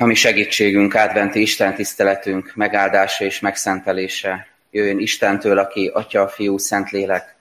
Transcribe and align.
ami 0.00 0.14
segítségünk, 0.14 0.94
adventi 0.94 1.40
Isten 1.40 1.74
tiszteletünk 1.74 2.52
megáldása 2.54 3.24
és 3.24 3.40
megszentelése 3.40 4.46
jöjjön 4.70 4.98
Istentől, 4.98 5.58
aki 5.58 5.90
Atya, 5.94 6.28
Fiú, 6.28 6.58
Szentlélek, 6.58 7.36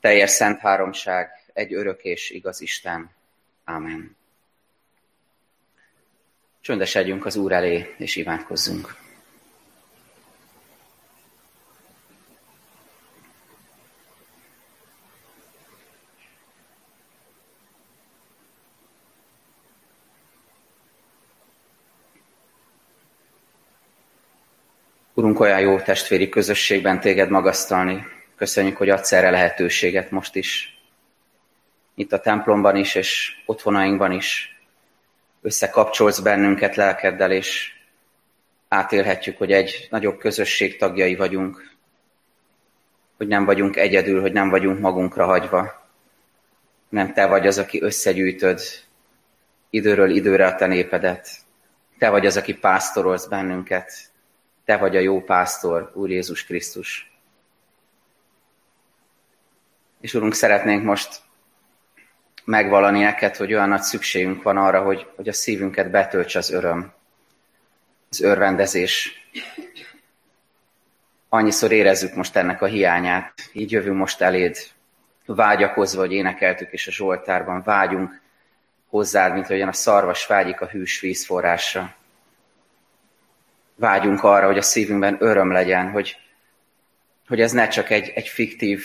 teljes 0.00 0.30
szent 0.30 0.60
háromság, 0.60 1.30
egy 1.52 1.74
örök 1.74 2.02
és 2.02 2.30
igaz 2.30 2.60
Isten. 2.60 3.10
Ámen. 3.64 4.16
Csöndesedjünk 6.60 7.26
az 7.26 7.36
Úr 7.36 7.52
elé, 7.52 7.94
és 7.98 8.16
imádkozzunk. 8.16 8.96
Urunk, 25.40 25.56
olyan 25.58 25.70
jó 25.70 25.80
testvéri 25.80 26.28
közösségben 26.28 27.00
téged 27.00 27.30
magasztalni. 27.30 28.06
Köszönjük, 28.36 28.76
hogy 28.76 28.88
adsz 28.88 29.12
erre 29.12 29.30
lehetőséget 29.30 30.10
most 30.10 30.36
is. 30.36 30.80
Itt 31.94 32.12
a 32.12 32.20
templomban 32.20 32.76
is, 32.76 32.94
és 32.94 33.36
otthonainkban 33.46 34.12
is. 34.12 34.60
Összekapcsolsz 35.42 36.18
bennünket 36.18 36.76
lelkeddel, 36.76 37.32
és 37.32 37.72
átélhetjük, 38.68 39.38
hogy 39.38 39.52
egy 39.52 39.86
nagyobb 39.90 40.18
közösség 40.18 40.76
tagjai 40.76 41.16
vagyunk. 41.16 41.70
Hogy 43.16 43.26
nem 43.26 43.44
vagyunk 43.44 43.76
egyedül, 43.76 44.20
hogy 44.20 44.32
nem 44.32 44.48
vagyunk 44.48 44.78
magunkra 44.80 45.24
hagyva. 45.24 45.88
Nem 46.88 47.12
te 47.12 47.26
vagy 47.26 47.46
az, 47.46 47.58
aki 47.58 47.82
összegyűjtöd 47.82 48.60
időről 49.70 50.10
időre 50.10 50.46
a 50.46 50.54
te 50.54 50.66
népedet. 50.66 51.28
Te 51.98 52.10
vagy 52.10 52.26
az, 52.26 52.36
aki 52.36 52.54
pásztorolsz 52.54 53.26
bennünket, 53.26 54.09
te 54.70 54.76
vagy 54.76 54.96
a 54.96 55.00
jó 55.00 55.20
pásztor, 55.20 55.90
Úr 55.94 56.10
Jézus 56.10 56.44
Krisztus. 56.44 57.12
És 60.00 60.14
Urunk, 60.14 60.34
szeretnénk 60.34 60.84
most 60.84 61.20
megvalani 62.44 63.00
neked, 63.02 63.36
hogy 63.36 63.52
olyan 63.52 63.68
nagy 63.68 63.82
szükségünk 63.82 64.42
van 64.42 64.56
arra, 64.56 64.82
hogy, 64.82 65.06
hogy 65.16 65.28
a 65.28 65.32
szívünket 65.32 65.90
betölts 65.90 66.34
az 66.34 66.50
öröm, 66.50 66.92
az 68.10 68.20
örvendezés. 68.20 69.12
Annyiszor 71.28 71.72
érezzük 71.72 72.14
most 72.14 72.36
ennek 72.36 72.62
a 72.62 72.66
hiányát, 72.66 73.34
így 73.52 73.70
jövünk 73.70 73.96
most 73.96 74.20
eléd, 74.20 74.56
vágyakozva, 75.26 76.00
hogy 76.00 76.12
énekeltük 76.12 76.72
és 76.72 76.86
a 76.86 76.92
Zsoltárban 76.92 77.62
vágyunk 77.62 78.20
hozzád, 78.88 79.32
mint 79.32 79.46
ahogyan 79.46 79.68
a 79.68 79.72
szarvas 79.72 80.26
vágyik 80.26 80.60
a 80.60 80.66
hűs 80.66 81.00
vízforrásra 81.00 81.98
vágyunk 83.80 84.22
arra, 84.22 84.46
hogy 84.46 84.58
a 84.58 84.62
szívünkben 84.62 85.16
öröm 85.18 85.52
legyen, 85.52 85.90
hogy, 85.90 86.16
hogy 87.28 87.40
ez 87.40 87.52
ne 87.52 87.68
csak 87.68 87.90
egy, 87.90 88.12
egy 88.14 88.28
fiktív, 88.28 88.84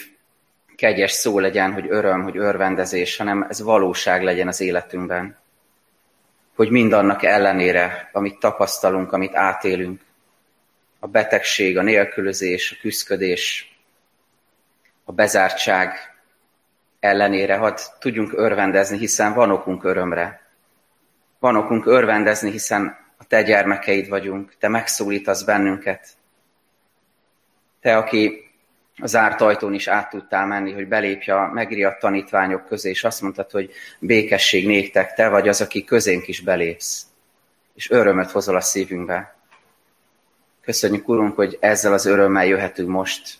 kegyes 0.75 1.11
szó 1.11 1.39
legyen, 1.39 1.73
hogy 1.73 1.85
öröm, 1.89 2.23
hogy 2.23 2.37
örvendezés, 2.37 3.17
hanem 3.17 3.45
ez 3.49 3.61
valóság 3.61 4.23
legyen 4.23 4.47
az 4.47 4.61
életünkben. 4.61 5.37
Hogy 6.55 6.69
mindannak 6.69 7.23
ellenére, 7.23 8.09
amit 8.11 8.39
tapasztalunk, 8.39 9.11
amit 9.11 9.35
átélünk, 9.35 10.01
a 10.99 11.07
betegség, 11.07 11.77
a 11.77 11.81
nélkülözés, 11.81 12.71
a 12.71 12.81
küszködés, 12.81 13.75
a 15.03 15.11
bezártság 15.11 15.93
ellenére, 16.99 17.55
hadd 17.55 17.77
tudjunk 17.99 18.33
örvendezni, 18.33 18.97
hiszen 18.97 19.33
van 19.33 19.51
okunk 19.51 19.83
örömre. 19.83 20.41
Van 21.39 21.55
okunk 21.55 21.85
örvendezni, 21.85 22.51
hiszen 22.51 23.04
a 23.17 23.25
te 23.27 23.41
gyermekeid 23.41 24.09
vagyunk, 24.09 24.53
te 24.59 24.67
megszólítasz 24.67 25.43
bennünket. 25.43 26.07
Te, 27.81 27.97
aki 27.97 28.51
az 28.97 29.09
zárt 29.09 29.41
ajtón 29.41 29.73
is 29.73 29.87
át 29.87 30.09
tudtál 30.09 30.45
menni, 30.45 30.71
hogy 30.71 30.87
belépj 30.87 31.31
a 31.31 31.49
megriadt 31.53 31.99
tanítványok 31.99 32.65
közé, 32.65 32.89
és 32.89 33.03
azt 33.03 33.21
mondtad, 33.21 33.51
hogy 33.51 33.71
békesség 33.99 34.67
néktek, 34.67 35.13
te 35.13 35.29
vagy 35.29 35.47
az, 35.47 35.61
aki 35.61 35.83
közénk 35.83 36.27
is 36.27 36.41
belépsz, 36.41 37.05
és 37.73 37.89
örömöt 37.89 38.31
hozol 38.31 38.55
a 38.55 38.61
szívünkbe. 38.61 39.35
Köszönjük, 40.61 41.07
Urunk, 41.07 41.35
hogy 41.35 41.57
ezzel 41.59 41.93
az 41.93 42.05
örömmel 42.05 42.45
jöhetünk 42.45 42.89
most, 42.89 43.37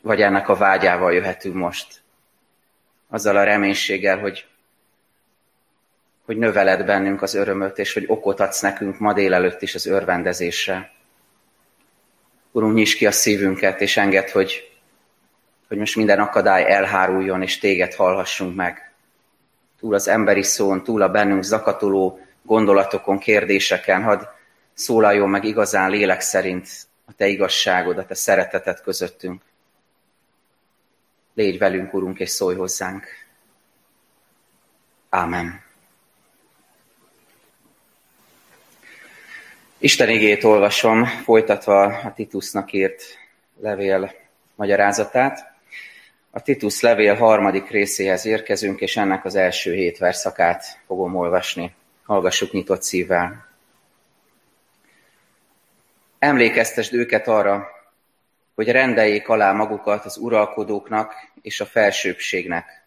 vagy 0.00 0.20
ennek 0.20 0.48
a 0.48 0.56
vágyával 0.56 1.12
jöhetünk 1.12 1.54
most. 1.54 2.02
Azzal 3.08 3.36
a 3.36 3.44
reménységgel, 3.44 4.18
hogy 4.18 4.46
hogy 6.30 6.38
növeled 6.38 6.84
bennünk 6.84 7.22
az 7.22 7.34
örömöt, 7.34 7.78
és 7.78 7.92
hogy 7.92 8.04
okot 8.06 8.40
adsz 8.40 8.60
nekünk 8.60 8.98
ma 8.98 9.12
délelőtt 9.12 9.62
is 9.62 9.74
az 9.74 9.86
örvendezésre. 9.86 10.92
Urunk, 12.50 12.74
nyisd 12.74 12.96
ki 12.96 13.06
a 13.06 13.12
szívünket, 13.12 13.80
és 13.80 13.96
enged, 13.96 14.30
hogy, 14.30 14.78
hogy 15.68 15.78
most 15.78 15.96
minden 15.96 16.18
akadály 16.18 16.72
elháruljon, 16.72 17.42
és 17.42 17.58
téged 17.58 17.94
hallhassunk 17.94 18.56
meg. 18.56 18.92
Túl 19.78 19.94
az 19.94 20.08
emberi 20.08 20.42
szón, 20.42 20.82
túl 20.82 21.02
a 21.02 21.08
bennünk 21.08 21.42
zakatoló 21.42 22.20
gondolatokon, 22.42 23.18
kérdéseken, 23.18 24.02
hadd 24.02 24.22
szólaljon 24.72 25.28
meg 25.28 25.44
igazán 25.44 25.90
lélek 25.90 26.20
szerint 26.20 26.68
a 27.06 27.12
te 27.12 27.26
igazságod, 27.26 27.98
a 27.98 28.06
te 28.06 28.14
szeretetet 28.14 28.82
közöttünk. 28.82 29.42
Légy 31.34 31.58
velünk, 31.58 31.94
Urunk, 31.94 32.18
és 32.18 32.30
szólj 32.30 32.56
hozzánk. 32.56 33.06
Ámen. 35.08 35.68
Isten 39.82 40.08
igét 40.08 40.44
olvasom, 40.44 41.04
folytatva 41.04 41.82
a 41.82 42.12
Titusnak 42.12 42.72
írt 42.72 43.02
levél 43.60 44.12
magyarázatát. 44.54 45.52
A 46.30 46.42
Titus 46.42 46.80
levél 46.80 47.14
harmadik 47.14 47.70
részéhez 47.70 48.26
érkezünk, 48.26 48.80
és 48.80 48.96
ennek 48.96 49.24
az 49.24 49.34
első 49.34 49.74
hét 49.74 49.98
verszakát 49.98 50.64
fogom 50.86 51.16
olvasni. 51.16 51.74
Hallgassuk 52.04 52.52
nyitott 52.52 52.82
szívvel. 52.82 53.46
Emlékeztesd 56.18 56.94
őket 56.94 57.28
arra, 57.28 57.68
hogy 58.54 58.68
rendeljék 58.68 59.28
alá 59.28 59.52
magukat 59.52 60.04
az 60.04 60.16
uralkodóknak 60.16 61.14
és 61.42 61.60
a 61.60 61.66
felsőbbségnek. 61.66 62.84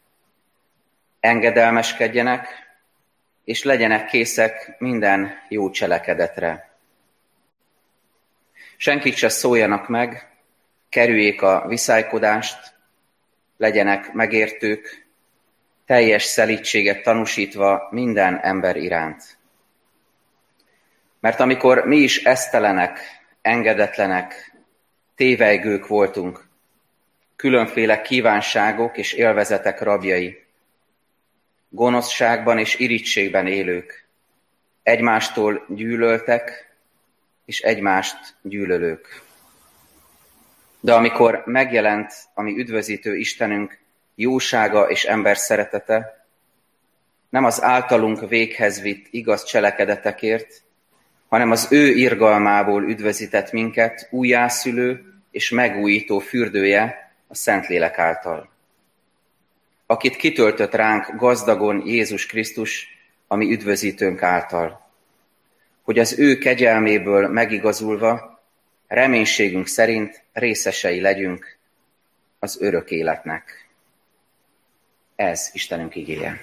Engedelmeskedjenek, 1.20 2.48
és 3.44 3.64
legyenek 3.64 4.06
készek 4.06 4.76
minden 4.78 5.32
jó 5.50 5.70
cselekedetre 5.70 6.72
Senkit 8.78 9.16
se 9.16 9.30
szóljanak 9.30 9.88
meg, 9.88 10.28
kerüljék 10.90 11.42
a 11.42 11.66
viszálykodást, 11.68 12.74
legyenek 13.58 14.14
megértők, 14.14 15.08
teljes 15.86 16.24
szelítséget 16.24 17.04
tanúsítva 17.04 17.88
minden 17.92 18.40
ember 18.40 18.76
iránt. 18.76 19.38
Mert 21.20 21.40
amikor 21.40 21.86
mi 21.86 21.98
is 21.98 22.24
esztelenek, 22.24 23.00
engedetlenek, 23.42 24.56
tévejgők 25.16 25.88
voltunk, 25.88 26.48
különféle 27.36 28.02
kívánságok 28.02 28.98
és 28.98 29.14
élvezetek 29.14 29.82
rabjai, 29.82 30.46
gonoszságban 31.70 32.58
és 32.58 32.80
irítségben 32.80 33.48
élők, 33.48 34.08
egymástól 34.84 35.66
gyűlöltek, 35.70 36.73
és 37.46 37.62
egymást 37.62 38.36
gyűlölők. 38.42 39.22
De 40.80 40.94
amikor 40.94 41.44
megjelent 41.46 42.14
a 42.34 42.42
mi 42.42 42.58
üdvözítő 42.58 43.16
Istenünk 43.16 43.80
jósága 44.16 44.90
és 44.90 45.04
ember 45.04 45.38
szeretete, 45.38 46.26
nem 47.30 47.44
az 47.44 47.62
általunk 47.62 48.30
véghez 48.30 48.82
vitt 48.82 49.08
igaz 49.12 49.44
cselekedetekért, 49.44 50.64
hanem 51.28 51.52
az 51.52 51.68
ő 51.72 51.88
irgalmából 51.88 52.84
üdvözített 52.84 53.52
minket 53.52 54.08
újjászülő 54.12 55.14
és 55.32 55.50
megújító 55.50 56.20
fürdője 56.20 57.14
a 57.28 57.36
Szentlélek 57.36 58.00
által. 58.00 58.52
Akit 59.86 60.16
kitöltött 60.16 60.74
ránk 60.74 61.16
gazdagon 61.16 61.86
Jézus 61.86 62.26
Krisztus, 62.26 62.88
ami 63.28 63.52
üdvözítőnk 63.52 64.22
által 64.24 64.83
hogy 65.84 66.00
az 66.00 66.20
ő 66.20 66.38
kegyelméből 66.38 67.28
megigazulva 67.28 68.42
reménységünk 68.88 69.68
szerint 69.68 70.24
részesei 70.34 71.02
legyünk 71.02 71.58
az 72.40 72.62
örök 72.62 72.92
életnek. 72.92 73.68
Ez 75.16 75.50
Istenünk 75.54 75.96
igéje. 75.96 76.42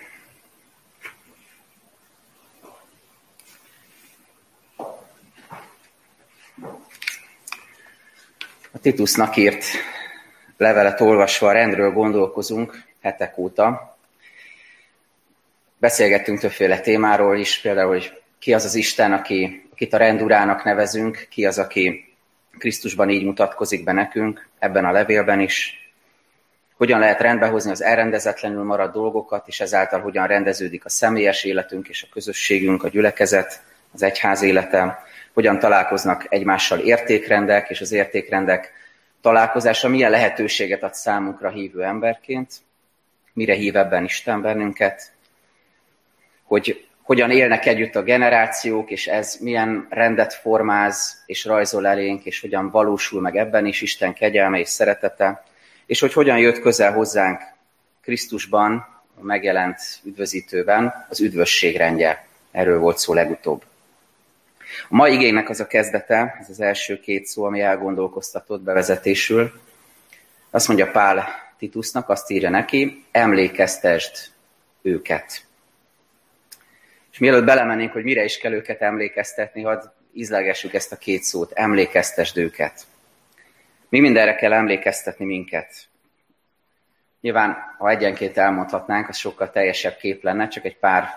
A 8.72 8.78
Titusnak 8.80 9.36
írt 9.36 9.64
levelet 10.56 11.00
olvasva 11.00 11.48
a 11.48 11.52
rendről 11.52 11.90
gondolkozunk 11.90 12.82
hetek 13.00 13.38
óta. 13.38 13.98
Beszélgettünk 15.78 16.38
többféle 16.38 16.80
témáról 16.80 17.38
is, 17.38 17.60
például, 17.60 17.88
hogy 17.88 18.19
ki 18.40 18.54
az 18.54 18.64
az 18.64 18.74
Isten, 18.74 19.12
aki, 19.12 19.68
akit 19.72 19.92
a 19.92 19.96
rendurának 19.96 20.64
nevezünk, 20.64 21.26
ki 21.30 21.46
az, 21.46 21.58
aki 21.58 22.14
Krisztusban 22.58 23.10
így 23.10 23.24
mutatkozik 23.24 23.84
be 23.84 23.92
nekünk, 23.92 24.48
ebben 24.58 24.84
a 24.84 24.92
levélben 24.92 25.40
is, 25.40 25.74
hogyan 26.76 26.98
lehet 26.98 27.20
rendbehozni 27.20 27.70
az 27.70 27.82
elrendezetlenül 27.82 28.64
maradt 28.64 28.92
dolgokat, 28.92 29.48
és 29.48 29.60
ezáltal 29.60 30.00
hogyan 30.00 30.26
rendeződik 30.26 30.84
a 30.84 30.88
személyes 30.88 31.44
életünk 31.44 31.88
és 31.88 32.02
a 32.02 32.12
közösségünk, 32.12 32.82
a 32.82 32.88
gyülekezet, 32.88 33.62
az 33.92 34.02
egyház 34.02 34.42
élete, 34.42 35.04
hogyan 35.32 35.58
találkoznak 35.58 36.26
egymással 36.28 36.78
értékrendek, 36.78 37.70
és 37.70 37.80
az 37.80 37.92
értékrendek 37.92 38.72
találkozása? 39.20 39.88
Milyen 39.88 40.10
lehetőséget 40.10 40.82
ad 40.82 40.94
számunkra 40.94 41.50
hívő 41.50 41.82
emberként, 41.82 42.52
mire 43.32 43.54
hív 43.54 43.76
ebben 43.76 44.04
Isten 44.04 44.42
bennünket, 44.42 45.12
hogy 46.42 46.88
hogyan 47.10 47.30
élnek 47.30 47.66
együtt 47.66 47.96
a 47.96 48.02
generációk, 48.02 48.90
és 48.90 49.06
ez 49.06 49.36
milyen 49.40 49.86
rendet 49.88 50.34
formáz 50.34 51.22
és 51.26 51.44
rajzol 51.44 51.86
elénk, 51.86 52.24
és 52.24 52.40
hogyan 52.40 52.70
valósul 52.70 53.20
meg 53.20 53.36
ebben 53.36 53.66
is 53.66 53.80
Isten 53.80 54.12
kegyelme 54.12 54.58
és 54.58 54.68
szeretete, 54.68 55.44
és 55.86 56.00
hogy 56.00 56.12
hogyan 56.12 56.38
jött 56.38 56.60
közel 56.60 56.92
hozzánk 56.92 57.40
Krisztusban, 58.02 58.72
a 59.20 59.22
megjelent 59.22 59.78
üdvözítőben 60.04 61.06
az 61.08 61.20
üdvösség 61.20 61.76
rendje. 61.76 62.26
Erről 62.50 62.78
volt 62.78 62.98
szó 62.98 63.14
legutóbb. 63.14 63.64
A 64.88 64.94
mai 64.96 65.12
igénynek 65.12 65.48
az 65.48 65.60
a 65.60 65.66
kezdete, 65.66 66.36
ez 66.40 66.48
az 66.48 66.60
első 66.60 67.00
két 67.00 67.26
szó, 67.26 67.44
ami 67.44 67.60
elgondolkoztatott 67.60 68.62
bevezetésül. 68.62 69.60
Azt 70.50 70.68
mondja 70.68 70.90
Pál 70.90 71.28
Titusnak, 71.58 72.08
azt 72.08 72.30
írja 72.30 72.50
neki, 72.50 73.04
emlékeztesd 73.10 74.12
őket. 74.82 75.48
És 77.12 77.18
mielőtt 77.18 77.44
belemennénk, 77.44 77.92
hogy 77.92 78.04
mire 78.04 78.24
is 78.24 78.38
kell 78.38 78.52
őket 78.52 78.80
emlékeztetni, 78.82 79.62
hadd 79.62 79.82
ízlegessük 80.12 80.74
ezt 80.74 80.92
a 80.92 80.96
két 80.96 81.22
szót, 81.22 81.52
emlékeztesd 81.52 82.36
őket. 82.36 82.86
Mi 83.88 84.00
mindenre 84.00 84.34
kell 84.34 84.52
emlékeztetni 84.52 85.24
minket. 85.24 85.88
Nyilván, 87.20 87.56
ha 87.78 87.90
egyenként 87.90 88.36
elmondhatnánk, 88.36 89.08
az 89.08 89.16
sokkal 89.16 89.50
teljesebb 89.50 89.96
kép 89.96 90.22
lenne, 90.22 90.48
csak 90.48 90.64
egy 90.64 90.76
pár 90.76 91.08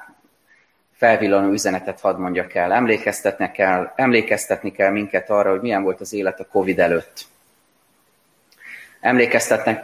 felvillanó 0.94 1.52
üzenetet 1.52 2.00
hadd 2.00 2.18
mondjak 2.18 2.54
el. 2.54 2.74
Emlékeztetni 2.74 3.52
kell, 3.52 3.94
emlékeztetni 3.96 4.72
kell 4.72 4.92
minket 4.92 5.30
arra, 5.30 5.50
hogy 5.50 5.62
milyen 5.62 5.84
volt 5.84 6.02
az 6.02 6.14
élet 6.14 6.40
a 6.40 6.48
Covid 6.48 6.80
előtt. 6.80 7.26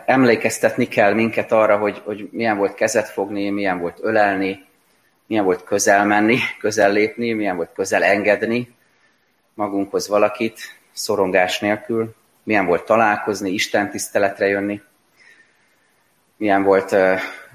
Emlékeztetni, 0.06 0.88
kell 0.88 1.14
minket 1.14 1.52
arra, 1.52 1.78
hogy, 1.78 2.02
hogy 2.06 2.30
milyen 2.32 2.58
volt 2.58 2.74
kezet 2.74 3.10
fogni, 3.10 3.50
milyen 3.50 3.80
volt 3.80 4.00
ölelni, 4.02 4.66
milyen 5.30 5.44
volt 5.44 5.64
közel 5.64 6.06
menni, 6.06 6.38
közel 6.60 6.92
lépni, 6.92 7.34
milyen 7.34 7.56
volt 7.56 7.74
közel 7.74 8.04
engedni 8.04 8.76
magunkhoz 9.54 10.08
valakit, 10.08 10.60
szorongás 10.92 11.60
nélkül, 11.60 12.16
milyen 12.44 12.66
volt 12.66 12.86
találkozni, 12.86 13.50
Isten 13.50 13.90
tiszteletre 13.90 14.48
jönni, 14.48 14.82
milyen 16.38 16.64
volt 16.64 16.96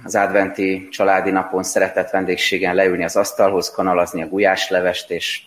az 0.04 0.14
adventi 0.14 0.88
családi 0.88 1.30
napon 1.30 1.62
szeretett 1.62 2.10
vendégségen 2.10 2.74
leülni 2.74 3.04
az 3.04 3.16
asztalhoz, 3.16 3.70
kanalazni 3.70 4.22
a 4.22 4.28
gulyáslevest, 4.28 5.10
és 5.10 5.42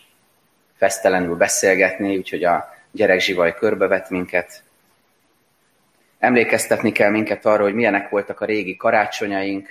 fesztelenül 0.76 1.36
beszélgetni, 1.36 2.16
úgyhogy 2.16 2.44
a 2.44 2.74
gyerekzsivaj 2.90 3.54
körbevet 3.54 4.10
minket. 4.10 4.62
Emlékeztetni 6.18 6.92
kell 6.92 7.10
minket 7.10 7.46
arra, 7.46 7.62
hogy 7.62 7.74
milyenek 7.74 8.08
voltak 8.08 8.40
a 8.40 8.44
régi 8.44 8.76
karácsonyaink, 8.76 9.68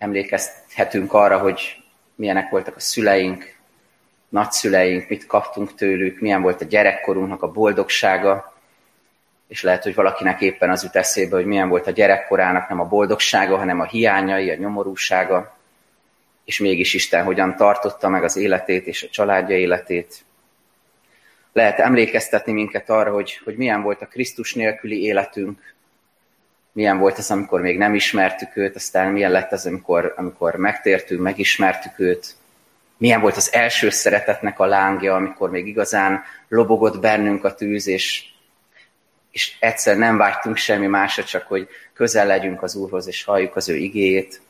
emlékezhetünk 0.00 1.12
arra, 1.12 1.38
hogy 1.38 1.82
milyenek 2.14 2.50
voltak 2.50 2.76
a 2.76 2.80
szüleink, 2.80 3.54
nagyszüleink, 4.28 5.08
mit 5.08 5.26
kaptunk 5.26 5.74
tőlük, 5.74 6.20
milyen 6.20 6.42
volt 6.42 6.60
a 6.60 6.64
gyerekkorunknak 6.64 7.42
a 7.42 7.50
boldogsága, 7.50 8.54
és 9.48 9.62
lehet, 9.62 9.82
hogy 9.82 9.94
valakinek 9.94 10.40
éppen 10.40 10.70
az 10.70 10.82
jut 10.82 10.96
eszébe, 10.96 11.36
hogy 11.36 11.44
milyen 11.44 11.68
volt 11.68 11.86
a 11.86 11.90
gyerekkorának 11.90 12.68
nem 12.68 12.80
a 12.80 12.84
boldogsága, 12.84 13.56
hanem 13.56 13.80
a 13.80 13.84
hiányai, 13.84 14.50
a 14.50 14.56
nyomorúsága, 14.56 15.56
és 16.44 16.58
mégis 16.58 16.94
Isten 16.94 17.24
hogyan 17.24 17.56
tartotta 17.56 18.08
meg 18.08 18.24
az 18.24 18.36
életét 18.36 18.86
és 18.86 19.02
a 19.02 19.08
családja 19.08 19.56
életét. 19.56 20.24
Lehet 21.52 21.78
emlékeztetni 21.78 22.52
minket 22.52 22.90
arra, 22.90 23.12
hogy, 23.12 23.40
hogy 23.44 23.56
milyen 23.56 23.82
volt 23.82 24.02
a 24.02 24.06
Krisztus 24.06 24.54
nélküli 24.54 25.02
életünk, 25.02 25.74
milyen 26.72 26.98
volt 26.98 27.18
az, 27.18 27.30
amikor 27.30 27.60
még 27.60 27.78
nem 27.78 27.94
ismertük 27.94 28.56
őt, 28.56 28.76
aztán 28.76 29.12
milyen 29.12 29.30
lett 29.30 29.52
az, 29.52 29.66
amikor, 29.66 30.14
amikor 30.16 30.54
megtértünk, 30.54 31.20
megismertük 31.20 31.98
őt, 31.98 32.34
milyen 32.96 33.20
volt 33.20 33.36
az 33.36 33.52
első 33.52 33.90
szeretetnek 33.90 34.58
a 34.58 34.66
lángja, 34.66 35.14
amikor 35.14 35.50
még 35.50 35.66
igazán 35.66 36.22
lobogott 36.48 37.00
bennünk 37.00 37.44
a 37.44 37.54
tűz, 37.54 37.86
és, 37.86 38.24
és 39.30 39.56
egyszer 39.60 39.96
nem 39.96 40.16
vágytunk 40.16 40.56
semmi 40.56 40.86
másra, 40.86 41.24
csak 41.24 41.46
hogy 41.46 41.68
közel 41.92 42.26
legyünk 42.26 42.62
az 42.62 42.74
Úrhoz, 42.74 43.06
és 43.06 43.24
halljuk 43.24 43.56
az 43.56 43.68
ő 43.68 43.76
igéjét. 43.76 44.40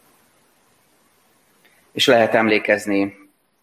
És 1.92 2.06
lehet 2.06 2.34
emlékezni, 2.34 3.18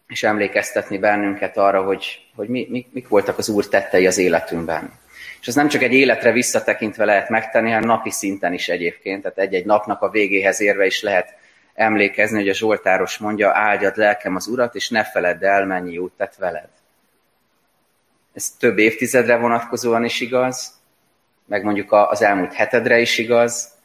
és 0.08 0.22
emlékeztetni 0.22 0.98
bennünket 0.98 1.56
arra, 1.56 1.82
hogy, 1.82 2.26
hogy 2.34 2.48
mi, 2.48 2.66
mi, 2.70 2.86
mik 2.90 3.08
voltak 3.08 3.38
az 3.38 3.48
Úr 3.48 3.68
tettei 3.68 4.06
az 4.06 4.18
életünkben. 4.18 4.92
És 5.40 5.46
ez 5.46 5.54
nem 5.54 5.68
csak 5.68 5.82
egy 5.82 5.92
életre 5.92 6.32
visszatekintve 6.32 7.04
lehet 7.04 7.28
megtenni, 7.28 7.70
hanem 7.70 7.88
napi 7.88 8.10
szinten 8.10 8.52
is 8.52 8.68
egyébként, 8.68 9.22
tehát 9.22 9.38
egy-egy 9.38 9.64
napnak 9.64 10.02
a 10.02 10.10
végéhez 10.10 10.60
érve 10.60 10.86
is 10.86 11.02
lehet 11.02 11.34
emlékezni, 11.74 12.38
hogy 12.38 12.48
a 12.48 12.54
Zsoltáros 12.54 13.18
mondja, 13.18 13.50
áldjad 13.54 13.96
lelkem 13.96 14.36
az 14.36 14.46
Urat, 14.46 14.74
és 14.74 14.88
ne 14.88 15.04
feledd 15.04 15.44
el, 15.44 15.66
mennyi 15.66 15.92
jót 15.92 16.12
tett 16.16 16.34
veled. 16.34 16.68
Ez 18.34 18.50
több 18.58 18.78
évtizedre 18.78 19.36
vonatkozóan 19.36 20.04
is 20.04 20.20
igaz, 20.20 20.78
meg 21.46 21.62
mondjuk 21.62 21.92
az 21.92 22.22
elmúlt 22.22 22.52
hetedre 22.52 22.98
is 22.98 23.18
igaz, 23.18 23.76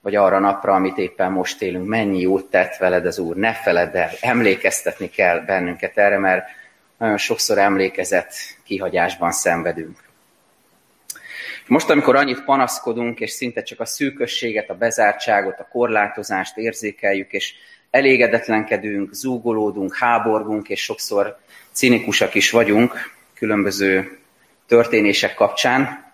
vagy 0.00 0.14
arra 0.14 0.38
napra, 0.38 0.74
amit 0.74 0.98
éppen 0.98 1.32
most 1.32 1.62
élünk, 1.62 1.86
mennyi 1.86 2.20
jót 2.20 2.50
tett 2.50 2.76
veled 2.76 3.06
az 3.06 3.18
Úr, 3.18 3.36
ne 3.36 3.52
feledd 3.52 3.96
el, 3.96 4.10
emlékeztetni 4.20 5.10
kell 5.10 5.40
bennünket 5.40 5.98
erre, 5.98 6.18
mert 6.18 6.46
nagyon 6.98 7.16
sokszor 7.16 7.58
emlékezett 7.58 8.32
kihagyásban 8.64 9.32
szenvedünk. 9.32 10.02
Most, 11.66 11.90
amikor 11.90 12.16
annyit 12.16 12.44
panaszkodunk, 12.44 13.20
és 13.20 13.30
szinte 13.30 13.62
csak 13.62 13.80
a 13.80 13.84
szűkösséget, 13.84 14.70
a 14.70 14.74
bezártságot, 14.74 15.58
a 15.58 15.68
korlátozást 15.72 16.56
érzékeljük, 16.56 17.32
és 17.32 17.54
elégedetlenkedünk, 17.90 19.12
zúgolódunk, 19.12 19.96
háborgunk, 19.96 20.68
és 20.68 20.82
sokszor 20.82 21.38
cinikusak 21.72 22.34
is 22.34 22.50
vagyunk 22.50 23.12
különböző 23.34 24.18
történések 24.66 25.34
kapcsán, 25.34 26.12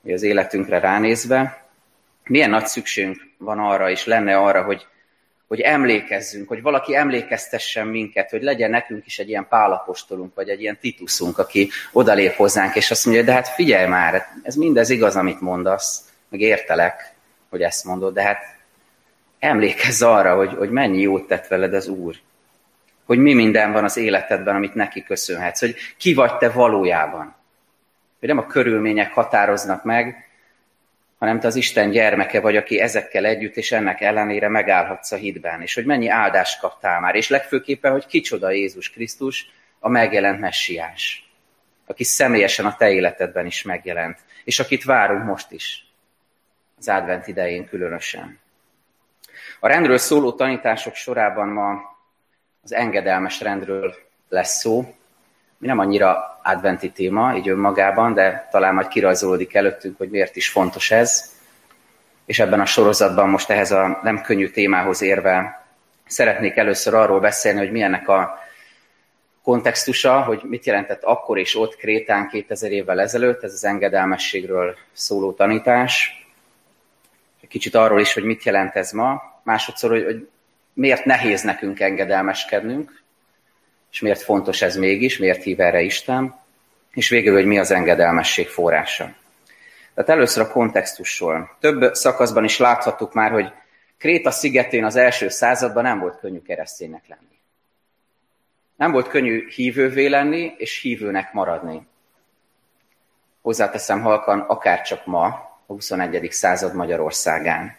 vagy 0.00 0.12
az 0.12 0.22
életünkre 0.22 0.78
ránézve, 0.78 1.66
milyen 2.24 2.50
nagy 2.50 2.66
szükségünk 2.66 3.26
van 3.38 3.58
arra, 3.58 3.90
és 3.90 4.04
lenne 4.04 4.36
arra, 4.36 4.62
hogy 4.62 4.86
hogy 5.48 5.60
emlékezzünk, 5.60 6.48
hogy 6.48 6.62
valaki 6.62 6.94
emlékeztessen 6.96 7.86
minket, 7.86 8.30
hogy 8.30 8.42
legyen 8.42 8.70
nekünk 8.70 9.06
is 9.06 9.18
egy 9.18 9.28
ilyen 9.28 9.48
pálapostolunk, 9.48 10.34
vagy 10.34 10.48
egy 10.48 10.60
ilyen 10.60 10.78
tituszunk, 10.80 11.38
aki 11.38 11.70
odalép 11.92 12.32
hozzánk, 12.32 12.74
és 12.74 12.90
azt 12.90 13.04
mondja, 13.04 13.24
de 13.24 13.32
hát 13.32 13.48
figyelj 13.48 13.88
már, 13.88 14.26
ez 14.42 14.54
mindez 14.54 14.90
igaz, 14.90 15.16
amit 15.16 15.40
mondasz, 15.40 16.04
meg 16.28 16.40
értelek, 16.40 17.12
hogy 17.50 17.62
ezt 17.62 17.84
mondod, 17.84 18.14
de 18.14 18.22
hát 18.22 18.56
emlékezz 19.38 20.02
arra, 20.02 20.36
hogy, 20.36 20.54
hogy 20.54 20.70
mennyi 20.70 21.00
jót 21.00 21.26
tett 21.26 21.46
veled 21.46 21.74
az 21.74 21.88
Úr. 21.88 22.16
Hogy 23.04 23.18
mi 23.18 23.34
minden 23.34 23.72
van 23.72 23.84
az 23.84 23.96
életedben, 23.96 24.54
amit 24.54 24.74
neki 24.74 25.02
köszönhetsz. 25.02 25.60
Hogy 25.60 25.74
ki 25.96 26.14
vagy 26.14 26.36
te 26.36 26.50
valójában. 26.50 27.34
Hogy 28.18 28.28
nem 28.28 28.38
a 28.38 28.46
körülmények 28.46 29.12
határoznak 29.12 29.84
meg, 29.84 30.27
hanem 31.18 31.40
te 31.40 31.46
az 31.46 31.56
Isten 31.56 31.90
gyermeke 31.90 32.40
vagy, 32.40 32.56
aki 32.56 32.80
ezekkel 32.80 33.24
együtt 33.24 33.56
és 33.56 33.72
ennek 33.72 34.00
ellenére 34.00 34.48
megállhatsz 34.48 35.12
a 35.12 35.16
hitben, 35.16 35.62
és 35.62 35.74
hogy 35.74 35.84
mennyi 35.84 36.08
áldást 36.08 36.60
kaptál 36.60 37.00
már, 37.00 37.14
és 37.14 37.28
legfőképpen, 37.28 37.92
hogy 37.92 38.06
kicsoda 38.06 38.50
Jézus 38.50 38.90
Krisztus, 38.90 39.50
a 39.80 39.88
megjelent 39.88 40.40
messiás, 40.40 41.30
aki 41.86 42.04
személyesen 42.04 42.66
a 42.66 42.76
te 42.76 42.90
életedben 42.90 43.46
is 43.46 43.62
megjelent, 43.62 44.18
és 44.44 44.60
akit 44.60 44.84
várunk 44.84 45.24
most 45.24 45.50
is, 45.50 45.86
az 46.78 46.88
advent 46.88 47.26
idején 47.26 47.68
különösen. 47.68 48.38
A 49.60 49.68
rendről 49.68 49.98
szóló 49.98 50.32
tanítások 50.32 50.94
sorában 50.94 51.48
ma 51.48 51.96
az 52.62 52.72
engedelmes 52.72 53.40
rendről 53.40 53.94
lesz 54.28 54.58
szó, 54.58 54.94
nem 55.58 55.78
annyira 55.78 56.40
adventi 56.42 56.90
téma, 56.90 57.36
így 57.36 57.48
önmagában, 57.48 58.14
de 58.14 58.48
talán 58.50 58.74
majd 58.74 58.88
kirajzolódik 58.88 59.54
előttünk, 59.54 59.98
hogy 59.98 60.10
miért 60.10 60.36
is 60.36 60.48
fontos 60.48 60.90
ez. 60.90 61.32
És 62.24 62.38
ebben 62.38 62.60
a 62.60 62.66
sorozatban 62.66 63.28
most 63.28 63.50
ehhez 63.50 63.70
a 63.70 64.00
nem 64.02 64.20
könnyű 64.20 64.48
témához 64.48 65.02
érve 65.02 65.66
szeretnék 66.06 66.56
először 66.56 66.94
arról 66.94 67.20
beszélni, 67.20 67.58
hogy 67.58 67.70
milyennek 67.70 68.08
a 68.08 68.38
kontextusa, 69.42 70.22
hogy 70.22 70.40
mit 70.42 70.66
jelentett 70.66 71.02
akkor 71.02 71.38
és 71.38 71.56
ott 71.56 71.76
Krétán 71.76 72.28
2000 72.28 72.72
évvel 72.72 73.00
ezelőtt, 73.00 73.42
ez 73.42 73.52
az 73.52 73.64
engedelmességről 73.64 74.76
szóló 74.92 75.32
tanítás. 75.32 76.26
Kicsit 77.48 77.74
arról 77.74 78.00
is, 78.00 78.12
hogy 78.12 78.24
mit 78.24 78.42
jelent 78.42 78.76
ez 78.76 78.92
ma. 78.92 79.22
Másodszor, 79.42 79.90
hogy, 79.90 80.04
hogy 80.04 80.28
miért 80.72 81.04
nehéz 81.04 81.42
nekünk 81.42 81.80
engedelmeskednünk, 81.80 83.02
és 83.90 84.00
miért 84.00 84.22
fontos 84.22 84.62
ez 84.62 84.76
mégis, 84.76 85.18
miért 85.18 85.42
hív 85.42 85.60
erre 85.60 85.80
Isten, 85.80 86.40
és 86.92 87.08
végül, 87.08 87.34
hogy 87.34 87.46
mi 87.46 87.58
az 87.58 87.70
engedelmesség 87.70 88.48
forrása. 88.48 89.14
Tehát 89.94 90.10
először 90.10 90.42
a 90.42 90.50
kontextusról. 90.50 91.56
Több 91.60 91.94
szakaszban 91.94 92.44
is 92.44 92.58
láthattuk 92.58 93.14
már, 93.14 93.30
hogy 93.30 93.52
Kréta 93.98 94.30
szigetén 94.30 94.84
az 94.84 94.96
első 94.96 95.28
században 95.28 95.82
nem 95.82 95.98
volt 95.98 96.18
könnyű 96.18 96.42
kereszténynek 96.42 97.02
lenni. 97.08 97.38
Nem 98.76 98.92
volt 98.92 99.08
könnyű 99.08 99.48
hívővé 99.48 100.06
lenni, 100.06 100.54
és 100.56 100.80
hívőnek 100.80 101.32
maradni. 101.32 101.86
Hozzáteszem 103.42 104.00
halkan, 104.00 104.40
akár 104.40 104.82
csak 104.82 105.06
ma, 105.06 105.24
a 105.66 105.72
21. 105.72 106.28
század 106.30 106.74
Magyarországán. 106.74 107.76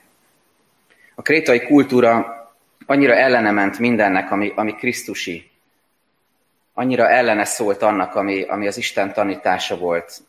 A 1.16 1.22
krétai 1.22 1.62
kultúra 1.62 2.38
annyira 2.86 3.16
ellene 3.16 3.52
ment 3.52 3.80
mindennek, 3.80 4.32
ami, 4.32 4.54
ami 4.56 4.76
Krisztusi, 4.76 5.49
annyira 6.80 7.10
ellene 7.10 7.46
szólt 7.46 7.82
annak, 7.82 8.16
ami, 8.16 8.44
ami 8.44 8.68
az 8.68 8.78
Isten 8.78 9.14
tanítása 9.14 9.78
volt. 9.78 10.22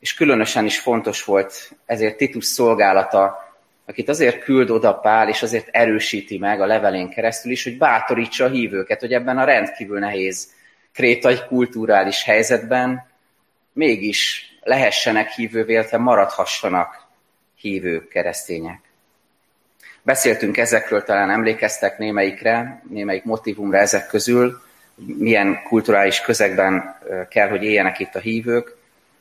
És 0.00 0.14
különösen 0.14 0.64
is 0.64 0.78
fontos 0.78 1.24
volt 1.24 1.70
ezért 1.86 2.16
Titus 2.16 2.44
szolgálata, 2.44 3.54
akit 3.86 4.08
azért 4.08 4.42
küld 4.42 4.70
oda 4.70 4.94
Pál, 4.94 5.28
és 5.28 5.42
azért 5.42 5.68
erősíti 5.70 6.38
meg 6.38 6.60
a 6.60 6.66
levelén 6.66 7.08
keresztül 7.08 7.52
is, 7.52 7.64
hogy 7.64 7.78
bátorítsa 7.78 8.44
a 8.44 8.48
hívőket, 8.48 9.00
hogy 9.00 9.12
ebben 9.12 9.38
a 9.38 9.44
rendkívül 9.44 9.98
nehéz 9.98 10.52
krétai 10.92 11.38
kulturális 11.46 12.24
helyzetben 12.24 13.06
mégis 13.72 14.50
lehessenek 14.60 15.30
hívővé, 15.30 15.72
illetve 15.72 15.98
maradhassanak 15.98 17.06
hívő 17.54 18.08
keresztények. 18.08 18.80
Beszéltünk 20.02 20.56
ezekről, 20.56 21.02
talán 21.02 21.30
emlékeztek 21.30 21.98
némelyikre, 21.98 22.82
némelyik 22.88 23.24
motivumra 23.24 23.78
ezek 23.78 24.06
közül, 24.06 24.66
milyen 25.06 25.62
kulturális 25.62 26.20
közegben 26.20 26.98
kell, 27.28 27.48
hogy 27.48 27.64
éljenek 27.64 27.98
itt 27.98 28.14
a 28.14 28.18
hívők. 28.18 28.76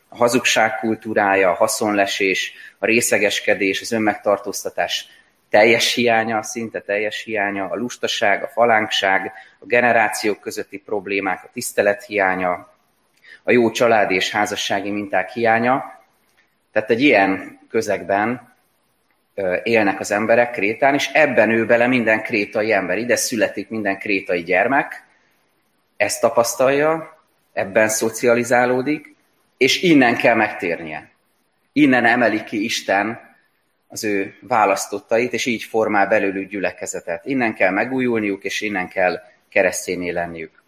A 0.10 0.16
hazugság 0.16 0.80
kultúrája, 0.80 1.50
a 1.50 1.54
haszonlesés, 1.54 2.54
a 2.78 2.86
részegeskedés, 2.86 3.82
az 3.82 3.92
önmegtartóztatás 3.92 5.08
teljes 5.50 5.94
hiánya, 5.94 6.44
szinte 6.44 6.82
teljes 6.82 7.24
hiánya, 7.24 7.66
a 7.70 7.76
lustaság, 7.76 8.44
a 8.44 8.48
falánkság, 8.48 9.32
a 9.60 9.66
generációk 9.66 10.40
közötti 10.40 10.78
problémák, 10.78 11.44
a 11.44 11.50
tisztelet 11.54 12.06
hiánya, 12.06 12.74
a 13.44 13.52
jó 13.52 13.72
családi 13.72 14.16
és 14.16 14.32
házassági 14.32 14.90
minták 14.90 15.30
hiánya. 15.30 16.02
Tehát 16.72 16.90
egy 16.90 17.02
ilyen 17.02 17.60
közegben 17.70 18.56
élnek 19.64 20.00
az 20.00 20.12
emberek 20.12 20.52
Krétán, 20.52 20.94
és 20.94 21.10
ebben 21.14 21.50
ő 21.50 21.66
bele 21.66 21.88
minden 21.88 22.22
krétai 22.22 22.72
ember. 22.72 22.98
Ide 22.98 23.16
születik 23.16 23.70
minden 23.70 23.98
krétai 23.98 24.44
gyermek, 24.44 25.07
ezt 25.98 26.22
tapasztalja, 26.22 27.18
ebben 27.54 27.90
szocializálódik, 27.90 29.16
és 29.58 29.82
innen 29.82 30.16
kell 30.16 30.36
megtérnie. 30.36 31.10
Innen 31.72 32.06
emeli 32.06 32.44
ki 32.44 32.64
Isten 32.64 33.36
az 33.88 34.04
ő 34.04 34.38
választottait, 34.42 35.34
és 35.34 35.46
így 35.46 35.64
formál 35.64 36.08
belőlük 36.08 36.50
gyülekezetet. 36.50 37.26
Innen 37.26 37.54
kell 37.54 37.72
megújulniuk, 37.72 38.44
és 38.44 38.62
innen 38.62 38.88
kell 38.88 39.22
keresztényé 39.50 40.10
lenniük. 40.10 40.64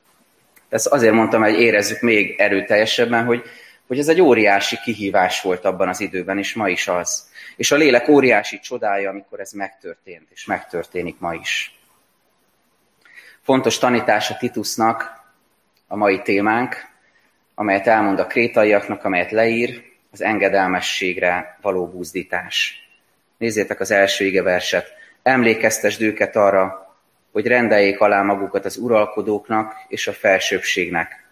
Ezt 0.70 0.88
azért 0.88 1.14
mondtam, 1.14 1.42
hogy 1.42 1.60
érezzük 1.60 2.02
még 2.02 2.36
erőteljesebben, 2.38 3.26
hogy, 3.26 3.44
hogy 3.88 4.00
ez 4.00 4.08
egy 4.08 4.22
óriási 4.22 4.78
kihívás 4.84 5.42
volt 5.42 5.66
abban 5.66 5.88
az 5.88 6.00
időben, 6.00 6.38
és 6.38 6.54
ma 6.54 6.70
is 6.70 6.88
az. 6.88 7.30
És 7.56 7.72
a 7.72 7.76
lélek 7.76 8.08
óriási 8.08 8.60
csodája, 8.60 9.10
amikor 9.10 9.40
ez 9.40 9.52
megtörtént, 9.52 10.28
és 10.34 10.46
megtörténik 10.46 11.20
ma 11.20 11.34
is. 11.34 11.80
Fontos 13.42 13.78
tanítás 13.78 14.30
a 14.30 14.38
Titusnak 14.38 15.19
a 15.92 15.96
mai 15.96 16.22
témánk, 16.22 16.76
amelyet 17.56 17.88
elmond 17.88 18.20
a 18.20 18.28
krétaiaknak, 18.28 19.04
amelyet 19.04 19.32
leír, 19.32 19.84
az 20.12 20.22
engedelmességre 20.22 21.58
való 21.62 21.88
buzdítás. 21.88 22.88
Nézzétek 23.38 23.80
az 23.80 23.92
első 23.92 24.26
igeverset. 24.26 24.88
Emlékeztesd 25.24 26.02
őket 26.02 26.36
arra, 26.36 26.96
hogy 27.32 27.48
rendeljék 27.48 28.00
alá 28.00 28.22
magukat 28.22 28.66
az 28.66 28.78
uralkodóknak 28.78 29.74
és 29.88 30.08
a 30.08 30.14
felsőbbségnek. 30.14 31.26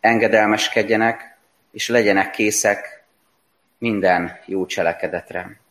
Engedelmeskedjenek, 0.00 1.36
és 1.72 1.88
legyenek 1.88 2.30
készek 2.30 3.04
minden 3.78 4.38
jó 4.46 4.66
cselekedetre. 4.66 5.61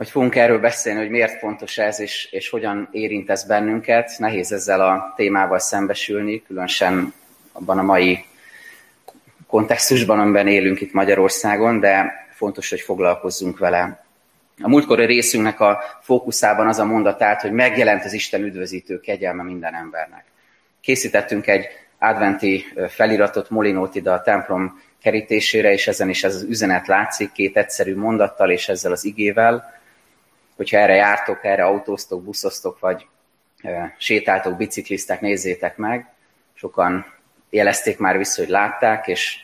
Hogy 0.00 0.10
fogunk 0.10 0.34
erről 0.36 0.58
beszélni, 0.58 0.98
hogy 0.98 1.10
miért 1.10 1.38
fontos 1.38 1.78
ez, 1.78 2.00
és, 2.00 2.28
és 2.30 2.48
hogyan 2.48 2.88
érint 2.92 3.30
ez 3.30 3.44
bennünket. 3.44 4.12
Nehéz 4.18 4.52
ezzel 4.52 4.80
a 4.80 5.12
témával 5.16 5.58
szembesülni, 5.58 6.42
különösen 6.42 7.12
abban 7.52 7.78
a 7.78 7.82
mai 7.82 8.24
kontextusban, 9.46 10.20
amiben 10.20 10.46
élünk 10.46 10.80
itt 10.80 10.92
Magyarországon, 10.92 11.80
de 11.80 12.12
fontos, 12.30 12.70
hogy 12.70 12.80
foglalkozzunk 12.80 13.58
vele. 13.58 14.04
A 14.62 14.68
múltkori 14.68 15.04
részünknek 15.04 15.60
a 15.60 15.80
fókuszában 16.02 16.66
az 16.68 16.78
a 16.78 16.84
mondat 16.84 17.22
állt, 17.22 17.40
hogy 17.40 17.52
megjelent 17.52 18.04
az 18.04 18.12
Isten 18.12 18.42
üdvözítő 18.42 19.00
kegyelme 19.00 19.42
minden 19.42 19.74
embernek. 19.74 20.24
Készítettünk 20.80 21.46
egy 21.46 21.66
adventi 21.98 22.64
feliratot 22.88 23.50
Molinót 23.50 23.94
ide 23.94 24.10
a 24.10 24.22
templom 24.22 24.82
kerítésére, 25.02 25.72
és 25.72 25.88
ezen 25.88 26.08
is 26.08 26.24
ez 26.24 26.34
az 26.34 26.42
üzenet 26.42 26.86
látszik 26.86 27.32
két 27.32 27.56
egyszerű 27.56 27.96
mondattal 27.96 28.50
és 28.50 28.68
ezzel 28.68 28.92
az 28.92 29.04
igével, 29.04 29.78
hogyha 30.60 30.78
erre 30.78 30.94
jártok, 30.94 31.44
erre 31.44 31.64
autóztok, 31.64 32.24
buszoztok, 32.24 32.78
vagy 32.78 33.06
sétáltok, 33.96 34.56
bicikliztek, 34.56 35.20
nézzétek 35.20 35.76
meg. 35.76 36.12
Sokan 36.54 37.14
jelezték 37.50 37.98
már 37.98 38.18
vissza, 38.18 38.40
hogy 38.40 38.50
látták, 38.50 39.06
és 39.06 39.36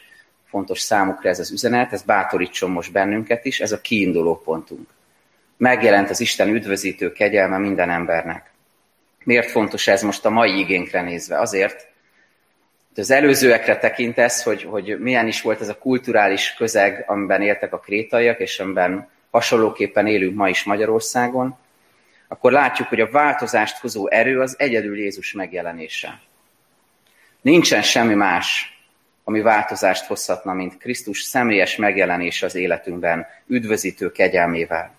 fontos 0.44 0.80
számukra 0.80 1.28
ez 1.28 1.38
az 1.38 1.50
üzenet, 1.50 1.92
ez 1.92 2.02
bátorítson 2.02 2.70
most 2.70 2.92
bennünket 2.92 3.44
is, 3.44 3.61
ez 3.61 3.73
a 3.73 3.80
kiinduló 3.80 4.40
pontunk. 4.40 4.88
Megjelent 5.56 6.11
az 6.11 6.20
Isten 6.20 6.49
üdvözítő 6.49 7.12
kegyelme 7.12 7.58
minden 7.58 7.90
embernek. 7.90 8.50
Miért 9.25 9.50
fontos 9.50 9.87
ez 9.87 10.02
most 10.02 10.25
a 10.25 10.30
mai 10.30 10.58
igénkre 10.58 11.02
nézve? 11.02 11.38
Azért, 11.38 11.88
az 12.96 13.11
előzőekre 13.11 13.78
tekintesz, 13.78 14.42
hogy, 14.42 14.62
hogy 14.62 15.00
milyen 15.00 15.26
is 15.26 15.42
volt 15.42 15.61
ez 15.61 15.68
a 15.68 15.78
kulturális 15.78 16.54
közeg, 16.54 17.04
amiben 17.06 17.42
éltek 17.42 17.73
a 17.73 17.78
krétaiak, 17.78 18.40
és 18.40 18.61
amiben 18.61 19.14
hasonlóképpen 19.30 20.06
élünk 20.06 20.37
ma 20.37 20.49
is 20.49 20.64
Magyarországon, 20.64 21.59
akkor 22.28 22.52
látjuk, 22.52 22.88
hogy 22.88 23.00
a 23.00 23.11
változást 23.11 23.78
hozó 23.78 24.09
erő 24.09 24.40
az 24.40 24.54
egyedül 24.59 24.99
Jézus 24.99 25.33
megjelenése. 25.33 26.21
Nincsen 27.40 27.83
semmi 27.83 28.14
más, 28.14 28.78
ami 29.25 29.40
változást 29.40 30.04
hozhatna, 30.04 30.52
mint 30.52 30.78
Krisztus 30.78 31.21
személyes 31.21 31.76
megjelenése 31.76 32.47
az 32.47 32.54
életünkben, 32.54 33.26
üdvözítő 33.47 34.12
kegyelmével. 34.12 34.95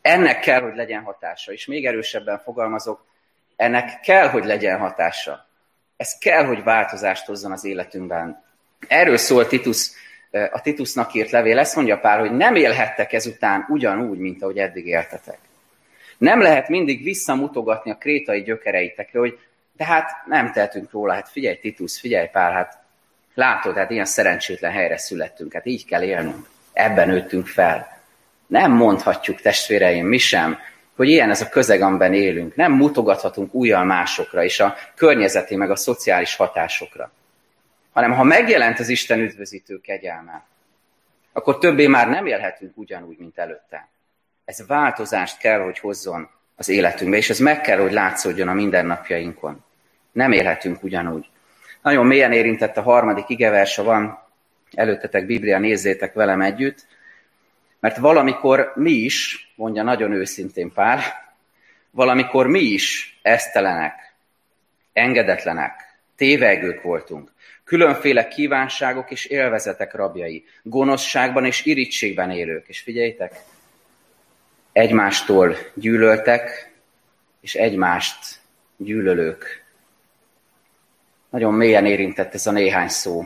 Ennek 0.00 0.40
kell, 0.40 0.60
hogy 0.60 0.74
legyen 0.74 1.02
hatása, 1.02 1.52
és 1.52 1.66
még 1.66 1.86
erősebben 1.86 2.38
fogalmazok, 2.38 3.04
ennek 3.56 4.00
kell, 4.00 4.28
hogy 4.28 4.44
legyen 4.44 4.78
hatása 4.78 5.50
ez 6.02 6.18
kell, 6.18 6.44
hogy 6.44 6.62
változást 6.62 7.26
hozzon 7.26 7.52
az 7.52 7.64
életünkben. 7.64 8.44
Erről 8.88 9.16
szól 9.16 9.46
Titus, 9.46 9.90
a 10.52 10.60
Titusnak 10.62 11.14
írt 11.14 11.30
levél. 11.30 11.58
Ezt 11.58 11.76
mondja 11.76 11.98
Pál, 11.98 12.18
hogy 12.18 12.32
nem 12.32 12.54
élhettek 12.54 13.12
ezután 13.12 13.66
ugyanúgy, 13.68 14.18
mint 14.18 14.42
ahogy 14.42 14.58
eddig 14.58 14.86
éltetek. 14.86 15.38
Nem 16.18 16.40
lehet 16.40 16.68
mindig 16.68 17.02
visszamutogatni 17.02 17.90
a 17.90 17.96
krétai 17.96 18.42
gyökereitekre, 18.42 19.18
hogy 19.18 19.38
de 19.76 19.84
hát 19.84 20.10
nem 20.26 20.52
tehetünk 20.52 20.90
róla, 20.90 21.12
hát 21.12 21.28
figyelj 21.28 21.56
Titus, 21.56 22.00
figyelj 22.00 22.28
Pál, 22.32 22.52
hát 22.52 22.78
látod, 23.34 23.76
hát 23.76 23.90
ilyen 23.90 24.04
szerencsétlen 24.04 24.72
helyre 24.72 24.96
születtünk, 24.98 25.52
hát 25.52 25.66
így 25.66 25.84
kell 25.84 26.02
élnünk. 26.02 26.48
Ebben 26.72 27.08
nőttünk 27.08 27.46
fel. 27.46 28.00
Nem 28.46 28.72
mondhatjuk, 28.72 29.40
testvéreim, 29.40 30.06
mi 30.06 30.18
sem, 30.18 30.58
hogy 30.96 31.08
ilyen 31.08 31.30
ez 31.30 31.40
a 31.40 31.48
közeg, 31.48 31.80
amiben 31.80 32.14
élünk. 32.14 32.56
Nem 32.56 32.72
mutogathatunk 32.72 33.54
újjal 33.54 33.84
másokra 33.84 34.44
és 34.44 34.60
a 34.60 34.76
környezeti 34.94 35.56
meg 35.56 35.70
a 35.70 35.76
szociális 35.76 36.36
hatásokra. 36.36 37.12
Hanem 37.92 38.12
ha 38.12 38.22
megjelent 38.22 38.78
az 38.78 38.88
Isten 38.88 39.20
üdvözítő 39.20 39.80
kegyelme, 39.80 40.44
akkor 41.32 41.58
többé 41.58 41.86
már 41.86 42.08
nem 42.08 42.26
élhetünk 42.26 42.76
ugyanúgy, 42.76 43.18
mint 43.18 43.38
előtte. 43.38 43.88
Ez 44.44 44.66
változást 44.66 45.38
kell, 45.38 45.60
hogy 45.60 45.78
hozzon 45.78 46.30
az 46.56 46.68
életünkbe, 46.68 47.16
és 47.16 47.30
ez 47.30 47.38
meg 47.38 47.60
kell, 47.60 47.78
hogy 47.78 47.92
látszódjon 47.92 48.48
a 48.48 48.52
mindennapjainkon. 48.52 49.64
Nem 50.12 50.32
élhetünk 50.32 50.82
ugyanúgy. 50.82 51.30
Nagyon 51.82 52.06
mélyen 52.06 52.32
érintett 52.32 52.76
a 52.76 52.82
harmadik 52.82 53.28
igeverse 53.28 53.82
van, 53.82 54.18
előttetek 54.74 55.26
Biblia, 55.26 55.58
nézzétek 55.58 56.12
velem 56.12 56.40
együtt, 56.40 56.86
mert 57.80 57.96
valamikor 57.96 58.72
mi 58.74 58.90
is, 58.90 59.52
mondja 59.56 59.82
nagyon 59.82 60.12
őszintén 60.12 60.72
Pál, 60.72 61.00
valamikor 61.90 62.46
mi 62.46 62.60
is 62.60 63.18
esztelenek, 63.22 64.14
engedetlenek, 64.92 65.72
tévegők 66.16 66.82
voltunk. 66.82 67.32
Különféle 67.72 68.28
kívánságok 68.28 69.10
és 69.10 69.24
élvezetek 69.24 69.94
rabjai, 69.94 70.44
gonoszságban 70.62 71.44
és 71.44 71.64
irítségben 71.64 72.30
élők. 72.30 72.68
És 72.68 72.80
figyeljétek, 72.80 73.40
egymástól 74.72 75.56
gyűlöltek, 75.74 76.72
és 77.40 77.54
egymást 77.54 78.40
gyűlölők 78.76 79.64
nagyon 81.30 81.54
mélyen 81.54 81.86
érintett 81.86 82.34
ez 82.34 82.46
a 82.46 82.50
néhány 82.50 82.88
szó. 82.88 83.24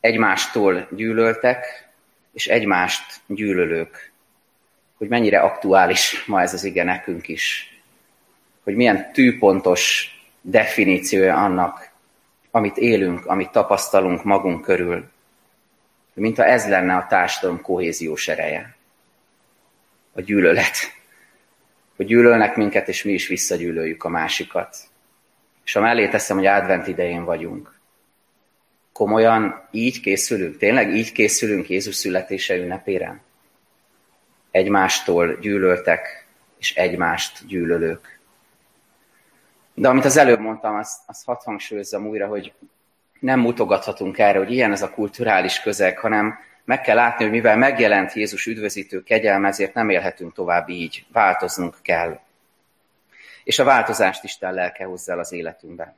Egymástól 0.00 0.88
gyűlöltek, 0.90 1.88
és 2.32 2.46
egymást 2.46 3.20
gyűlölők. 3.26 4.12
Hogy 4.96 5.08
mennyire 5.08 5.40
aktuális 5.40 6.24
ma 6.26 6.40
ez 6.40 6.52
az 6.52 6.64
ige 6.64 6.84
nekünk 6.84 7.28
is. 7.28 7.76
Hogy 8.62 8.74
milyen 8.74 9.12
tűpontos 9.12 10.10
definíciója 10.40 11.44
annak, 11.44 11.94
amit 12.56 12.76
élünk, 12.76 13.26
amit 13.26 13.50
tapasztalunk 13.50 14.24
magunk 14.24 14.62
körül. 14.62 15.10
Mint 16.14 16.36
ha 16.36 16.44
ez 16.44 16.68
lenne 16.68 16.96
a 16.96 17.06
társadalom 17.08 17.60
kohéziós 17.60 18.28
ereje. 18.28 18.76
A 20.12 20.20
gyűlölet. 20.20 20.76
Hogy 21.96 22.06
gyűlölnek 22.06 22.56
minket, 22.56 22.88
és 22.88 23.02
mi 23.02 23.12
is 23.12 23.26
visszagyűlöljük 23.26 24.04
a 24.04 24.08
másikat. 24.08 24.76
És 25.64 25.72
ha 25.72 25.80
mellé 25.80 26.08
teszem, 26.08 26.36
hogy 26.36 26.46
advent 26.46 26.86
idején 26.86 27.24
vagyunk, 27.24 27.80
komolyan 28.92 29.68
így 29.70 30.00
készülünk, 30.00 30.56
tényleg 30.56 30.94
így 30.94 31.12
készülünk 31.12 31.68
Jézus 31.68 31.94
születése 31.94 32.56
ünnepére? 32.56 33.20
Egymástól 34.50 35.36
gyűlöltek, 35.40 36.26
és 36.58 36.74
egymást 36.74 37.46
gyűlölők. 37.46 38.15
De 39.78 39.88
amit 39.88 40.04
az 40.04 40.16
előbb 40.16 40.40
mondtam, 40.40 40.76
azt, 40.76 41.00
azt 41.06 41.24
hadd 41.24 41.44
hangsúlyozzam 41.44 42.06
újra, 42.06 42.26
hogy 42.26 42.52
nem 43.20 43.40
mutogathatunk 43.40 44.18
erre, 44.18 44.38
hogy 44.38 44.52
ilyen 44.52 44.72
ez 44.72 44.82
a 44.82 44.90
kulturális 44.90 45.60
közeg, 45.60 45.98
hanem 45.98 46.38
meg 46.64 46.80
kell 46.80 46.96
látni, 46.96 47.24
hogy 47.24 47.32
mivel 47.32 47.56
megjelent 47.56 48.12
Jézus 48.12 48.46
üdvözítő 48.46 49.02
kegyelme, 49.02 49.48
ezért 49.48 49.74
nem 49.74 49.88
élhetünk 49.88 50.32
tovább 50.32 50.68
így, 50.68 51.06
változnunk 51.12 51.74
kell. 51.82 52.20
És 53.44 53.58
a 53.58 53.64
változást 53.64 54.24
Isten 54.24 54.54
lelke 54.54 54.84
hozzá 54.84 55.14
az 55.14 55.32
életünkben. 55.32 55.94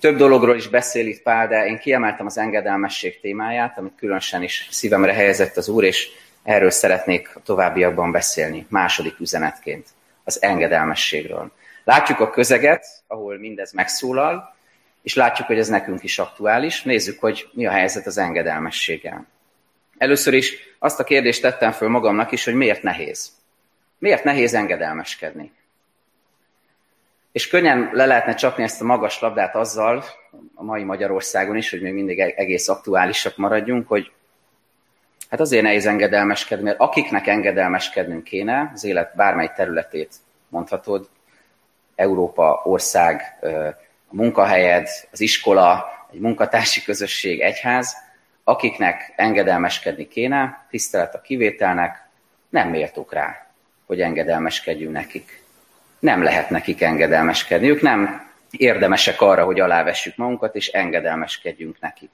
Több 0.00 0.16
dologról 0.16 0.56
is 0.56 0.68
beszél 0.68 1.06
itt 1.06 1.22
Pál, 1.22 1.48
de 1.48 1.66
én 1.66 1.78
kiemeltem 1.78 2.26
az 2.26 2.38
engedelmesség 2.38 3.20
témáját, 3.20 3.78
amit 3.78 3.94
különösen 3.96 4.42
is 4.42 4.68
szívemre 4.70 5.12
helyezett 5.12 5.56
az 5.56 5.68
Úr, 5.68 5.84
és 5.84 6.08
erről 6.42 6.70
szeretnék 6.70 7.30
a 7.34 7.40
továbbiakban 7.42 8.12
beszélni, 8.12 8.66
második 8.68 9.20
üzenetként, 9.20 9.88
az 10.24 10.42
engedelmességről. 10.42 11.52
Látjuk 11.84 12.20
a 12.20 12.30
közeget, 12.30 12.86
ahol 13.06 13.38
mindez 13.38 13.72
megszólal, 13.72 14.54
és 15.02 15.14
látjuk, 15.14 15.46
hogy 15.46 15.58
ez 15.58 15.68
nekünk 15.68 16.02
is 16.02 16.18
aktuális. 16.18 16.82
Nézzük, 16.82 17.20
hogy 17.20 17.48
mi 17.52 17.66
a 17.66 17.70
helyzet 17.70 18.06
az 18.06 18.18
engedelmességgel. 18.18 19.26
Először 19.98 20.34
is 20.34 20.56
azt 20.78 21.00
a 21.00 21.04
kérdést 21.04 21.42
tettem 21.42 21.72
föl 21.72 21.88
magamnak 21.88 22.32
is, 22.32 22.44
hogy 22.44 22.54
miért 22.54 22.82
nehéz. 22.82 23.30
Miért 23.98 24.24
nehéz 24.24 24.54
engedelmeskedni? 24.54 25.52
És 27.32 27.48
könnyen 27.48 27.90
le 27.92 28.06
lehetne 28.06 28.34
csapni 28.34 28.62
ezt 28.62 28.80
a 28.80 28.84
magas 28.84 29.20
labdát 29.20 29.54
azzal, 29.54 30.04
a 30.54 30.62
mai 30.62 30.82
Magyarországon 30.82 31.56
is, 31.56 31.70
hogy 31.70 31.80
még 31.80 31.92
mindig 31.92 32.20
e- 32.20 32.32
egész 32.36 32.68
aktuálisak 32.68 33.36
maradjunk, 33.36 33.88
hogy 33.88 34.12
hát 35.30 35.40
azért 35.40 35.62
nehéz 35.62 35.86
engedelmeskedni, 35.86 36.64
mert 36.64 36.80
akiknek 36.80 37.26
engedelmeskednünk 37.26 38.24
kéne, 38.24 38.70
az 38.74 38.84
élet 38.84 39.14
bármely 39.16 39.52
területét 39.56 40.14
mondhatod, 40.48 41.08
Európa, 41.94 42.60
ország, 42.64 43.38
a 44.08 44.14
munkahelyed, 44.14 44.88
az 45.10 45.20
iskola, 45.20 45.92
egy 46.12 46.20
munkatársi 46.20 46.82
közösség, 46.82 47.40
egyház, 47.40 47.96
akiknek 48.44 49.12
engedelmeskedni 49.16 50.08
kéne, 50.08 50.66
tisztelet 50.70 51.14
a 51.14 51.20
kivételnek, 51.20 52.08
nem 52.48 52.68
méltók 52.68 53.12
rá, 53.12 53.46
hogy 53.86 54.00
engedelmeskedjünk 54.00 54.92
nekik 54.92 55.44
nem 56.04 56.22
lehet 56.22 56.50
nekik 56.50 56.82
engedelmeskedni. 56.82 57.68
Ők 57.68 57.80
nem 57.80 58.30
érdemesek 58.50 59.20
arra, 59.20 59.44
hogy 59.44 59.60
alávessük 59.60 60.16
magunkat, 60.16 60.54
és 60.54 60.68
engedelmeskedjünk 60.68 61.80
nekik. 61.80 62.10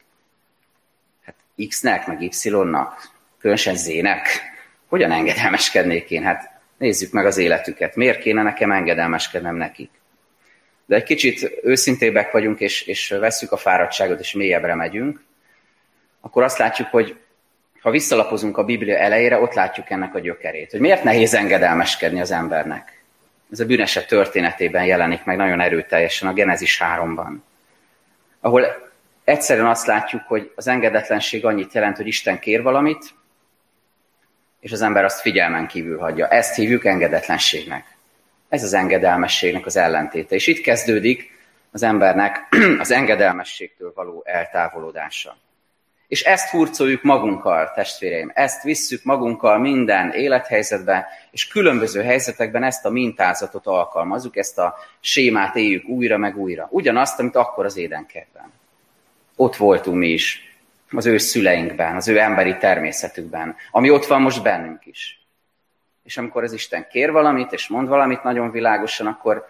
Hát 1.25 1.35
X-nek, 1.69 2.07
meg 2.07 2.23
Y-nak, 2.23 3.11
különösen 3.39 3.77
Z-nek, 3.77 4.43
hogyan 4.89 5.13
engedelmeskednék 5.13 6.11
én? 6.11 6.23
Hát 6.23 6.60
nézzük 6.81 7.13
meg 7.13 7.27
az 7.27 7.37
életüket. 7.37 7.97
Miért 7.97 8.21
kéne 8.21 8.43
nekem 8.43 8.73
engedelmeskednem 8.73 9.57
nekik? 9.57 9.91
De 10.87 10.97
egy 10.97 11.03
kicsit 11.03 11.51
őszintébbek 11.63 12.31
vagyunk, 12.31 12.61
és, 12.61 12.83
és 12.83 13.09
vesszük 13.09 13.53
a 13.53 13.57
fáradtságot, 13.57 14.21
és 14.21 14.33
mélyebbre 14.33 14.75
megyünk, 14.75 15.23
akkor 16.21 16.43
azt 16.43 16.59
látjuk, 16.59 16.89
hogy 16.89 17.17
ha 17.81 17.91
visszalapozunk 17.91 18.57
a 18.57 18.65
Biblia 18.65 18.97
elejére, 18.97 19.41
ott 19.41 19.55
látjuk 19.55 19.91
ennek 19.91 20.15
a 20.15 20.21
gyökerét. 20.21 20.71
Hogy 20.71 20.81
miért 20.81 21.05
nehéz 21.05 21.35
engedelmeskedni 21.35 22.21
az 22.21 22.31
embernek? 22.31 23.01
ez 23.53 23.61
a 23.61 23.65
bűneset 23.65 24.07
történetében 24.07 24.85
jelenik 24.85 25.25
meg 25.25 25.37
nagyon 25.37 25.61
erőteljesen 25.61 26.29
a 26.29 26.33
Genezis 26.33 26.81
3-ban. 26.85 27.33
Ahol 28.41 28.67
egyszerűen 29.25 29.67
azt 29.67 29.87
látjuk, 29.87 30.23
hogy 30.27 30.53
az 30.55 30.67
engedetlenség 30.67 31.45
annyit 31.45 31.73
jelent, 31.73 31.97
hogy 31.97 32.07
Isten 32.07 32.39
kér 32.39 32.63
valamit, 32.63 33.15
és 34.61 34.73
az 34.73 34.83
ember 34.83 35.05
azt 35.05 35.21
figyelmen 35.21 35.67
kívül 35.67 35.99
hagyja. 35.99 36.29
Ezt 36.29 36.55
hívjuk 36.55 36.85
engedetlenségnek. 36.85 37.85
Ez 38.49 38.63
az 38.63 38.73
engedelmességnek 38.73 39.67
az 39.67 39.77
ellentéte. 39.77 40.35
És 40.35 40.47
itt 40.47 40.61
kezdődik 40.61 41.39
az 41.73 41.83
embernek 41.83 42.49
az 42.79 42.91
engedelmességtől 42.91 43.93
való 43.95 44.23
eltávolodása. 44.27 45.37
És 46.09 46.23
ezt 46.23 46.51
hurcoljuk 46.51 47.03
magunkkal, 47.03 47.73
testvéreim, 47.75 48.31
ezt 48.35 48.63
visszük 48.63 49.05
magunkkal 49.05 49.59
minden 49.59 50.13
élethelyzetben, 50.13 51.05
és 51.31 51.47
különböző 51.47 52.03
helyzetekben 52.03 52.63
ezt 52.63 52.85
a 52.85 52.91
mintázatot 52.91 53.67
alkalmazzuk, 53.67 54.37
ezt 54.37 54.59
a 54.59 54.77
sémát 55.01 55.57
éljük 55.57 55.89
újra 55.89 56.17
meg 56.17 56.37
újra. 56.37 56.69
Ugyanazt, 56.71 57.19
amit 57.19 57.37
akkor 57.37 57.65
az 57.65 57.77
édenkertben. 57.77 58.53
Ott 59.37 59.57
voltunk 59.57 59.97
mi 59.97 60.09
is, 60.09 60.50
az 60.91 61.07
ő 61.07 61.19
szüleinkben, 61.19 61.97
az 61.97 62.09
ő 62.09 62.19
emberi 62.19 62.57
természetükben, 62.57 63.57
ami 63.71 63.91
ott 63.91 64.07
van 64.07 64.23
most 64.23 64.43
bennünk 64.43 64.87
is. 64.87 65.25
És 66.03 66.17
amikor 66.17 66.43
az 66.43 66.53
Isten 66.53 66.87
kér 66.91 67.11
valamit, 67.11 67.53
és 67.53 67.69
mond 67.69 67.89
valamit 67.89 68.23
nagyon 68.23 68.51
világosan, 68.51 69.07
akkor, 69.07 69.49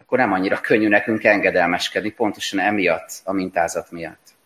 akkor 0.00 0.18
nem 0.18 0.32
annyira 0.32 0.60
könnyű 0.60 0.88
nekünk 0.88 1.24
engedelmeskedni, 1.24 2.10
pontosan 2.10 2.58
emiatt, 2.58 3.10
a 3.24 3.32
mintázat 3.32 3.90
miatt. 3.90 4.36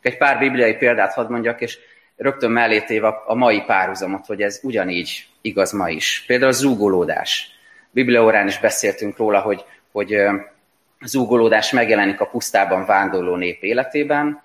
Egy 0.00 0.16
pár 0.16 0.38
bibliai 0.38 0.74
példát 0.74 1.12
hadd 1.12 1.30
mondjak, 1.30 1.60
és 1.60 1.78
rögtön 2.16 2.50
mellé 2.50 2.80
téve 2.80 3.08
a 3.08 3.34
mai 3.34 3.60
párhuzamot, 3.60 4.26
hogy 4.26 4.42
ez 4.42 4.60
ugyanígy 4.62 5.26
igaz 5.40 5.72
ma 5.72 5.88
is. 5.88 6.24
Például 6.26 6.50
a 6.50 6.54
zúgolódás. 6.54 7.48
Bibliaórán 7.90 8.46
is 8.46 8.58
beszéltünk 8.58 9.16
róla, 9.16 9.40
hogy, 9.40 9.64
hogy 9.92 10.16
zúgolódás 11.04 11.70
megjelenik 11.70 12.20
a 12.20 12.26
pusztában 12.26 12.84
vándorló 12.84 13.36
nép 13.36 13.62
életében, 13.62 14.42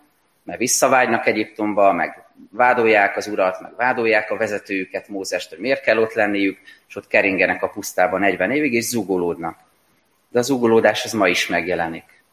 mert 0.49 0.61
visszavágynak 0.61 1.27
Egyiptomba, 1.27 1.93
meg 1.93 2.23
vádolják 2.51 3.17
az 3.17 3.27
urat, 3.27 3.61
meg 3.61 3.75
vádolják 3.75 4.31
a 4.31 4.37
vezetőjüket, 4.37 5.07
Mózest, 5.07 5.49
hogy 5.49 5.59
miért 5.59 5.81
kell 5.81 5.97
ott 5.97 6.13
lenniük, 6.13 6.59
és 6.87 6.95
ott 6.95 7.07
keringenek 7.07 7.63
a 7.63 7.69
pusztában 7.69 8.19
40 8.19 8.51
évig, 8.51 8.73
és 8.73 8.83
zúgolódnak. 8.83 9.57
De 10.29 10.39
az 10.39 10.45
zúgolódás 10.45 11.05
az 11.05 11.13
ma 11.13 11.27
is 11.27 11.47
megjelenik. 11.47 12.23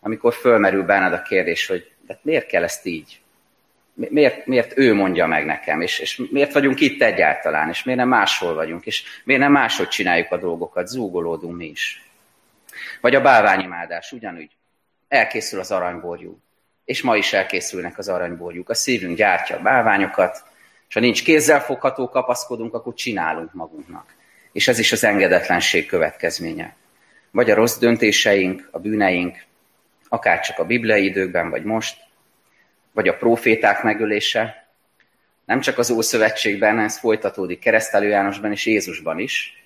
Amikor 0.00 0.34
fölmerül 0.34 0.82
benned 0.82 1.12
a 1.12 1.22
kérdés, 1.22 1.66
hogy 1.66 1.90
de 2.06 2.18
miért 2.22 2.46
kell 2.46 2.62
ezt 2.62 2.86
így? 2.86 3.20
Miért, 3.94 4.46
miért 4.46 4.78
ő 4.78 4.94
mondja 4.94 5.26
meg 5.26 5.44
nekem, 5.44 5.80
és, 5.80 5.98
és 5.98 6.22
miért 6.30 6.52
vagyunk 6.52 6.80
itt 6.80 7.02
egyáltalán, 7.02 7.68
és 7.68 7.82
miért 7.82 8.00
nem 8.00 8.08
máshol 8.08 8.54
vagyunk, 8.54 8.86
és 8.86 9.04
miért 9.24 9.40
nem 9.40 9.52
máshogy 9.52 9.88
csináljuk 9.88 10.32
a 10.32 10.36
dolgokat, 10.36 10.88
zúgolódunk 10.88 11.56
mi 11.56 11.66
is. 11.66 12.04
Vagy 13.00 13.14
a 13.14 13.20
bálványimádás 13.20 14.12
ugyanúgy. 14.12 14.50
Elkészül 15.08 15.60
az 15.60 15.70
aranyborjú, 15.70 16.43
és 16.84 17.02
ma 17.02 17.16
is 17.16 17.32
elkészülnek 17.32 17.98
az 17.98 18.08
aranyborjuk. 18.08 18.68
A 18.68 18.74
szívünk 18.74 19.16
gyártja 19.16 19.56
a 19.56 19.62
bálványokat, 19.62 20.44
és 20.88 20.94
ha 20.94 21.00
nincs 21.00 21.24
kézzel 21.24 21.60
fogható 21.60 22.08
kapaszkodunk, 22.08 22.74
akkor 22.74 22.94
csinálunk 22.94 23.52
magunknak. 23.52 24.14
És 24.52 24.68
ez 24.68 24.78
is 24.78 24.92
az 24.92 25.04
engedetlenség 25.04 25.86
következménye. 25.86 26.74
Vagy 27.30 27.50
a 27.50 27.54
rossz 27.54 27.78
döntéseink, 27.78 28.68
a 28.70 28.78
bűneink, 28.78 29.44
akár 30.08 30.40
csak 30.40 30.58
a 30.58 30.64
bibliai 30.64 31.04
időkben, 31.04 31.50
vagy 31.50 31.64
most, 31.64 31.96
vagy 32.92 33.08
a 33.08 33.16
proféták 33.16 33.82
megölése. 33.82 34.68
Nem 35.44 35.60
csak 35.60 35.78
az 35.78 35.90
Ószövetségben, 35.90 36.78
ez 36.78 36.98
folytatódik 36.98 37.58
keresztelő 37.58 38.08
Jánosban 38.08 38.52
és 38.52 38.66
Jézusban 38.66 39.18
is. 39.18 39.64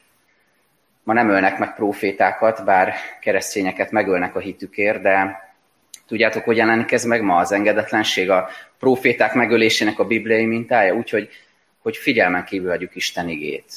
Ma 1.02 1.12
nem 1.12 1.30
ölnek 1.30 1.58
meg 1.58 1.74
profétákat, 1.74 2.64
bár 2.64 2.94
keresztényeket 3.20 3.90
megölnek 3.90 4.34
a 4.34 4.38
hitükért, 4.38 5.02
de 5.02 5.47
tudjátok, 6.08 6.44
hogy 6.44 6.56
jelenik 6.56 6.92
ez 6.92 7.04
meg 7.04 7.22
ma? 7.22 7.36
Az 7.36 7.52
engedetlenség, 7.52 8.30
a 8.30 8.48
proféták 8.78 9.34
megölésének 9.34 9.98
a 9.98 10.04
bibliai 10.04 10.44
mintája, 10.44 10.94
úgyhogy 10.94 11.28
hogy 11.78 11.96
figyelmen 11.96 12.44
kívül 12.44 12.70
adjuk 12.70 12.94
Isten 12.94 13.28
igét, 13.28 13.72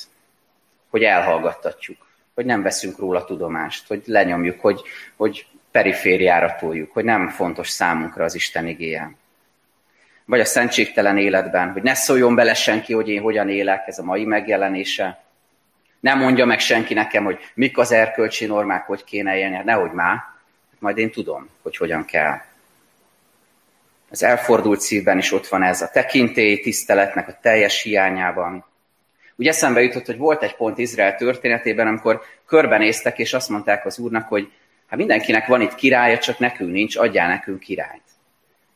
hogy 0.90 1.04
elhallgattatjuk, 1.04 2.08
hogy 2.34 2.46
nem 2.46 2.62
veszünk 2.62 2.98
róla 2.98 3.26
tudomást, 3.26 3.88
hogy 3.88 4.02
lenyomjuk, 4.06 4.60
hogy, 4.60 4.82
hogy 5.16 5.46
perifériára 5.72 6.56
toljuk, 6.60 6.92
hogy 6.92 7.04
nem 7.04 7.30
fontos 7.30 7.70
számunkra 7.70 8.24
az 8.24 8.36
Isten 8.36 8.68
igéje. 8.68 9.16
Vagy 10.26 10.40
a 10.40 10.46
szentségtelen 10.46 11.18
életben, 11.18 11.72
hogy 11.72 11.82
ne 11.82 11.94
szóljon 11.94 12.36
bele 12.36 12.54
senki, 12.54 12.94
hogy 12.94 13.10
én 13.10 13.22
hogyan 13.22 13.50
élek, 13.50 13.88
ez 13.88 14.00
a 14.00 14.04
mai 14.04 14.26
megjelenése. 14.26 15.24
Nem 16.00 16.20
mondja 16.20 16.46
meg 16.46 16.60
senki 16.60 16.94
nekem, 16.94 17.24
hogy 17.24 17.40
mik 17.54 17.78
az 17.78 17.92
erkölcsi 17.92 18.46
normák, 18.46 18.86
hogy 18.86 19.04
kéne 19.04 19.38
élni, 19.38 19.62
nehogy 19.64 19.92
már. 19.92 20.31
Majd 20.82 20.98
én 20.98 21.12
tudom, 21.12 21.50
hogy 21.62 21.78
hogyan 21.78 22.06
kell. 22.06 22.42
Az 24.10 24.24
elfordult 24.24 24.80
szívben 24.80 25.18
is 25.18 25.32
ott 25.32 25.48
van 25.48 25.64
ez 25.64 25.82
a 25.82 25.90
tekintély 25.90 26.60
tiszteletnek 26.60 27.28
a 27.28 27.38
teljes 27.42 27.82
hiányában. 27.82 28.66
Úgy 29.36 29.48
eszembe 29.48 29.82
jutott, 29.82 30.06
hogy 30.06 30.18
volt 30.18 30.44
egy 30.44 30.56
pont 30.56 30.78
Izrael 30.78 31.16
történetében, 31.16 31.88
amikor 31.88 32.22
körbenéztek, 32.46 33.20
és 33.20 33.34
azt 33.34 33.50
mondták 33.50 33.86
az 33.86 34.00
úrnak, 34.00 34.28
hogy 34.28 34.52
hát 34.88 35.00
mindenkinek 35.00 35.48
van 35.48 35.62
itt 35.62 35.76
királya, 35.76 36.18
csak 36.18 36.40
nekünk 36.40 36.72
nincs, 36.72 36.98
adjál 36.98 37.28
nekünk 37.28 37.60
királyt. 37.60 38.04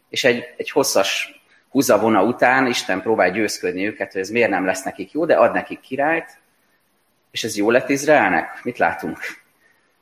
És 0.10 0.24
egy, 0.24 0.54
egy 0.58 0.70
hosszas 0.70 1.42
húzavona 1.70 2.24
után 2.24 2.68
Isten 2.68 3.02
próbál 3.02 3.32
győzködni 3.32 3.86
őket, 3.86 4.12
hogy 4.12 4.22
ez 4.22 4.30
miért 4.30 4.50
nem 4.50 4.66
lesz 4.66 4.84
nekik 4.84 5.12
jó, 5.12 5.26
de 5.26 5.36
ad 5.36 5.54
nekik 5.54 5.80
királyt, 5.80 6.38
és 7.32 7.44
ez 7.44 7.58
jó 7.58 7.70
lett 7.70 7.90
Izraelnek? 7.90 8.60
Mit 8.64 8.78
látunk? 8.78 9.18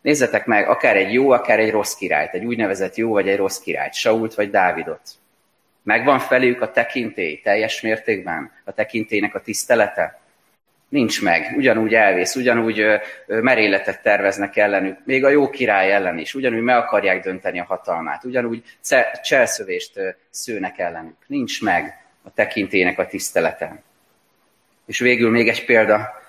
Nézzetek 0.03 0.45
meg, 0.45 0.69
akár 0.69 0.95
egy 0.95 1.13
jó, 1.13 1.31
akár 1.31 1.59
egy 1.59 1.71
rossz 1.71 1.93
királyt, 1.93 2.33
egy 2.33 2.45
úgynevezett 2.45 2.95
jó 2.95 3.11
vagy 3.11 3.27
egy 3.27 3.37
rossz 3.37 3.59
királyt, 3.59 3.93
Sault 3.93 4.33
vagy 4.33 4.49
Dávidot. 4.49 5.01
Megvan 5.83 6.19
felük 6.19 6.61
a 6.61 6.71
tekintély 6.71 7.41
teljes 7.43 7.81
mértékben, 7.81 8.51
a 8.63 8.71
tekintélynek 8.71 9.35
a 9.35 9.41
tisztelete? 9.41 10.19
Nincs 10.89 11.21
meg, 11.21 11.53
ugyanúgy 11.57 11.93
elvész, 11.93 12.35
ugyanúgy 12.35 12.85
meréletet 13.27 14.01
terveznek 14.01 14.55
ellenük, 14.57 14.97
még 15.05 15.25
a 15.25 15.29
jó 15.29 15.49
király 15.49 15.93
ellen 15.93 16.17
is, 16.17 16.33
ugyanúgy 16.33 16.61
meg 16.61 16.75
akarják 16.75 17.23
dönteni 17.23 17.59
a 17.59 17.63
hatalmát, 17.63 18.23
ugyanúgy 18.23 18.63
cselszövést 19.23 19.99
szőnek 20.29 20.79
ellenük. 20.79 21.15
Nincs 21.27 21.61
meg 21.61 22.05
a 22.23 22.33
tekintének 22.33 22.99
a 22.99 23.07
tisztelete. 23.07 23.81
És 24.85 24.99
végül 24.99 25.31
még 25.31 25.47
egy 25.47 25.65
példa, 25.65 26.21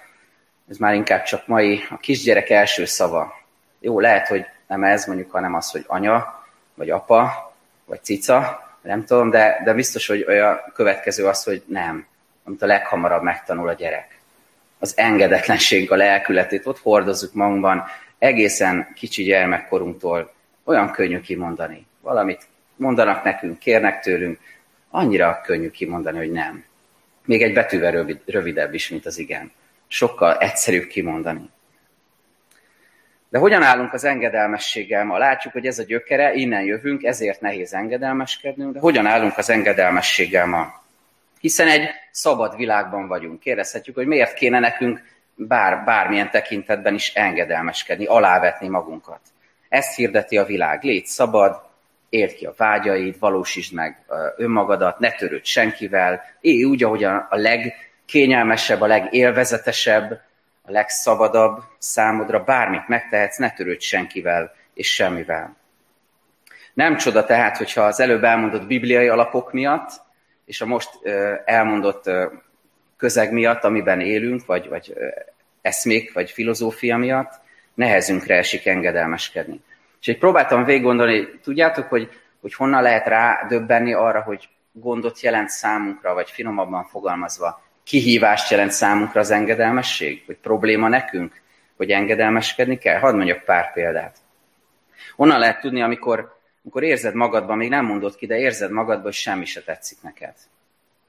ez 0.71 0.77
már 0.77 0.95
inkább 0.95 1.23
csak 1.23 1.47
mai, 1.47 1.85
a 1.91 1.97
kisgyerek 1.97 2.51
első 2.51 2.85
szava. 2.85 3.43
Jó, 3.85 4.01
lehet, 4.01 4.29
hogy 4.29 4.47
nem 4.67 4.85
ez, 4.85 5.07
mondjuk, 5.07 5.31
hanem 5.31 5.55
az, 5.55 5.71
hogy 5.71 5.85
anya, 5.87 6.45
vagy 6.75 6.91
apa, 6.91 7.53
vagy 7.85 8.03
cica, 8.03 8.69
nem 8.83 9.05
tudom, 9.05 9.31
de, 9.31 9.61
de 9.65 9.75
biztos, 9.75 10.07
hogy 10.07 10.25
olyan 10.29 10.61
következő 10.75 11.27
az, 11.27 11.45
hogy 11.45 11.63
nem, 11.67 12.07
amit 12.45 12.63
a 12.63 12.67
leghamarabb 12.67 13.23
megtanul 13.23 13.69
a 13.69 13.73
gyerek. 13.73 14.19
Az 14.79 14.93
engedetlenség 14.97 15.93
a 15.93 15.97
lelkületét 15.97 16.67
ott 16.67 16.79
hordozzuk 16.79 17.35
magunkban, 17.35 17.85
egészen 18.19 18.89
kicsi 18.95 19.23
gyermekkorunktól 19.23 20.33
olyan 20.65 20.91
könnyű 20.91 21.21
kimondani. 21.21 21.87
Valamit 22.01 22.47
mondanak 22.77 23.25
nekünk, 23.25 23.59
kérnek 23.59 24.01
tőlünk, 24.01 24.39
annyira 24.91 25.41
könnyű 25.45 25.71
kimondani, 25.71 26.19
hogy 26.19 26.33
nem. 26.33 26.65
Még 27.25 27.43
egy 27.43 27.53
betűvel 27.53 28.07
rövidebb 28.27 28.75
is, 28.75 28.89
mint 28.89 29.07
az 29.07 29.19
igen. 29.19 29.53
Sokkal 29.87 30.37
egyszerűbb 30.39 30.87
kimondani. 30.87 31.51
De 33.35 33.41
hogyan 33.41 33.63
állunk 33.63 33.93
az 33.93 34.05
engedelmességgel 34.05 35.05
ma? 35.05 35.19
Látjuk, 35.19 35.53
hogy 35.53 35.67
ez 35.67 35.79
a 35.79 35.83
gyökere, 35.83 36.35
innen 36.35 36.63
jövünk, 36.63 37.03
ezért 37.03 37.41
nehéz 37.41 37.75
engedelmeskednünk, 37.75 38.73
de 38.73 38.81
hogyan 38.81 39.07
állunk 39.07 39.39
az 39.39 39.51
engedelmességgel 39.51 40.47
ma? 40.47 40.83
Hiszen 41.41 41.69
egy 41.69 41.89
szabad 42.11 42.57
világban 42.57 43.07
vagyunk. 43.09 43.41
Kérdezhetjük, 43.41 43.97
hogy 43.97 44.07
miért 44.07 44.35
kéne 44.35 44.59
nekünk 44.59 45.03
bár, 45.35 45.85
bármilyen 45.85 46.31
tekintetben 46.31 46.95
is 46.95 47.15
engedelmeskedni, 47.15 48.05
alávetni 48.05 48.69
magunkat. 48.69 49.21
Ezt 49.69 49.97
hirdeti 49.97 50.39
a 50.39 50.45
világ. 50.45 50.83
Légy 50.83 51.07
szabad, 51.07 51.63
éld 52.09 52.35
ki 52.35 52.47
a 52.47 52.55
vágyaid, 52.57 53.19
valósítsd 53.19 53.75
meg 53.75 54.05
önmagadat, 54.37 54.99
ne 54.99 55.11
törődj 55.11 55.49
senkivel, 55.49 56.23
élj 56.41 56.65
úgy, 56.65 56.83
ahogy 56.85 57.05
a 57.05 57.27
legkényelmesebb, 57.31 58.81
a 58.81 58.87
legélvezetesebb, 58.87 60.21
a 60.67 60.71
legszabadabb 60.71 61.63
számodra, 61.79 62.45
bármit 62.45 62.89
megtehetsz, 62.89 63.37
ne 63.37 63.51
törődj 63.51 63.85
senkivel 63.85 64.53
és 64.75 64.95
semmivel. 64.95 65.57
Nem 66.75 66.97
csoda 66.97 67.25
tehát, 67.25 67.57
hogyha 67.57 67.83
az 67.83 68.01
előbb 68.01 68.25
elmondott 68.25 68.67
bibliai 68.67 69.09
alapok 69.09 69.53
miatt, 69.53 69.91
és 70.45 70.61
a 70.61 70.67
most 70.67 70.91
elmondott 71.45 72.11
közeg 72.97 73.33
miatt, 73.33 73.65
amiben 73.65 74.01
élünk, 74.01 74.47
vagy, 74.47 74.69
vagy 74.69 74.95
eszmék, 75.63 76.13
vagy 76.13 76.31
filozófia 76.31 76.97
miatt, 76.97 77.41
nehezünkre 77.75 78.37
esik 78.37 78.67
engedelmeskedni. 78.67 79.61
És 80.01 80.09
egy 80.09 80.19
próbáltam 80.19 80.65
végig 80.65 80.83
gondolni, 80.83 81.29
tudjátok, 81.43 81.89
hogy, 81.89 82.11
hogy 82.41 82.55
honnan 82.55 82.83
lehet 82.83 83.07
rá 83.07 83.47
döbbenni 83.49 83.93
arra, 83.93 84.23
hogy 84.23 84.49
gondot 84.73 85.21
jelent 85.21 85.49
számunkra, 85.49 86.15
vagy 86.15 86.31
finomabban 86.31 86.85
fogalmazva, 86.85 87.63
kihívást 87.85 88.51
jelent 88.51 88.71
számunkra 88.71 89.21
az 89.21 89.31
engedelmesség? 89.31 90.23
Hogy 90.27 90.37
probléma 90.37 90.89
nekünk, 90.89 91.41
hogy 91.77 91.91
engedelmeskedni 91.91 92.79
kell? 92.79 92.99
Hadd 92.99 93.15
mondjak 93.15 93.45
pár 93.45 93.73
példát. 93.73 94.17
Onnan 95.17 95.39
lehet 95.39 95.61
tudni, 95.61 95.83
amikor, 95.83 96.39
amikor 96.63 96.83
érzed 96.83 97.15
magadban, 97.15 97.57
még 97.57 97.69
nem 97.69 97.85
mondod 97.85 98.17
ki, 98.17 98.27
de 98.27 98.39
érzed 98.39 98.71
magadban, 98.71 99.05
hogy 99.05 99.13
semmi 99.13 99.45
se 99.45 99.63
tetszik 99.63 99.99
neked. 100.03 100.35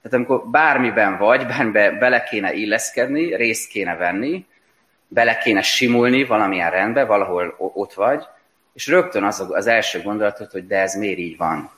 Tehát 0.01 0.17
amikor 0.17 0.49
bármiben 0.49 1.17
vagy, 1.17 1.45
bármiben 1.45 1.99
bele 1.99 2.23
kéne 2.23 2.53
illeszkedni, 2.53 3.35
részt 3.35 3.69
kéne 3.69 3.95
venni, 3.95 4.45
bele 5.07 5.37
kéne 5.37 5.61
simulni 5.61 6.25
valamilyen 6.25 6.71
rendbe, 6.71 7.05
valahol 7.05 7.55
ott 7.57 7.93
vagy, 7.93 8.23
és 8.73 8.87
rögtön 8.87 9.23
az 9.23 9.45
az 9.49 9.67
első 9.67 10.01
gondolatot, 10.01 10.51
hogy 10.51 10.67
de 10.67 10.79
ez 10.79 10.95
miért 10.95 11.17
így 11.17 11.37
van. 11.37 11.71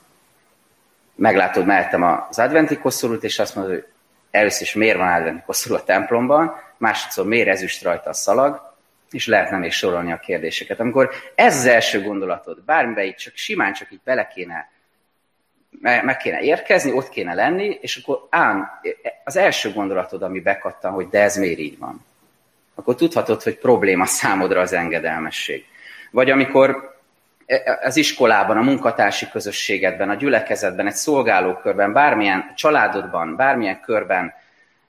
Meglátod 1.14 1.66
mellettem 1.66 2.02
az 2.02 2.38
adventi 2.38 2.78
koszorút, 2.78 3.24
és 3.24 3.38
azt 3.38 3.54
mondod, 3.54 3.74
hogy 3.74 3.86
először 4.30 4.62
is 4.62 4.74
miért 4.74 4.96
van 4.96 5.12
adventi 5.12 5.42
koszorú 5.46 5.74
a 5.74 5.84
templomban, 5.84 6.54
másodszor 6.76 7.26
miért 7.26 7.48
ezüst 7.48 7.82
rajta 7.82 8.10
a 8.10 8.12
szalag, 8.12 8.76
és 9.10 9.26
lehetne 9.26 9.56
még 9.56 9.72
sorolni 9.72 10.12
a 10.12 10.18
kérdéseket. 10.18 10.80
Amikor 10.80 11.10
ez 11.34 11.56
az 11.56 11.66
első 11.66 12.02
gondolatod, 12.02 12.64
bármibe 12.64 13.04
így 13.04 13.14
csak 13.14 13.36
simán 13.36 13.72
csak 13.72 13.92
így 13.92 14.00
bele 14.04 14.26
kéne, 14.34 14.70
meg 15.80 16.16
kéne 16.16 16.40
érkezni, 16.40 16.92
ott 16.92 17.08
kéne 17.08 17.34
lenni, 17.34 17.78
és 17.80 17.96
akkor 17.96 18.26
ám 18.30 18.80
az 19.24 19.36
első 19.36 19.72
gondolatod, 19.72 20.22
ami 20.22 20.40
bekattan, 20.40 20.92
hogy 20.92 21.08
de 21.08 21.22
ez 21.22 21.36
miért 21.36 21.58
így 21.58 21.78
van, 21.78 22.06
akkor 22.74 22.94
tudhatod, 22.94 23.42
hogy 23.42 23.58
probléma 23.58 24.06
számodra 24.06 24.60
az 24.60 24.72
engedelmesség. 24.72 25.64
Vagy 26.10 26.30
amikor 26.30 26.97
az 27.82 27.96
iskolában, 27.96 28.56
a 28.56 28.62
munkatársi 28.62 29.28
közösségedben, 29.28 30.10
a 30.10 30.14
gyülekezetben, 30.14 30.86
egy 30.86 30.94
szolgálókörben, 30.94 31.92
bármilyen 31.92 32.52
családodban, 32.56 33.36
bármilyen 33.36 33.80
körben 33.80 34.34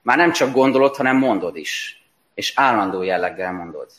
már 0.02 0.16
nem 0.16 0.32
csak 0.32 0.52
gondolod, 0.52 0.96
hanem 0.96 1.16
mondod 1.16 1.56
is. 1.56 2.02
És 2.34 2.52
állandó 2.56 3.02
jelleggel 3.02 3.52
mondod, 3.52 3.90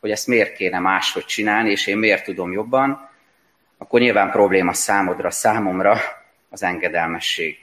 hogy 0.00 0.10
ezt 0.10 0.26
miért 0.26 0.52
kéne 0.52 0.78
máshogy 0.78 1.24
csinálni, 1.24 1.70
és 1.70 1.86
én 1.86 1.98
miért 1.98 2.24
tudom 2.24 2.52
jobban, 2.52 3.10
akkor 3.78 4.00
nyilván 4.00 4.30
probléma 4.30 4.72
számodra, 4.72 5.30
számomra 5.30 5.98
az 6.50 6.62
engedelmesség. 6.62 7.58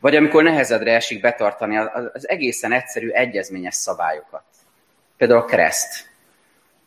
Vagy 0.00 0.16
amikor 0.16 0.42
nehezedre 0.42 0.94
esik 0.94 1.20
betartani 1.20 1.76
az 2.12 2.28
egészen 2.28 2.72
egyszerű 2.72 3.08
egyezményes 3.08 3.74
szabályokat. 3.74 4.44
Például 5.16 5.40
a 5.40 5.44
kereszt 5.44 6.10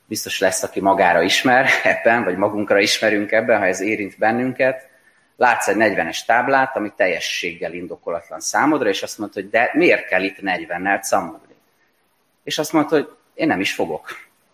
biztos 0.07 0.39
lesz, 0.39 0.63
aki 0.63 0.81
magára 0.81 1.21
ismer 1.21 1.69
ebben, 1.83 2.23
vagy 2.23 2.37
magunkra 2.37 2.79
ismerünk 2.79 3.31
ebben, 3.31 3.59
ha 3.59 3.65
ez 3.65 3.79
érint 3.79 4.17
bennünket. 4.17 4.89
Látsz 5.35 5.67
egy 5.67 5.75
40-es 5.79 6.25
táblát, 6.25 6.75
ami 6.75 6.91
teljességgel 6.95 7.73
indokolatlan 7.73 8.39
számodra, 8.39 8.89
és 8.89 9.03
azt 9.03 9.17
mondod, 9.17 9.35
hogy 9.35 9.49
de 9.49 9.71
miért 9.73 10.07
kell 10.07 10.23
itt 10.23 10.37
40-nel 10.41 11.01
szamodni? 11.01 11.55
És 12.43 12.57
azt 12.57 12.73
mondod, 12.73 12.91
hogy 12.91 13.09
én 13.33 13.47
nem 13.47 13.59
is 13.59 13.73
fogok. 13.73 14.07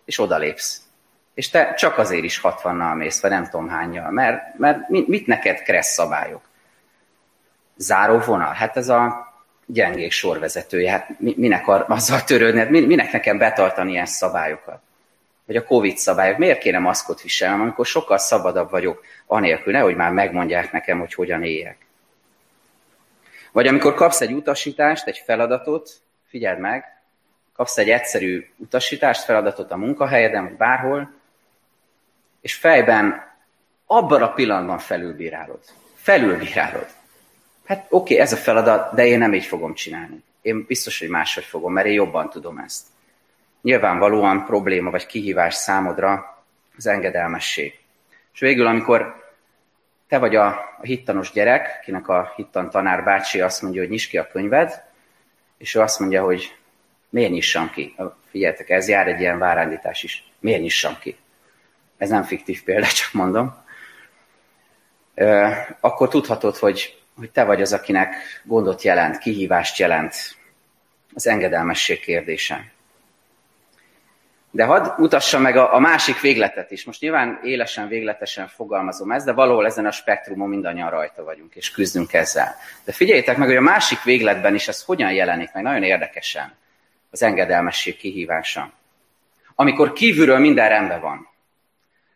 És 0.06 0.20
odalépsz. 0.20 0.82
És 1.34 1.50
te 1.50 1.74
csak 1.74 1.98
azért 1.98 2.24
is 2.24 2.40
60-nal 2.44 2.96
mész, 2.98 3.22
vagy 3.22 3.32
nem 3.32 3.50
tudom 3.50 3.70
hányjal, 3.70 4.12
mert, 4.12 4.58
mert 4.58 4.90
mit 4.90 5.28
neked 5.28 5.62
kressz 5.62 5.94
szabályok? 5.94 6.42
Záró 7.78 8.18
vonal, 8.18 8.54
hát 8.54 8.78
ez 8.78 8.90
a 8.90 9.34
gyengék 9.66 10.12
sorvezetője, 10.12 10.92
hát 10.92 11.10
minek 11.20 11.68
azzal 11.68 12.24
törődni, 12.24 12.80
minek 12.86 13.12
nekem 13.12 13.38
betartani 13.38 13.92
ilyen 13.92 14.06
szabályokat? 14.06 14.82
Vagy 15.46 15.56
a 15.56 15.64
Covid 15.64 15.98
szabályok. 15.98 16.38
Miért 16.38 16.60
kéne 16.60 16.80
maszkot 16.80 17.22
viselnem, 17.22 17.62
amikor 17.62 17.86
sokkal 17.86 18.18
szabadabb 18.18 18.70
vagyok 18.70 19.04
anélkül, 19.26 19.74
nehogy 19.74 19.96
már 19.96 20.12
megmondják 20.12 20.72
nekem, 20.72 21.00
hogy 21.00 21.14
hogyan 21.14 21.44
éljek. 21.44 21.78
Vagy 23.52 23.68
amikor 23.68 23.94
kapsz 23.94 24.22
egy 24.22 24.34
utasítást, 24.34 25.08
egy 25.08 25.22
feladatot, 25.26 26.02
figyeld 26.28 26.60
meg, 26.60 27.02
kapsz 27.54 27.78
egy 27.78 27.90
egyszerű 27.90 28.50
utasítást, 28.58 29.24
feladatot 29.24 29.72
a 29.72 29.78
munkahelyeden, 29.78 30.44
vagy 30.44 30.58
bárhol, 30.58 31.14
és 32.42 32.56
fejben 32.56 33.32
abban 33.86 34.22
a 34.22 34.34
pillanatban 34.34 34.78
felülbírálod. 34.78 35.60
Felülbírálod. 35.96 36.88
Hát 37.66 37.86
oké, 37.90 38.14
okay, 38.14 38.20
ez 38.26 38.34
a 38.34 38.38
feladat, 38.38 38.96
de 38.96 39.06
én 39.06 39.18
nem 39.18 39.34
így 39.34 39.46
fogom 39.46 39.74
csinálni. 39.74 40.24
Én 40.42 40.66
biztos, 40.66 41.00
hogy 41.00 41.10
máshogy 41.10 41.44
fogom, 41.44 41.74
mert 41.74 41.88
én 41.88 41.94
jobban 41.94 42.30
tudom 42.30 42.58
ezt 42.58 42.86
nyilvánvalóan 43.64 44.46
probléma 44.46 44.90
vagy 44.90 45.06
kihívás 45.06 45.54
számodra 45.54 46.44
az 46.78 46.88
engedelmesség. 46.88 47.80
És 48.34 48.40
végül, 48.40 48.66
amikor 48.66 49.32
te 50.08 50.18
vagy 50.18 50.36
a, 50.36 50.46
a 50.48 50.82
hittanos 50.82 51.32
gyerek, 51.32 51.80
kinek 51.84 52.08
a 52.08 52.34
hittan 52.36 52.70
tanár 52.70 53.04
bácsi 53.04 53.42
azt 53.42 53.62
mondja, 53.62 53.82
hogy 53.82 53.90
nyisd 53.90 54.10
ki 54.10 54.18
a 54.18 54.28
könyved, 54.28 54.84
és 55.58 55.76
ő 55.76 55.80
azt 55.80 56.00
mondja, 56.00 56.24
hogy 56.24 56.56
miért 57.10 57.32
nyissam 57.32 57.70
ki? 57.70 57.96
Figyeljetek, 58.30 58.70
ez 58.70 58.88
jár 58.88 59.08
egy 59.08 59.20
ilyen 59.20 59.40
várándítás 59.40 60.04
is. 60.04 60.24
Miért 60.40 60.62
nyissam 60.62 60.98
ki? 61.00 61.18
ez 62.04 62.10
nem 62.10 62.24
fiktív 62.24 62.64
példa, 62.64 62.88
csak 62.88 63.14
mondom, 63.14 63.64
akkor 65.80 66.08
tudhatod, 66.10 66.56
hogy, 66.58 67.04
hogy 67.18 67.32
te 67.32 67.44
vagy 67.44 67.62
az, 67.62 67.74
akinek 67.74 68.16
gondot 68.44 68.82
jelent, 68.82 69.18
kihívást 69.18 69.78
jelent 69.78 70.16
az 71.14 71.28
engedelmesség 71.28 72.00
kérdése. 72.00 72.72
De 74.56 74.64
hadd 74.64 74.94
mutassa 74.98 75.40
meg 75.40 75.56
a, 75.56 75.74
a 75.74 75.80
másik 75.80 76.22
végletet 76.22 76.72
is. 76.72 76.86
Most 76.86 77.02
nyilván 77.02 77.40
élesen, 77.44 77.88
végletesen 77.88 78.48
fogalmazom 78.48 79.12
ezt, 79.12 79.26
de 79.26 79.32
valahol 79.32 79.66
ezen 79.66 79.86
a 79.86 79.92
spektrumon 79.92 80.50
mindannyian 80.50 80.90
rajta 80.90 81.24
vagyunk, 81.24 81.56
és 81.56 81.72
küzdünk 81.72 82.14
ezzel. 82.14 82.56
De 82.84 82.92
figyeljétek 82.92 83.38
meg, 83.38 83.48
hogy 83.48 83.58
a 83.58 83.62
másik 83.62 84.04
végletben 84.04 84.56
is 84.56 84.68
ez 84.68 84.84
hogyan 84.84 85.12
jelenik 85.12 85.50
meg, 85.54 85.64
nagyon 85.64 85.84
érdekesen, 85.84 86.54
az 87.12 87.24
engedelmesség 87.24 87.98
kihívása. 87.98 88.72
Amikor 89.56 89.94
kívülről 89.94 90.40
minden 90.40 90.70
rendben 90.70 91.02
van. 91.02 91.30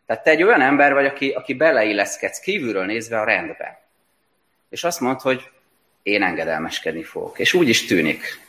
Tehát 0.05 0.23
te 0.23 0.29
egy 0.29 0.43
olyan 0.43 0.61
ember 0.61 0.93
vagy, 0.93 1.05
aki, 1.05 1.29
aki 1.29 1.53
beleilleszkedsz 1.53 2.39
kívülről 2.39 2.85
nézve 2.85 3.19
a 3.19 3.23
rendbe. 3.23 3.81
És 4.69 4.83
azt 4.83 4.99
mondod, 4.99 5.21
hogy 5.21 5.49
én 6.03 6.23
engedelmeskedni 6.23 7.03
fogok. 7.03 7.39
És 7.39 7.53
úgy 7.53 7.69
is 7.69 7.85
tűnik, 7.85 8.39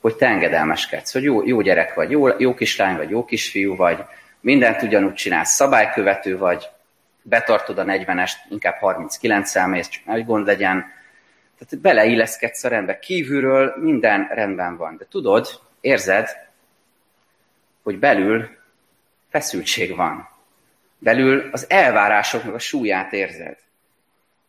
hogy 0.00 0.16
te 0.16 0.26
engedelmeskedsz, 0.26 1.12
hogy 1.12 1.22
jó, 1.22 1.46
jó 1.46 1.60
gyerek 1.60 1.94
vagy, 1.94 2.10
jó, 2.10 2.28
jó 2.38 2.54
kislány 2.54 2.96
vagy, 2.96 3.10
jó 3.10 3.24
kisfiú 3.24 3.76
vagy, 3.76 3.98
mindent 4.40 4.82
ugyanúgy 4.82 5.14
csinálsz, 5.14 5.54
szabálykövető 5.54 6.38
vagy, 6.38 6.68
betartod 7.22 7.78
a 7.78 7.84
40-est, 7.84 8.32
inkább 8.50 8.76
39-el 8.80 9.70
mész, 9.70 9.88
csak 9.88 10.04
nagy 10.04 10.24
gond 10.24 10.46
legyen. 10.46 10.92
Tehát 11.58 11.78
beleilleszkedsz 11.82 12.64
a 12.64 12.68
rendbe. 12.68 12.98
Kívülről 12.98 13.74
minden 13.76 14.28
rendben 14.30 14.76
van. 14.76 14.96
De 14.96 15.06
tudod, 15.10 15.46
érzed, 15.80 16.28
hogy 17.82 17.98
belül 17.98 18.48
feszültség 19.30 19.96
van. 19.96 20.28
Belül 20.98 21.48
az 21.52 21.66
elvárásoknak 21.68 22.54
a 22.54 22.58
súlyát 22.58 23.12
érzed. 23.12 23.56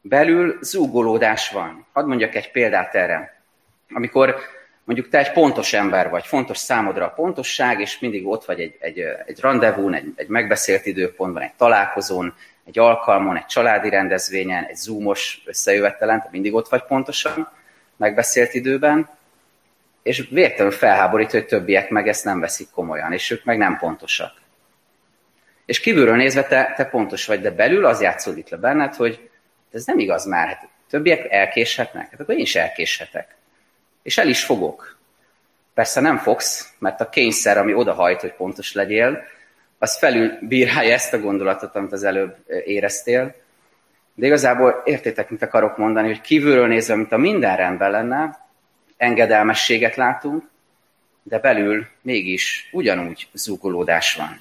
Belül 0.02 0.58
zúgolódás 0.62 1.50
van. 1.50 1.86
Hadd 1.92 2.06
mondjak 2.06 2.36
egy 2.36 2.52
példát 2.52 2.96
erre. 2.96 3.42
Amikor 3.90 4.36
mondjuk 4.84 5.10
te 5.10 5.18
egy 5.18 5.32
pontos 5.32 5.74
ember 5.74 6.10
vagy, 6.10 6.26
fontos 6.26 6.58
számodra 6.58 7.06
a 7.06 7.10
pontosság, 7.10 7.80
és 7.80 8.00
mindig 8.00 8.28
ott 8.28 8.46
vagy 8.46 8.60
egy, 8.60 8.78
egy, 8.80 9.00
egy 9.26 9.40
rendezvún, 9.40 9.94
egy, 9.94 10.14
egy 10.16 10.28
megbeszélt 10.28 10.86
időpontban, 10.86 11.44
egy 11.44 11.54
találkozón, 11.58 12.34
egy 12.66 12.80
alkalmon, 12.80 13.38
egy 13.38 13.46
családi 13.46 13.90
rendezvényen, 13.90 14.64
egy 14.64 14.76
zoomos 14.76 15.42
összejövetelen, 15.46 16.22
te 16.22 16.28
mindig 16.32 16.54
ott 16.54 16.70
vagy 16.70 16.84
pontosan, 16.84 17.52
megbeszélt 17.96 18.54
időben, 18.54 19.10
és 20.04 20.28
végtelenül 20.30 20.78
felháborít, 20.78 21.32
hogy 21.32 21.46
többiek 21.46 21.90
meg 21.90 22.08
ezt 22.08 22.26
nem 22.26 22.40
veszik 22.40 22.70
komolyan, 22.70 23.14
és 23.14 23.32
ők 23.32 23.44
meg 23.44 23.58
nem 23.58 23.78
pontosak. 23.78 24.32
És 25.66 25.80
kívülről 25.80 26.16
nézve 26.16 26.44
te, 26.44 26.74
te 26.76 26.86
pontos 26.86 27.26
vagy, 27.26 27.42
de 27.42 27.52
belül 27.52 27.86
az 27.86 28.02
játszódik 28.02 28.50
le 28.50 28.58
benned, 28.58 28.96
hogy 28.96 29.30
ez 29.72 29.86
nem 29.86 30.00
igaz 30.00 30.26
már, 30.26 30.48
hát 30.48 30.68
többiek 30.90 31.32
elkéshetnek, 31.32 32.10
hát 32.12 32.20
akkor 32.20 32.36
én 32.36 32.42
is 32.42 32.56
elkéshetek. 32.56 33.36
És 34.04 34.18
el 34.18 34.28
is 34.28 34.44
fogok. 34.44 34.98
Persze 35.74 36.02
nem 36.02 36.18
fogsz, 36.18 36.74
mert 36.80 37.02
a 37.02 37.10
kényszer, 37.10 37.58
ami 37.58 37.74
odahajt, 37.74 38.22
hogy 38.22 38.34
pontos 38.34 38.74
legyél, 38.74 39.24
az 39.78 39.98
felül 39.98 40.32
bírálja 40.42 40.94
ezt 40.94 41.14
a 41.14 41.20
gondolatot, 41.20 41.76
amit 41.76 41.92
az 41.92 42.04
előbb 42.04 42.36
éreztél. 42.66 43.36
De 44.14 44.26
igazából 44.26 44.82
értétek, 44.86 45.30
mit 45.30 45.42
akarok 45.42 45.78
mondani, 45.78 46.08
hogy 46.08 46.22
kívülről 46.22 46.68
nézve, 46.68 46.96
mint 46.96 47.12
a 47.12 47.18
minden 47.18 47.56
rendben 47.56 47.92
lenne, 47.92 48.46
engedelmességet 48.98 49.96
látunk, 49.96 50.44
de 51.24 51.40
belül 51.40 51.88
mégis 52.02 52.70
ugyanúgy 52.72 53.28
zúgolódás 53.34 54.16
van. 54.16 54.40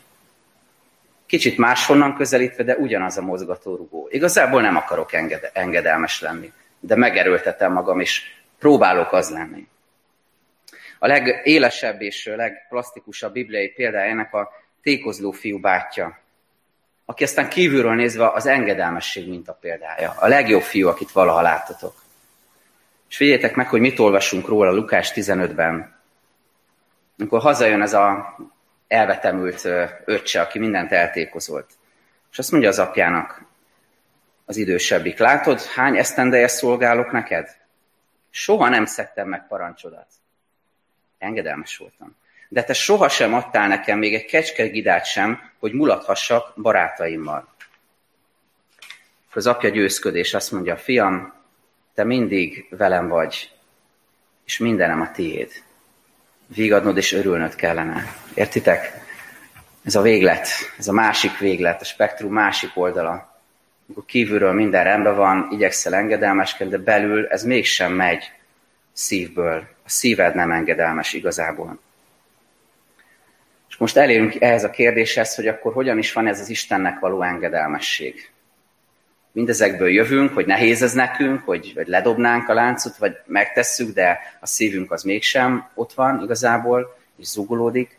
Kicsit 1.26 1.58
máshonnan 1.58 2.14
közelítve, 2.14 2.62
de 2.62 2.76
ugyanaz 2.76 3.16
a 3.16 3.22
mozgatórugó. 3.22 4.08
Igazából 4.10 4.60
nem 4.60 4.76
akarok 4.76 5.12
enged- 5.12 5.50
engedelmes 5.52 6.20
lenni, 6.20 6.52
de 6.80 6.96
megerőltetem 6.96 7.72
magam, 7.72 8.00
és 8.00 8.22
próbálok 8.60 9.12
az 9.12 9.30
lenni. 9.30 9.68
A 10.98 11.06
legélesebb 11.06 12.02
és 12.02 12.24
legplastikusabb 12.24 13.32
bibliai 13.32 13.68
példája 13.68 14.10
ennek 14.10 14.34
a 14.34 14.50
tékozló 14.82 15.30
fiú 15.30 15.60
bátyja, 15.60 16.18
aki 17.04 17.24
aztán 17.24 17.48
kívülről 17.48 17.94
nézve 17.94 18.30
az 18.30 18.46
engedelmesség 18.46 19.28
mint 19.28 19.48
a 19.48 19.58
példája. 19.60 20.14
A 20.18 20.28
legjobb 20.28 20.62
fiú, 20.62 20.88
akit 20.88 21.12
valaha 21.12 21.40
láttatok. 21.40 21.94
És 23.08 23.16
figyeljetek 23.16 23.54
meg, 23.54 23.68
hogy 23.68 23.80
mit 23.80 23.98
olvasunk 23.98 24.46
róla 24.46 24.72
Lukás 24.72 25.12
15-ben. 25.14 25.98
Amikor 27.18 27.40
hazajön 27.40 27.82
ez 27.82 27.92
a 27.92 28.36
elvetemült 28.88 29.68
öccse, 30.04 30.40
aki 30.40 30.58
mindent 30.58 30.92
eltékozolt. 30.92 31.70
És 32.32 32.38
azt 32.38 32.50
mondja 32.50 32.68
az 32.68 32.78
apjának, 32.78 33.42
az 34.44 34.56
idősebbik, 34.56 35.18
látod, 35.18 35.62
hány 35.62 35.96
esztendeje 35.96 36.48
szolgálok 36.48 37.12
neked? 37.12 37.59
Soha 38.30 38.68
nem 38.68 38.84
szedtem 38.84 39.28
meg 39.28 39.46
parancsodat. 39.46 40.08
Engedelmes 41.18 41.76
voltam. 41.76 42.16
De 42.48 42.64
te 42.64 42.72
sohasem 42.72 43.34
adtál 43.34 43.68
nekem 43.68 43.98
még 43.98 44.14
egy 44.14 44.24
kecskegidát 44.24 45.04
sem, 45.04 45.50
hogy 45.58 45.72
mulathassak 45.72 46.52
barátaimmal. 46.56 47.48
Az 49.32 49.46
apja 49.46 49.68
győzködés 49.68 50.34
azt 50.34 50.52
mondja, 50.52 50.76
fiam, 50.76 51.34
te 51.94 52.04
mindig 52.04 52.66
velem 52.70 53.08
vagy, 53.08 53.50
és 54.44 54.58
mindenem 54.58 55.00
a 55.00 55.10
tiéd. 55.10 55.52
Vígadnod 56.46 56.96
és 56.96 57.12
örülnöd 57.12 57.54
kellene. 57.54 58.14
Értitek? 58.34 58.92
Ez 59.84 59.94
a 59.94 60.00
véglet, 60.00 60.48
ez 60.78 60.88
a 60.88 60.92
másik 60.92 61.38
véglet, 61.38 61.80
a 61.80 61.84
spektrum 61.84 62.32
másik 62.32 62.70
oldala. 62.74 63.29
Amikor 63.90 64.10
kívülről 64.10 64.52
minden 64.52 64.84
rendben 64.84 65.16
van, 65.16 65.48
igyekszel 65.50 65.94
engedelmeskedni, 65.94 66.76
de 66.76 66.82
belül 66.82 67.26
ez 67.26 67.44
mégsem 67.44 67.92
megy 67.92 68.32
szívből. 68.92 69.68
A 69.84 69.88
szíved 69.88 70.34
nem 70.34 70.50
engedelmes 70.50 71.12
igazából. 71.12 71.78
És 73.68 73.76
most 73.76 73.96
elérünk 73.96 74.40
ehhez 74.40 74.64
a 74.64 74.70
kérdéshez, 74.70 75.34
hogy 75.34 75.46
akkor 75.46 75.72
hogyan 75.72 75.98
is 75.98 76.12
van 76.12 76.26
ez 76.26 76.40
az 76.40 76.48
Istennek 76.48 76.98
való 76.98 77.22
engedelmesség 77.22 78.30
mindezekből 79.32 79.88
jövünk, 79.88 80.34
hogy 80.34 80.46
nehéz 80.46 80.82
ez 80.82 80.92
nekünk, 80.92 81.44
hogy, 81.44 81.72
hogy 81.74 81.86
ledobnánk 81.86 82.48
a 82.48 82.54
láncot, 82.54 82.96
vagy 82.96 83.16
megtesszük, 83.26 83.94
de 83.94 84.18
a 84.40 84.46
szívünk 84.46 84.92
az 84.92 85.02
mégsem 85.02 85.68
ott 85.74 85.92
van 85.92 86.22
igazából, 86.22 86.98
és 87.18 87.26
zugolódik. 87.26 87.98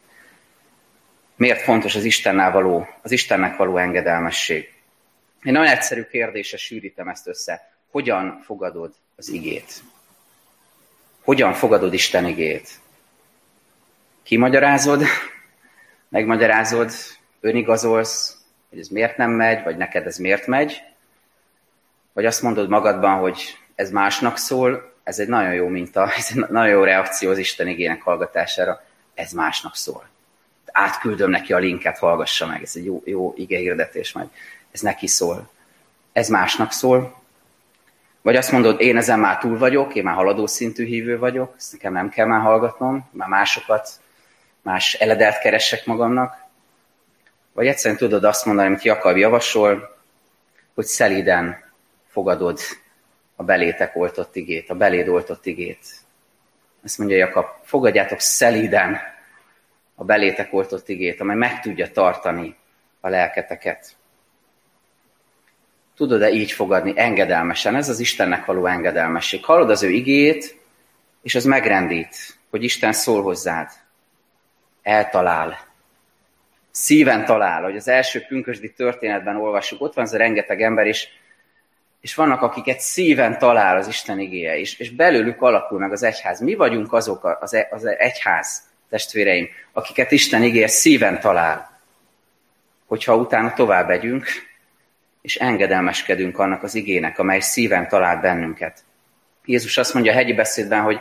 Miért 1.35 1.61
fontos 1.61 1.95
az 1.95 2.03
Istennel 2.03 2.51
való, 2.51 2.87
az 3.01 3.11
Istennek 3.11 3.57
való 3.57 3.77
engedelmesség? 3.77 4.70
Én 5.43 5.53
nagyon 5.53 5.67
egyszerű 5.67 6.03
kérdésre 6.03 6.57
sűrítem 6.57 7.07
ezt 7.07 7.27
össze. 7.27 7.71
Hogyan 7.91 8.41
fogadod 8.43 8.93
az 9.15 9.29
igét? 9.29 9.83
Hogyan 11.21 11.53
fogadod 11.53 11.93
Isten 11.93 12.25
igét? 12.25 12.69
Kimagyarázod, 14.23 15.03
megmagyarázod, 16.09 16.91
önigazolsz, 17.39 18.37
hogy 18.69 18.79
ez 18.79 18.87
miért 18.87 19.17
nem 19.17 19.31
megy, 19.31 19.63
vagy 19.63 19.77
neked 19.77 20.05
ez 20.05 20.17
miért 20.17 20.47
megy, 20.47 20.83
vagy 22.13 22.25
azt 22.25 22.41
mondod 22.41 22.69
magadban, 22.69 23.19
hogy 23.19 23.57
ez 23.75 23.91
másnak 23.91 24.37
szól, 24.37 24.93
ez 25.03 25.19
egy 25.19 25.27
nagyon 25.27 25.53
jó 25.53 25.67
minta, 25.67 26.11
ez 26.17 26.27
egy 26.29 26.49
nagyon 26.49 26.73
jó 26.73 26.83
reakció 26.83 27.29
az 27.29 27.37
Isten 27.37 27.67
igének 27.67 28.01
hallgatására, 28.01 28.83
ez 29.13 29.31
másnak 29.31 29.75
szól. 29.75 30.09
Átküldöm 30.65 31.29
neki 31.29 31.53
a 31.53 31.57
linket, 31.57 31.97
hallgassa 31.97 32.47
meg, 32.47 32.61
ez 32.61 32.75
egy 32.75 32.85
jó, 32.85 33.01
jó 33.05 33.33
igehirdetés 33.37 34.11
majd. 34.11 34.27
Ez 34.71 34.79
neki 34.79 35.07
szól. 35.07 35.49
Ez 36.11 36.29
másnak 36.29 36.71
szól. 36.71 37.21
Vagy 38.21 38.35
azt 38.35 38.51
mondod, 38.51 38.81
én 38.81 38.97
ezen 38.97 39.19
már 39.19 39.37
túl 39.37 39.57
vagyok, 39.57 39.95
én 39.95 40.03
már 40.03 40.15
haladó 40.15 40.47
szintű 40.47 40.85
hívő 40.85 41.17
vagyok, 41.17 41.53
ezt 41.57 41.71
nekem 41.71 41.93
nem 41.93 42.09
kell 42.09 42.25
már 42.25 42.41
hallgatnom, 42.41 43.09
már 43.11 43.27
másokat, 43.27 43.89
más 44.61 44.93
eledelt 44.93 45.39
keresek 45.39 45.85
magamnak. 45.85 46.35
Vagy 47.53 47.67
egyszerűen 47.67 47.99
tudod 47.99 48.23
azt 48.23 48.45
mondani, 48.45 48.67
amit 48.67 48.83
Jakab 48.83 49.17
javasol, 49.17 49.97
hogy 50.73 50.85
szelíden 50.85 51.63
fogadod 52.07 52.59
a 53.35 53.43
belétek 53.43 53.95
oltott 53.95 54.35
igét, 54.35 54.69
a 54.69 54.75
beléd 54.75 55.07
oltott 55.07 55.45
igét. 55.45 55.85
Ezt 56.83 56.97
mondja 56.97 57.17
Jakab, 57.17 57.45
fogadjátok 57.63 58.19
szelíden 58.19 58.97
a 59.95 60.03
belétek 60.03 60.53
oltott 60.53 60.89
igét, 60.89 61.21
amely 61.21 61.35
meg 61.35 61.59
tudja 61.59 61.91
tartani 61.91 62.55
a 62.99 63.09
lelketeket. 63.09 63.95
Tudod-e 66.01 66.29
így 66.29 66.51
fogadni 66.51 66.93
engedelmesen? 66.95 67.75
Ez 67.75 67.89
az 67.89 67.99
Istennek 67.99 68.45
való 68.45 68.65
engedelmesség. 68.65 69.45
Hallod 69.45 69.69
az 69.69 69.83
ő 69.83 69.89
igét, 69.89 70.59
és 71.21 71.35
az 71.35 71.45
megrendít, 71.45 72.15
hogy 72.49 72.63
Isten 72.63 72.93
szól 72.93 73.21
hozzád. 73.21 73.69
Eltalál. 74.81 75.57
Szíven 76.71 77.25
talál, 77.25 77.63
hogy 77.63 77.75
az 77.75 77.87
első 77.87 78.25
pünkösdi 78.27 78.73
történetben 78.73 79.35
olvassuk. 79.35 79.81
Ott 79.81 79.93
van 79.93 80.03
az 80.05 80.13
a 80.13 80.17
rengeteg 80.17 80.61
ember, 80.61 80.87
és 80.87 81.07
és 81.99 82.15
vannak, 82.15 82.41
akiket 82.41 82.79
szíven 82.79 83.37
talál 83.37 83.77
az 83.77 83.87
Isten 83.87 84.19
igéje, 84.19 84.57
és, 84.57 84.79
és 84.79 84.91
belőlük 84.91 85.41
alakul 85.41 85.79
meg 85.79 85.91
az 85.91 86.03
egyház. 86.03 86.39
Mi 86.39 86.55
vagyunk 86.55 86.93
azok 86.93 87.37
az, 87.39 87.65
az 87.69 87.85
egyház, 87.85 88.61
testvéreim, 88.89 89.47
akiket 89.71 90.11
Isten 90.11 90.43
igéje 90.43 90.67
szíven 90.67 91.19
talál. 91.19 91.79
hogyha 92.85 93.15
utána 93.15 93.53
tovább 93.53 93.87
megyünk, 93.87 94.50
és 95.21 95.35
engedelmeskedünk 95.35 96.39
annak 96.39 96.63
az 96.63 96.75
igének, 96.75 97.19
amely 97.19 97.39
szíven 97.39 97.87
talált 97.87 98.21
bennünket. 98.21 98.83
Jézus 99.45 99.77
azt 99.77 99.93
mondja 99.93 100.11
a 100.11 100.15
hegyi 100.15 100.33
beszédben, 100.33 100.81
hogy, 100.81 100.99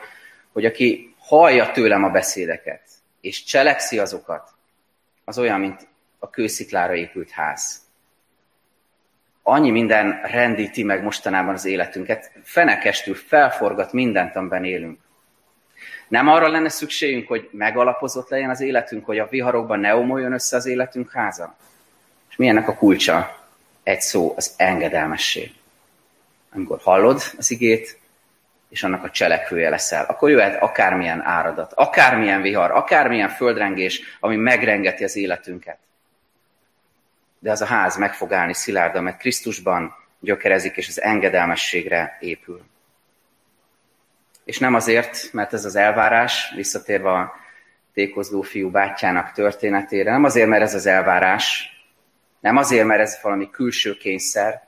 hogy 0.52 0.64
aki 0.64 1.14
hallja 1.18 1.70
tőlem 1.70 2.04
a 2.04 2.10
beszédeket, 2.10 2.82
és 3.20 3.44
cselekszi 3.44 3.98
azokat, 3.98 4.48
az 5.24 5.38
olyan, 5.38 5.60
mint 5.60 5.88
a 6.18 6.30
kősziklára 6.30 6.94
épült 6.94 7.30
ház. 7.30 7.80
Annyi 9.42 9.70
minden 9.70 10.20
rendíti 10.22 10.82
meg 10.82 11.02
mostanában 11.02 11.54
az 11.54 11.64
életünket, 11.64 12.32
fenekestül 12.42 13.14
felforgat 13.14 13.92
mindent, 13.92 14.36
amiben 14.36 14.64
élünk. 14.64 14.98
Nem 16.08 16.28
arra 16.28 16.48
lenne 16.48 16.68
szükségünk, 16.68 17.28
hogy 17.28 17.48
megalapozott 17.52 18.28
legyen 18.28 18.50
az 18.50 18.60
életünk, 18.60 19.04
hogy 19.04 19.18
a 19.18 19.26
viharokban 19.26 19.80
ne 19.80 19.94
omoljon 19.94 20.32
össze 20.32 20.56
az 20.56 20.66
életünk 20.66 21.10
háza? 21.10 21.56
És 22.30 22.36
milyennek 22.36 22.68
a 22.68 22.74
kulcsa? 22.74 23.39
Egy 23.82 24.00
szó, 24.00 24.34
az 24.36 24.54
engedelmesség. 24.56 25.52
Amikor 26.52 26.78
hallod 26.82 27.22
az 27.36 27.50
igét, 27.50 27.98
és 28.68 28.82
annak 28.82 29.04
a 29.04 29.10
cselekvője 29.10 29.68
leszel, 29.68 30.04
akkor 30.04 30.30
jöhet 30.30 30.62
akármilyen 30.62 31.22
áradat, 31.22 31.72
akármilyen 31.72 32.42
vihar, 32.42 32.70
akármilyen 32.70 33.28
földrengés, 33.28 34.00
ami 34.20 34.36
megrengeti 34.36 35.04
az 35.04 35.16
életünket. 35.16 35.78
De 37.38 37.50
az 37.50 37.60
a 37.60 37.66
ház 37.66 37.96
meg 37.96 38.14
fog 38.14 38.32
állni 38.32 38.54
szilárdan, 38.54 39.02
mert 39.02 39.18
Krisztusban 39.18 39.94
gyökerezik, 40.20 40.76
és 40.76 40.88
az 40.88 41.02
engedelmességre 41.02 42.16
épül. 42.20 42.62
És 44.44 44.58
nem 44.58 44.74
azért, 44.74 45.32
mert 45.32 45.52
ez 45.52 45.64
az 45.64 45.76
elvárás, 45.76 46.52
visszatérve 46.56 47.12
a 47.12 47.34
tékozló 47.94 48.42
fiú 48.42 48.70
bátyjának 48.70 49.32
történetére, 49.32 50.10
nem 50.10 50.24
azért, 50.24 50.48
mert 50.48 50.62
ez 50.62 50.74
az 50.74 50.86
elvárás, 50.86 51.74
nem 52.40 52.56
azért, 52.56 52.86
mert 52.86 53.00
ez 53.00 53.18
valami 53.22 53.50
külső 53.50 53.96
kényszer, 53.96 54.62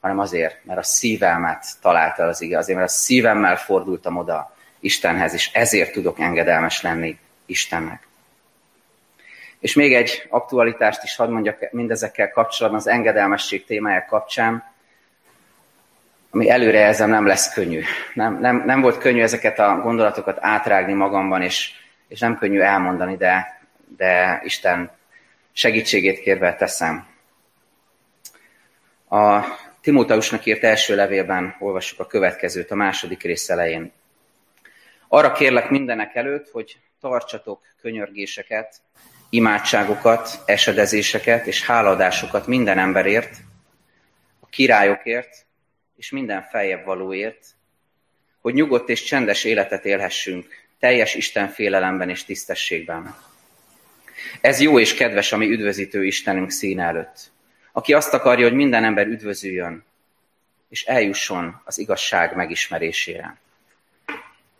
hanem 0.00 0.18
azért, 0.18 0.64
mert 0.64 0.78
a 0.78 0.82
szívemet 0.82 1.66
találta 1.80 2.22
az 2.22 2.40
ige, 2.40 2.58
azért, 2.58 2.78
mert 2.78 2.90
a 2.90 2.92
szívemmel 2.92 3.56
fordultam 3.56 4.16
oda 4.16 4.54
Istenhez, 4.80 5.34
és 5.34 5.50
ezért 5.52 5.92
tudok 5.92 6.20
engedelmes 6.20 6.82
lenni 6.82 7.18
Istennek. 7.46 8.06
És 9.58 9.74
még 9.74 9.94
egy 9.94 10.26
aktualitást 10.30 11.02
is 11.02 11.16
hadd 11.16 11.30
mondjak 11.30 11.72
mindezekkel 11.72 12.30
kapcsolatban, 12.30 12.80
az 12.80 12.86
engedelmesség 12.88 13.64
témája 13.64 14.04
kapcsán, 14.08 14.74
ami 16.30 16.50
előrejelzem 16.50 17.10
nem 17.10 17.26
lesz 17.26 17.52
könnyű. 17.52 17.82
Nem, 18.14 18.40
nem, 18.40 18.62
nem 18.66 18.80
volt 18.80 18.98
könnyű 18.98 19.22
ezeket 19.22 19.58
a 19.58 19.80
gondolatokat 19.82 20.38
átrágni 20.40 20.92
magamban, 20.92 21.42
és, 21.42 21.70
és 22.08 22.20
nem 22.20 22.38
könnyű 22.38 22.60
elmondani, 22.60 23.16
de, 23.16 23.60
de 23.96 24.40
Isten 24.44 24.90
segítségét 25.56 26.20
kérve 26.20 26.54
teszem. 26.54 27.06
A 29.08 29.44
Timóteusnak 29.80 30.46
írt 30.46 30.62
első 30.62 30.94
levélben 30.94 31.56
olvassuk 31.58 32.00
a 32.00 32.06
következőt 32.06 32.70
a 32.70 32.74
második 32.74 33.22
rész 33.22 33.48
elején. 33.48 33.92
Arra 35.08 35.32
kérlek 35.32 35.70
mindenek 35.70 36.14
előtt, 36.14 36.50
hogy 36.50 36.78
tartsatok 37.00 37.60
könyörgéseket, 37.80 38.80
imádságokat, 39.30 40.42
esedezéseket 40.46 41.46
és 41.46 41.66
háladásokat 41.66 42.46
minden 42.46 42.78
emberért, 42.78 43.36
a 44.40 44.46
királyokért 44.46 45.46
és 45.96 46.10
minden 46.10 46.42
feljebb 46.42 46.84
valóért, 46.84 47.46
hogy 48.40 48.54
nyugodt 48.54 48.88
és 48.88 49.02
csendes 49.02 49.44
életet 49.44 49.84
élhessünk, 49.84 50.46
teljes 50.78 51.14
Isten 51.14 51.48
félelemben 51.48 52.08
és 52.08 52.24
tisztességben. 52.24 53.34
Ez 54.40 54.60
jó 54.60 54.78
és 54.78 54.94
kedves 54.94 55.32
a 55.32 55.36
mi 55.36 55.50
üdvözítő 55.50 56.04
Istenünk 56.04 56.50
színe 56.50 56.84
előtt 56.84 57.34
aki 57.76 57.92
azt 57.92 58.14
akarja, 58.14 58.44
hogy 58.44 58.56
minden 58.56 58.84
ember 58.84 59.06
üdvözüljön, 59.06 59.84
és 60.68 60.84
eljusson 60.84 61.60
az 61.64 61.78
igazság 61.78 62.36
megismerésére. 62.36 63.36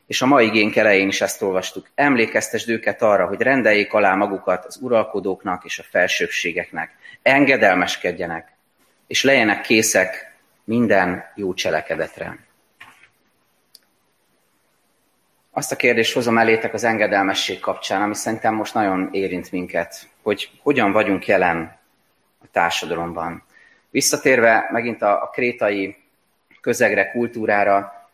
És 0.06 0.22
a 0.22 0.26
mai 0.26 0.46
igénk 0.46 0.76
elején 0.76 1.08
is 1.08 1.20
ezt 1.20 1.42
olvastuk. 1.42 1.88
Emlékeztesd 1.94 2.68
őket 2.68 3.02
arra, 3.02 3.26
hogy 3.26 3.40
rendeljék 3.40 3.92
alá 3.92 4.14
magukat 4.14 4.64
az 4.64 4.78
uralkodóknak 4.80 5.64
és 5.64 5.78
a 5.78 5.82
felsőbségeknek. 5.90 6.96
Engedelmeskedjenek, 7.22 8.52
és 9.06 9.22
legyenek 9.22 9.60
készek 9.60 10.34
minden 10.64 11.24
jó 11.34 11.54
cselekedetre. 11.54 12.38
Azt 15.56 15.72
a 15.72 15.76
kérdést 15.76 16.14
hozom 16.14 16.38
elétek 16.38 16.74
az 16.74 16.84
engedelmesség 16.84 17.60
kapcsán, 17.60 18.02
ami 18.02 18.14
szerintem 18.14 18.54
most 18.54 18.74
nagyon 18.74 19.08
érint 19.12 19.50
minket, 19.52 20.08
hogy 20.22 20.50
hogyan 20.62 20.92
vagyunk 20.92 21.26
jelen 21.26 21.78
a 22.42 22.46
társadalomban. 22.52 23.42
Visszatérve 23.90 24.68
megint 24.72 25.02
a, 25.02 25.22
a 25.22 25.26
krétai 25.26 25.96
közegre, 26.60 27.10
kultúrára, 27.10 28.08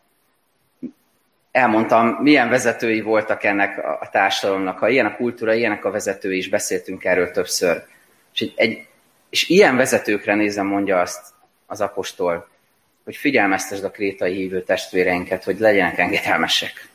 elmondtam, 1.51 2.07
milyen 2.07 2.49
vezetői 2.49 3.01
voltak 3.01 3.43
ennek 3.43 3.77
a 3.77 4.09
társadalomnak. 4.11 4.79
Ha 4.79 4.89
ilyen 4.89 5.05
a 5.05 5.15
kultúra, 5.15 5.53
ilyenek 5.53 5.85
a 5.85 5.91
vezetői 5.91 6.37
is, 6.37 6.49
beszéltünk 6.49 7.03
erről 7.05 7.31
többször. 7.31 7.83
És, 8.33 8.51
egy, 8.55 8.87
és 9.29 9.49
ilyen 9.49 9.75
vezetőkre 9.75 10.35
nézem, 10.35 10.65
mondja 10.65 10.99
azt 10.99 11.27
az 11.65 11.81
apostol, 11.81 12.47
hogy 13.03 13.15
figyelmeztesd 13.15 13.83
a 13.83 13.91
krétai 13.91 14.33
hívő 14.33 14.61
testvéreinket, 14.61 15.43
hogy 15.43 15.59
legyenek 15.59 15.97
engedelmesek. 15.97 16.91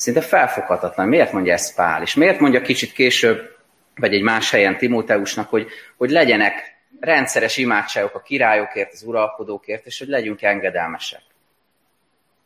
Szinte 0.00 0.20
felfoghatatlan. 0.20 1.08
Miért 1.08 1.32
mondja 1.32 1.52
ezt 1.52 1.74
Pál? 1.74 2.02
És 2.02 2.14
miért 2.14 2.40
mondja 2.40 2.62
kicsit 2.62 2.92
később 2.92 3.56
vagy 3.94 4.14
egy 4.14 4.22
más 4.22 4.50
helyen 4.50 4.78
Timóteusnak, 4.78 5.48
hogy, 5.48 5.68
hogy 5.96 6.10
legyenek 6.10 6.76
rendszeres 7.00 7.56
imádságok 7.56 8.14
a 8.14 8.20
királyokért, 8.20 8.92
az 8.92 9.02
uralkodókért, 9.02 9.86
és 9.86 9.98
hogy 9.98 10.08
legyünk 10.08 10.42
engedelmesek. 10.42 11.22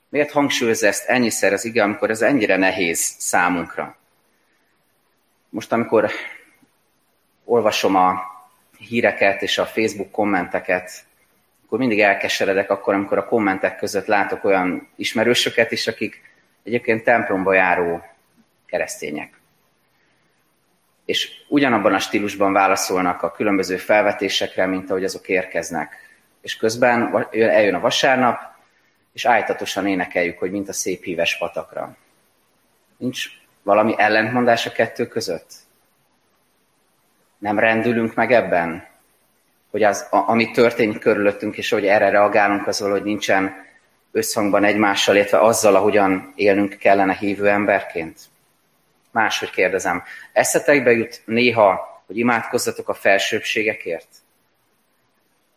Miért 0.09 0.31
hangsúlyozza 0.31 0.87
ezt 0.87 1.09
ennyiszer 1.09 1.53
az 1.53 1.64
ige, 1.64 1.83
amikor 1.83 2.11
ez 2.11 2.23
ennyire 2.23 2.57
nehéz 2.57 3.14
számunkra? 3.19 3.97
Most, 5.49 5.73
amikor 5.73 6.11
olvasom 7.45 7.97
a 7.97 8.23
híreket 8.79 9.43
és 9.43 9.59
a 9.59 9.67
Facebook 9.67 10.11
kommenteket, 10.11 11.05
akkor 11.64 11.79
mindig 11.79 12.01
elkeseredek 12.01 12.71
akkor, 12.71 12.95
amikor 12.95 13.19
a 13.19 13.25
kommentek 13.25 13.77
között 13.77 14.07
látok 14.07 14.45
olyan 14.45 14.88
ismerősöket 14.97 15.73
is, 15.73 15.87
akik 15.87 16.33
egyébként 16.64 17.05
templomba 17.05 17.53
járó 17.53 18.03
keresztények 18.66 19.42
és 21.05 21.31
ugyanabban 21.48 21.94
a 21.94 21.98
stílusban 21.98 22.53
válaszolnak 22.53 23.22
a 23.22 23.31
különböző 23.31 23.77
felvetésekre, 23.77 24.66
mint 24.66 24.90
ahogy 24.90 25.05
azok 25.05 25.29
érkeznek. 25.29 25.96
És 26.40 26.57
közben 26.57 27.29
eljön 27.33 27.74
a 27.74 27.81
vasárnap, 27.81 28.40
és 29.12 29.24
állítatosan 29.24 29.87
énekeljük, 29.87 30.38
hogy 30.38 30.50
mint 30.50 30.68
a 30.68 30.72
szép 30.72 31.03
híves 31.03 31.38
patakra. 31.38 31.96
Nincs 32.96 33.27
valami 33.62 33.94
ellentmondás 33.96 34.66
a 34.66 34.72
kettő 34.72 35.07
között? 35.07 35.53
Nem 37.38 37.59
rendülünk 37.59 38.14
meg 38.14 38.33
ebben? 38.33 38.87
Hogy 39.70 39.83
az, 39.83 40.07
ami 40.11 40.50
történik 40.50 40.98
körülöttünk, 40.98 41.57
és 41.57 41.70
hogy 41.70 41.87
erre 41.87 42.11
reagálunk, 42.11 42.66
az 42.66 42.79
hogy 42.79 43.03
nincsen 43.03 43.55
összhangban 44.14 44.64
egymással, 44.64 45.16
illetve 45.16 45.40
azzal, 45.40 45.74
ahogyan 45.74 46.33
élnünk 46.35 46.77
kellene 46.77 47.14
hívő 47.14 47.48
emberként? 47.48 48.18
Máshogy 49.11 49.50
kérdezem, 49.50 50.03
eszetekbe 50.33 50.90
jut 50.90 51.22
néha, 51.24 52.03
hogy 52.07 52.16
imádkozzatok 52.18 52.88
a 52.88 52.94
felsőbségekért? 52.94 54.09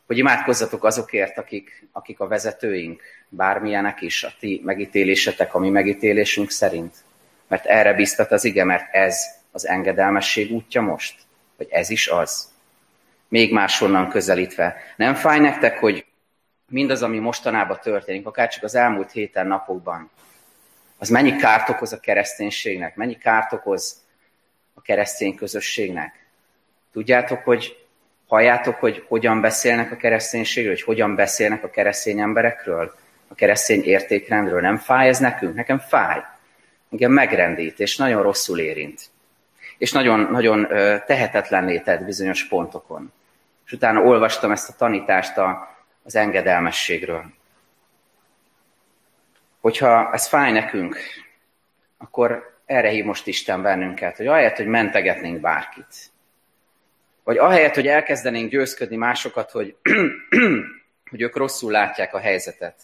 Hogy 0.07 0.17
imádkozzatok 0.17 0.83
azokért, 0.83 1.37
akik, 1.37 1.87
akik 1.91 2.19
a 2.19 2.27
vezetőink, 2.27 3.01
bármilyenek 3.29 4.01
is, 4.01 4.23
a 4.23 4.33
ti 4.39 4.61
megítélésetek, 4.63 5.55
a 5.55 5.59
mi 5.59 5.69
megítélésünk 5.69 6.51
szerint? 6.51 6.95
Mert 7.47 7.65
erre 7.65 7.93
biztat 7.93 8.31
az 8.31 8.43
ige, 8.43 8.63
mert 8.63 8.93
ez 8.93 9.25
az 9.51 9.67
engedelmesség 9.67 10.51
útja 10.51 10.81
most? 10.81 11.15
Vagy 11.57 11.67
ez 11.69 11.89
is 11.89 12.07
az? 12.07 12.51
Még 13.27 13.53
máshonnan 13.53 14.09
közelítve. 14.09 14.75
Nem 14.95 15.15
fáj 15.15 15.39
nektek, 15.39 15.79
hogy 15.79 16.06
mindaz, 16.69 17.03
ami 17.03 17.19
mostanában 17.19 17.79
történik, 17.81 18.25
akár 18.25 18.49
csak 18.49 18.63
az 18.63 18.75
elmúlt 18.75 19.11
héten, 19.11 19.47
napokban, 19.47 20.09
az 20.97 21.09
mennyi 21.09 21.35
kárt 21.35 21.69
okoz 21.69 21.93
a 21.93 21.99
kereszténységnek, 21.99 22.95
mennyi 22.95 23.17
kárt 23.17 23.53
okoz 23.53 24.01
a 24.73 24.81
keresztény 24.81 25.35
közösségnek. 25.35 26.25
Tudjátok, 26.91 27.43
hogy 27.43 27.85
halljátok, 28.27 28.75
hogy 28.75 29.05
hogyan 29.07 29.41
beszélnek 29.41 29.91
a 29.91 29.95
kereszténységről, 29.95 30.73
hogy 30.73 30.81
hogyan 30.81 31.15
beszélnek 31.15 31.63
a 31.63 31.69
keresztény 31.69 32.19
emberekről, 32.19 32.95
a 33.27 33.35
keresztény 33.35 33.83
értékrendről. 33.83 34.61
Nem 34.61 34.77
fáj 34.77 35.07
ez 35.07 35.19
nekünk? 35.19 35.55
Nekem 35.55 35.79
fáj. 35.79 36.23
Engem 36.91 37.11
megrendít, 37.11 37.79
és 37.79 37.97
nagyon 37.97 38.21
rosszul 38.21 38.59
érint. 38.59 39.01
És 39.77 39.91
nagyon, 39.91 40.19
nagyon 40.19 40.67
tehetetlenné 41.05 41.79
tett 41.79 42.03
bizonyos 42.03 42.47
pontokon. 42.47 43.11
És 43.65 43.71
utána 43.71 44.01
olvastam 44.01 44.51
ezt 44.51 44.69
a 44.69 44.73
tanítást 44.77 45.37
az 46.07 46.15
engedelmességről. 46.15 47.25
Hogyha 49.61 50.13
ez 50.13 50.27
fáj 50.27 50.51
nekünk, 50.51 50.97
akkor 51.97 52.59
erre 52.65 52.89
hív 52.89 53.05
most 53.05 53.27
Isten 53.27 53.61
bennünket, 53.61 54.17
hogy 54.17 54.27
ahelyett, 54.27 54.55
hogy 54.55 54.67
mentegetnénk 54.67 55.39
bárkit, 55.39 56.11
Vagy 57.23 57.37
ahelyett, 57.37 57.75
hogy 57.75 57.87
elkezdenénk 57.87 58.49
győzködni 58.49 58.95
másokat, 58.95 59.51
hogy, 59.51 59.75
hogy 61.09 61.21
ők 61.21 61.35
rosszul 61.35 61.71
látják 61.71 62.13
a 62.13 62.19
helyzetet. 62.19 62.81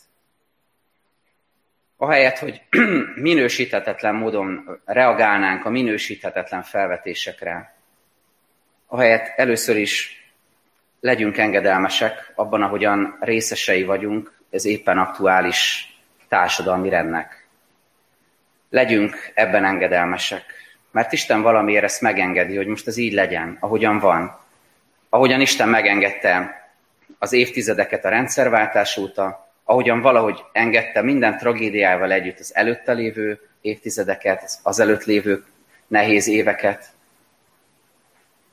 Ahelyett, 1.97 2.37
hogy 2.37 2.61
minősíthetetlen 3.29 4.15
módon 4.15 4.81
reagálnánk 4.85 5.65
a 5.65 5.69
minősíthetetlen 5.69 6.63
felvetésekre. 6.63 7.75
Ahelyett 8.87 9.33
először 9.35 9.77
is 9.77 10.22
legyünk 11.03 11.37
engedelmesek 11.37 12.31
abban, 12.35 12.61
ahogyan 12.61 13.17
részesei 13.19 13.83
vagyunk 13.83 14.33
ez 14.49 14.65
éppen 14.65 14.97
aktuális 14.97 15.87
társadalmi 16.27 16.89
rendnek. 16.89 17.47
Legyünk 18.69 19.31
ebben 19.33 19.65
engedelmesek, 19.65 20.43
mert 20.91 21.11
Isten 21.11 21.41
valamiért 21.41 21.83
ezt 21.83 22.01
megengedi, 22.01 22.55
hogy 22.55 22.67
most 22.67 22.87
ez 22.87 22.97
így 22.97 23.13
legyen, 23.13 23.57
ahogyan 23.59 23.99
van. 23.99 24.39
Ahogyan 25.09 25.41
Isten 25.41 25.69
megengedte 25.69 26.61
az 27.19 27.33
évtizedeket 27.33 28.05
a 28.05 28.09
rendszerváltás 28.09 28.97
óta, 28.97 29.51
ahogyan 29.63 30.01
valahogy 30.01 30.43
engedte 30.51 31.01
minden 31.01 31.37
tragédiával 31.37 32.11
együtt 32.11 32.39
az 32.39 32.55
előtte 32.55 32.93
lévő 32.93 33.39
évtizedeket, 33.61 34.59
az 34.61 34.79
előtt 34.79 35.03
lévő 35.03 35.43
nehéz 35.87 36.27
éveket, 36.27 36.92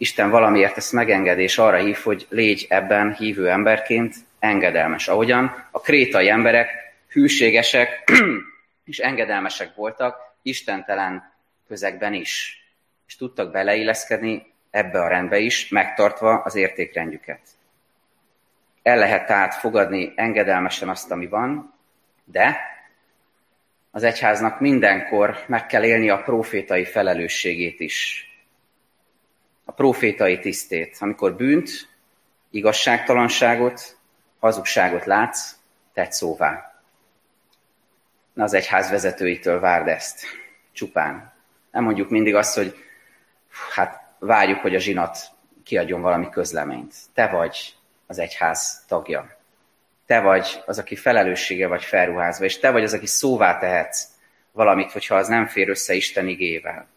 Isten 0.00 0.30
valamiért 0.30 0.76
ezt 0.76 0.92
megengedi, 0.92 1.42
és 1.42 1.58
arra 1.58 1.76
hív, 1.76 1.96
hogy 1.96 2.26
légy 2.28 2.66
ebben 2.68 3.14
hívő 3.14 3.48
emberként 3.48 4.14
engedelmes. 4.38 5.08
Ahogyan 5.08 5.66
a 5.70 5.80
krétai 5.80 6.28
emberek 6.28 6.94
hűségesek 7.08 8.10
és 8.90 8.98
engedelmesek 8.98 9.74
voltak, 9.74 10.16
istentelen 10.42 11.32
közegben 11.68 12.14
is. 12.14 12.64
És 13.06 13.16
tudtak 13.16 13.52
beleilleszkedni 13.52 14.52
ebbe 14.70 15.00
a 15.00 15.08
rendbe 15.08 15.38
is, 15.38 15.68
megtartva 15.68 16.42
az 16.42 16.54
értékrendjüket. 16.54 17.40
El 18.82 18.98
lehet 18.98 19.26
tehát 19.26 19.54
fogadni 19.54 20.12
engedelmesen 20.16 20.88
azt, 20.88 21.10
ami 21.10 21.26
van, 21.26 21.74
de 22.24 22.56
az 23.90 24.02
egyháznak 24.02 24.60
mindenkor 24.60 25.44
meg 25.46 25.66
kell 25.66 25.84
élni 25.84 26.10
a 26.10 26.22
profétai 26.22 26.84
felelősségét 26.84 27.80
is 27.80 28.29
a 29.70 29.72
profétai 29.72 30.38
tisztét, 30.38 30.96
amikor 31.00 31.34
bűnt, 31.34 31.70
igazságtalanságot, 32.50 33.96
hazugságot 34.38 35.04
látsz, 35.04 35.54
tett 35.92 36.12
szóvá. 36.12 36.80
Na 38.32 38.42
az 38.42 38.52
egyház 38.52 38.90
vezetőitől 38.90 39.60
várd 39.60 39.88
ezt, 39.88 40.24
csupán. 40.72 41.32
Nem 41.70 41.84
mondjuk 41.84 42.10
mindig 42.10 42.34
azt, 42.34 42.56
hogy 42.56 42.74
hát 43.74 44.02
várjuk, 44.18 44.60
hogy 44.60 44.74
a 44.74 44.78
zsinat 44.78 45.18
kiadjon 45.64 46.00
valami 46.00 46.28
közleményt. 46.28 46.94
Te 47.14 47.26
vagy 47.28 47.74
az 48.06 48.18
egyház 48.18 48.84
tagja. 48.88 49.36
Te 50.06 50.20
vagy 50.20 50.62
az, 50.66 50.78
aki 50.78 50.96
felelőssége 50.96 51.66
vagy 51.66 51.84
felruházva, 51.84 52.44
és 52.44 52.58
te 52.58 52.70
vagy 52.70 52.82
az, 52.82 52.92
aki 52.92 53.06
szóvá 53.06 53.58
tehetsz 53.58 54.06
valamit, 54.52 54.92
hogyha 54.92 55.14
az 55.14 55.28
nem 55.28 55.46
fér 55.46 55.68
össze 55.68 55.94
Isten 55.94 56.28
igével. 56.28 56.88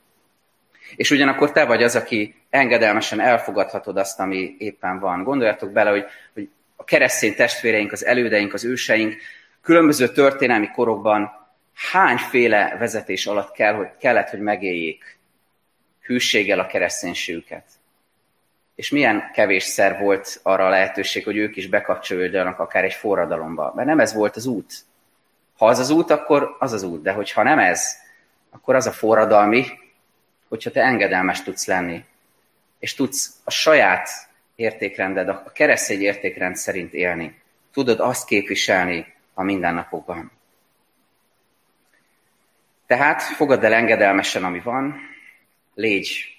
És 0.96 1.12
ugyanakkor 1.12 1.52
te 1.52 1.66
vagy 1.66 1.84
az, 1.84 1.96
aki 1.96 2.36
engedelmesen 2.50 3.20
elfogadhatod 3.20 3.98
azt, 3.98 4.20
ami 4.20 4.56
éppen 4.58 5.00
van. 5.00 5.24
Gondoljatok 5.24 5.72
bele, 5.72 5.90
hogy, 5.90 6.06
hogy 6.34 6.50
a 6.76 6.84
keresztény 6.84 7.36
testvéreink, 7.36 7.92
az 7.92 8.06
elődeink, 8.06 8.54
az 8.54 8.66
őseink 8.66 9.16
különböző 9.62 10.08
történelmi 10.08 10.68
korokban 10.68 11.32
hányféle 11.92 12.76
vezetés 12.80 13.26
alatt 13.26 13.52
kell, 13.52 13.74
hogy, 13.74 13.88
kellett, 14.00 14.30
hogy 14.30 14.40
megéljék 14.40 15.18
hűséggel 16.02 16.60
a 16.60 16.68
kereszténységüket. 16.68 17.64
És 18.76 18.90
milyen 18.90 19.32
kevésszer 19.34 20.00
volt 20.00 20.40
arra 20.44 20.66
a 20.66 20.70
lehetőség, 20.70 21.24
hogy 21.24 21.38
ők 21.38 21.56
is 21.56 21.68
bekapcsolódjanak 21.68 22.60
akár 22.60 22.84
egy 22.84 22.94
forradalomba. 22.94 23.74
Mert 23.76 23.88
nem 23.88 24.00
ez 24.00 24.14
volt 24.14 24.36
az 24.36 24.46
út. 24.46 24.74
Ha 25.58 25.66
az 25.66 25.80
az 25.80 25.90
út, 25.90 26.10
akkor 26.10 26.56
az 26.60 26.72
az 26.72 26.84
út. 26.84 27.02
De 27.02 27.12
hogyha 27.12 27.44
nem 27.44 27.60
ez, 27.60 27.98
akkor 28.52 28.76
az 28.76 28.88
a 28.88 28.92
forradalmi, 28.92 29.66
hogyha 30.54 30.72
te 30.72 30.82
engedelmes 30.82 31.44
tudsz 31.44 31.66
lenni, 31.66 32.04
és 32.80 32.94
tudsz 32.94 33.42
a 33.44 33.52
saját 33.52 34.10
értékrended, 34.56 35.30
a 35.30 35.52
keresztény 35.54 36.02
értékrend 36.02 36.56
szerint 36.56 36.94
élni. 36.94 37.42
Tudod 37.72 38.00
azt 38.00 38.26
képviselni 38.26 39.14
a 39.34 39.44
mindennapokban. 39.44 40.32
Tehát 42.88 43.22
fogadd 43.22 43.66
el 43.66 43.74
engedelmesen, 43.74 44.44
ami 44.44 44.60
van, 44.60 45.00
légy 45.76 46.38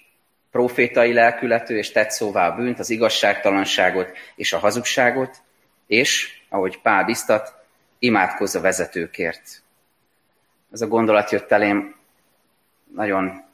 profétai 0.51 1.13
lelkületű, 1.13 1.77
és 1.77 1.91
tedd 1.91 2.09
szóvá 2.09 2.47
a 2.47 2.55
bűnt, 2.55 2.79
az 2.79 2.89
igazságtalanságot 2.89 4.17
és 4.35 4.53
a 4.53 4.59
hazugságot, 4.59 5.41
és, 5.87 6.41
ahogy 6.49 6.81
Pál 6.81 7.03
biztat, 7.03 7.53
imádkozz 7.99 8.55
a 8.55 8.61
vezetőkért. 8.61 9.63
Ez 10.71 10.81
a 10.81 10.87
gondolat 10.87 11.31
jött 11.31 11.51
elém 11.51 11.95
nagyon 12.93 13.44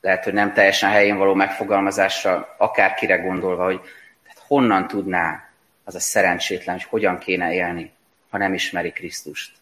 lehet, 0.00 0.24
hogy 0.24 0.32
nem 0.32 0.52
teljesen 0.52 0.90
helyén 0.90 1.16
való 1.16 1.34
megfogalmazással, 1.34 2.54
akárkire 2.58 3.16
gondolva, 3.16 3.64
hogy 3.64 3.80
tehát 4.22 4.42
honnan 4.46 4.86
tudná 4.86 5.48
az 5.84 5.94
a 5.94 6.00
szerencsétlen, 6.00 6.74
hogy 6.74 6.84
hogyan 6.84 7.18
kéne 7.18 7.52
élni, 7.52 7.92
ha 8.30 8.38
nem 8.38 8.54
ismeri 8.54 8.90
Krisztust. 8.90 9.56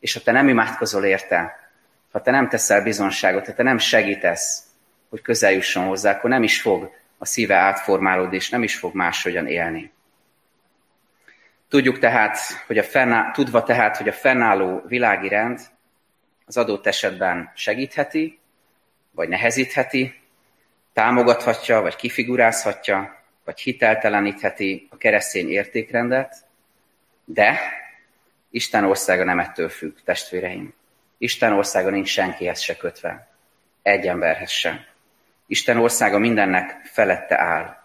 És 0.00 0.12
ha 0.12 0.20
te 0.20 0.32
nem 0.32 0.48
imádkozol 0.48 1.04
érte, 1.04 1.70
ha 2.12 2.22
te 2.22 2.30
nem 2.30 2.48
teszel 2.48 2.82
bizonságot, 2.82 3.46
ha 3.46 3.54
te 3.54 3.62
nem 3.62 3.78
segítesz, 3.78 4.64
hogy 5.08 5.22
közel 5.22 5.52
jusson 5.52 5.86
hozzá, 5.86 6.10
akkor 6.10 6.30
nem 6.30 6.42
is 6.42 6.60
fog 6.60 6.90
a 7.18 7.26
szíve 7.26 7.54
átformálódni, 7.56 8.36
és 8.36 8.50
nem 8.50 8.62
is 8.62 8.76
fog 8.76 8.94
máshogyan 8.94 9.46
élni. 9.46 9.92
Tudjuk 11.68 11.98
tehát, 11.98 12.38
hogy 12.66 12.78
a 12.78 12.82
fennáll, 12.82 13.30
tudva 13.30 13.62
tehát, 13.62 13.96
hogy 13.96 14.08
a 14.08 14.12
fennálló 14.12 14.82
világi 14.86 15.28
rend 15.28 15.60
az 16.46 16.56
adott 16.56 16.86
esetben 16.86 17.52
segítheti, 17.54 18.40
vagy 19.14 19.28
nehezítheti, 19.28 20.20
támogathatja, 20.92 21.80
vagy 21.80 21.96
kifigurázhatja, 21.96 23.22
vagy 23.44 23.60
hiteltelenítheti 23.60 24.88
a 24.90 24.96
keresztény 24.96 25.50
értékrendet, 25.50 26.36
de 27.24 27.58
Isten 28.50 28.84
országa 28.84 29.24
nem 29.24 29.38
ettől 29.38 29.68
függ, 29.68 29.96
testvéreim. 30.04 30.74
Isten 31.18 31.52
országa 31.52 31.90
nincs 31.90 32.08
senkihez 32.08 32.60
se 32.60 32.76
kötve, 32.76 33.28
egy 33.82 34.06
emberhez 34.06 34.50
sem. 34.50 34.84
Isten 35.46 35.76
országa 35.76 36.18
mindennek 36.18 36.80
felette 36.84 37.40
áll. 37.40 37.76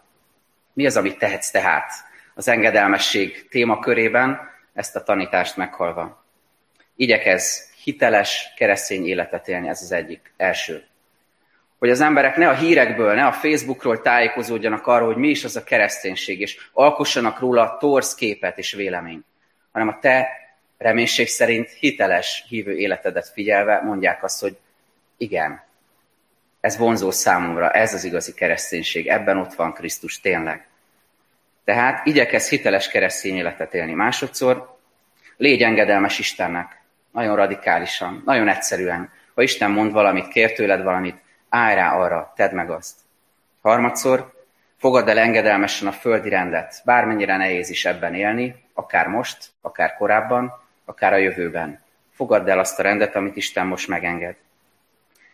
Mi 0.74 0.86
az, 0.86 0.98
amit 0.98 1.18
tehetsz 1.18 1.52
tehát 1.52 1.92
az 2.34 2.48
engedelmesség 2.48 3.48
témakörében, 3.48 4.40
ezt 4.74 4.96
a 4.96 5.04
tanítást 5.04 5.58
meghalva? 5.58 6.26
Igyekez 6.96 7.72
hiteles 7.84 8.54
keresztény 8.56 9.08
életet 9.08 9.48
élni, 9.48 9.68
ez 9.68 9.82
az 9.82 9.92
egyik 9.92 10.34
első 10.38 10.88
hogy 11.80 11.90
az 11.90 12.02
emberek 12.02 12.36
ne 12.36 12.50
a 12.50 12.54
hírekből, 12.54 13.14
ne 13.14 13.26
a 13.26 13.32
Facebookról 13.32 14.02
tájékozódjanak 14.02 14.88
arról, 14.88 15.08
hogy 15.08 15.18
mi 15.18 15.30
is 15.30 15.44
az 15.44 15.56
a 15.56 15.64
kereszténység, 15.64 16.40
és 16.40 16.70
alkossanak 16.74 17.40
róla 17.40 17.78
torz 17.80 18.16
képet 18.16 18.58
és 18.58 18.72
véleményt, 18.72 19.26
hanem 19.72 19.88
a 19.88 20.00
te 20.00 20.28
reménység 20.78 21.28
szerint 21.28 21.70
hiteles 21.70 22.46
hívő 22.48 22.78
életedet 22.78 23.30
figyelve 23.30 23.82
mondják 23.82 24.24
azt, 24.24 24.42
hogy 24.42 24.58
igen, 25.18 25.64
ez 26.60 26.78
vonzó 26.78 27.12
számomra, 27.12 27.72
ez 27.72 27.94
az 27.94 28.04
igazi 28.04 28.34
kereszténység, 28.34 29.08
ebben 29.08 29.38
ott 29.38 29.54
van 29.54 29.74
Krisztus 29.74 30.20
tényleg. 30.20 30.68
Tehát 31.64 32.06
igyekez 32.06 32.50
hiteles 32.50 32.88
keresztény 32.88 33.36
életet 33.36 33.74
élni. 33.74 33.94
Másodszor 33.94 34.78
légy 35.38 35.62
engedelmes 35.62 36.20
Istennek, 36.20 36.82
nagyon 37.12 37.36
radikálisan, 37.36 38.22
nagyon 38.26 38.48
egyszerűen. 38.48 39.12
Ha 39.36 39.42
Isten 39.42 39.72
mond 39.72 39.92
valamit, 39.92 40.28
kér 40.28 40.54
tőled 40.54 40.84
valamit, 40.84 41.16
állj 41.50 41.76
rá 41.76 41.94
arra, 41.94 42.34
tedd 42.36 42.54
meg 42.54 42.70
azt. 42.70 42.96
Harmadszor, 43.62 44.34
fogadd 44.78 45.10
el 45.10 45.18
engedelmesen 45.18 45.88
a 45.88 45.92
földi 45.92 46.30
rendet, 46.30 46.82
bármennyire 46.86 47.38
nehéz 47.38 47.70
is 47.70 47.86
ebben 47.86 48.16
élni, 48.16 48.64
akár 48.74 49.08
most, 49.08 49.50
akár 49.62 49.96
korábban, 49.96 50.62
akár 50.86 51.14
a 51.14 51.18
jövőben. 51.18 51.80
Fogadd 52.16 52.50
el 52.50 52.60
azt 52.60 52.80
a 52.80 52.84
rendet, 52.84 53.16
amit 53.16 53.36
Isten 53.36 53.68
most 53.68 53.88
megenged. 53.88 54.36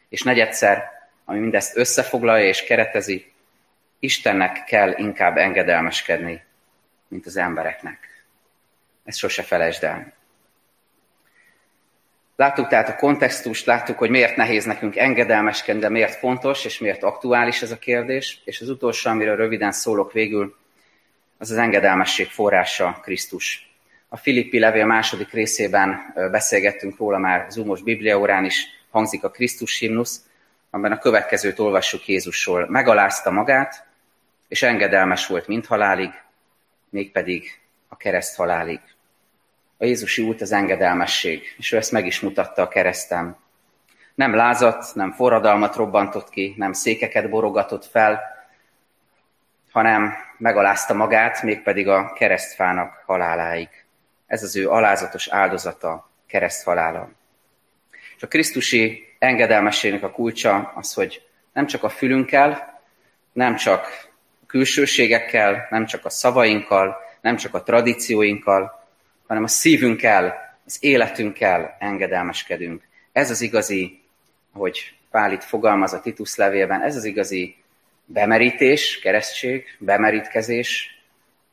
És 0.09 0.23
negyedszer, 0.23 0.91
ami 1.25 1.39
mindezt 1.39 1.77
összefoglalja 1.77 2.45
és 2.45 2.63
keretezi, 2.63 3.31
Istennek 3.99 4.63
kell 4.63 4.97
inkább 4.97 5.37
engedelmeskedni, 5.37 6.43
mint 7.07 7.25
az 7.25 7.37
embereknek. 7.37 8.25
Ezt 9.05 9.17
sose 9.17 9.43
felejtsd 9.43 9.83
el. 9.83 10.13
Láttuk 12.35 12.67
tehát 12.67 12.89
a 12.89 12.95
kontextust, 12.95 13.65
láttuk, 13.65 13.97
hogy 13.97 14.09
miért 14.09 14.35
nehéz 14.35 14.65
nekünk 14.65 14.95
engedelmeskedni, 14.95 15.81
de 15.81 15.89
miért 15.89 16.15
fontos, 16.15 16.65
és 16.65 16.79
miért 16.79 17.03
aktuális 17.03 17.61
ez 17.61 17.71
a 17.71 17.77
kérdés. 17.77 18.41
És 18.45 18.61
az 18.61 18.69
utolsó, 18.69 19.09
amiről 19.09 19.35
röviden 19.35 19.71
szólok 19.71 20.11
végül, 20.11 20.55
az 21.37 21.51
az 21.51 21.57
engedelmesség 21.57 22.27
forrása 22.27 22.99
Krisztus. 23.01 23.71
A 24.09 24.17
Filippi 24.17 24.59
levél 24.59 24.85
második 24.85 25.31
részében 25.31 26.13
beszélgettünk 26.31 26.97
róla 26.97 27.17
már 27.17 27.45
Zumos 27.49 27.81
Bibliaórán 27.81 28.45
is, 28.45 28.67
hangzik 28.89 29.23
a 29.23 29.29
Krisztus 29.29 29.79
himnusz, 29.79 30.21
amiben 30.69 30.91
a 30.91 30.97
következőt 30.97 31.59
olvassuk 31.59 32.07
Jézusról. 32.07 32.67
Megalázta 32.69 33.31
magát, 33.31 33.85
és 34.47 34.63
engedelmes 34.63 35.27
volt 35.27 35.47
mind 35.47 35.65
halálig, 35.65 36.09
mégpedig 36.89 37.59
a 37.87 37.97
kereszt 37.97 38.35
halálig. 38.35 38.79
A 39.83 39.85
Jézusi 39.85 40.21
út 40.21 40.41
az 40.41 40.51
engedelmesség, 40.51 41.55
és 41.57 41.71
ő 41.71 41.77
ezt 41.77 41.91
meg 41.91 42.05
is 42.05 42.19
mutatta 42.19 42.61
a 42.61 42.67
keresztem. 42.67 43.37
Nem 44.15 44.35
lázat, 44.35 44.85
nem 44.93 45.11
forradalmat 45.11 45.75
robbantott 45.75 46.29
ki, 46.29 46.53
nem 46.57 46.73
székeket 46.73 47.29
borogatott 47.29 47.85
fel, 47.85 48.21
hanem 49.71 50.13
megalázta 50.37 50.93
magát, 50.93 51.41
mégpedig 51.41 51.87
a 51.87 52.13
keresztfának 52.13 53.03
haláláig. 53.05 53.69
Ez 54.27 54.43
az 54.43 54.55
ő 54.55 54.69
alázatos 54.69 55.27
áldozata, 55.27 56.09
kereszthalála. 56.27 57.09
És 58.15 58.23
a 58.23 58.27
Krisztusi 58.27 59.15
engedelmességnek 59.19 60.03
a 60.03 60.11
kulcsa 60.11 60.71
az, 60.75 60.93
hogy 60.93 61.21
nem 61.53 61.65
csak 61.65 61.83
a 61.83 61.89
fülünkkel, 61.89 62.81
nem 63.33 63.55
csak 63.55 63.85
a 64.41 64.45
külsőségekkel, 64.45 65.67
nem 65.69 65.85
csak 65.85 66.05
a 66.05 66.09
szavainkkal, 66.09 66.97
nem 67.21 67.35
csak 67.35 67.53
a 67.53 67.63
tradícióinkkal, 67.63 68.81
hanem 69.33 69.47
a 69.47 69.51
szívünkkel, 69.51 70.55
az 70.65 70.77
életünkkel 70.79 71.75
engedelmeskedünk. 71.79 72.87
Ez 73.11 73.29
az 73.29 73.41
igazi, 73.41 74.01
hogy 74.51 74.95
Pál 75.11 75.31
itt 75.31 75.43
fogalmaz 75.43 75.93
a 75.93 76.01
Titus 76.01 76.35
levélben, 76.35 76.81
ez 76.81 76.95
az 76.95 77.03
igazi 77.03 77.55
bemerítés, 78.05 78.99
keresztség, 78.99 79.65
bemerítkezés, 79.79 81.01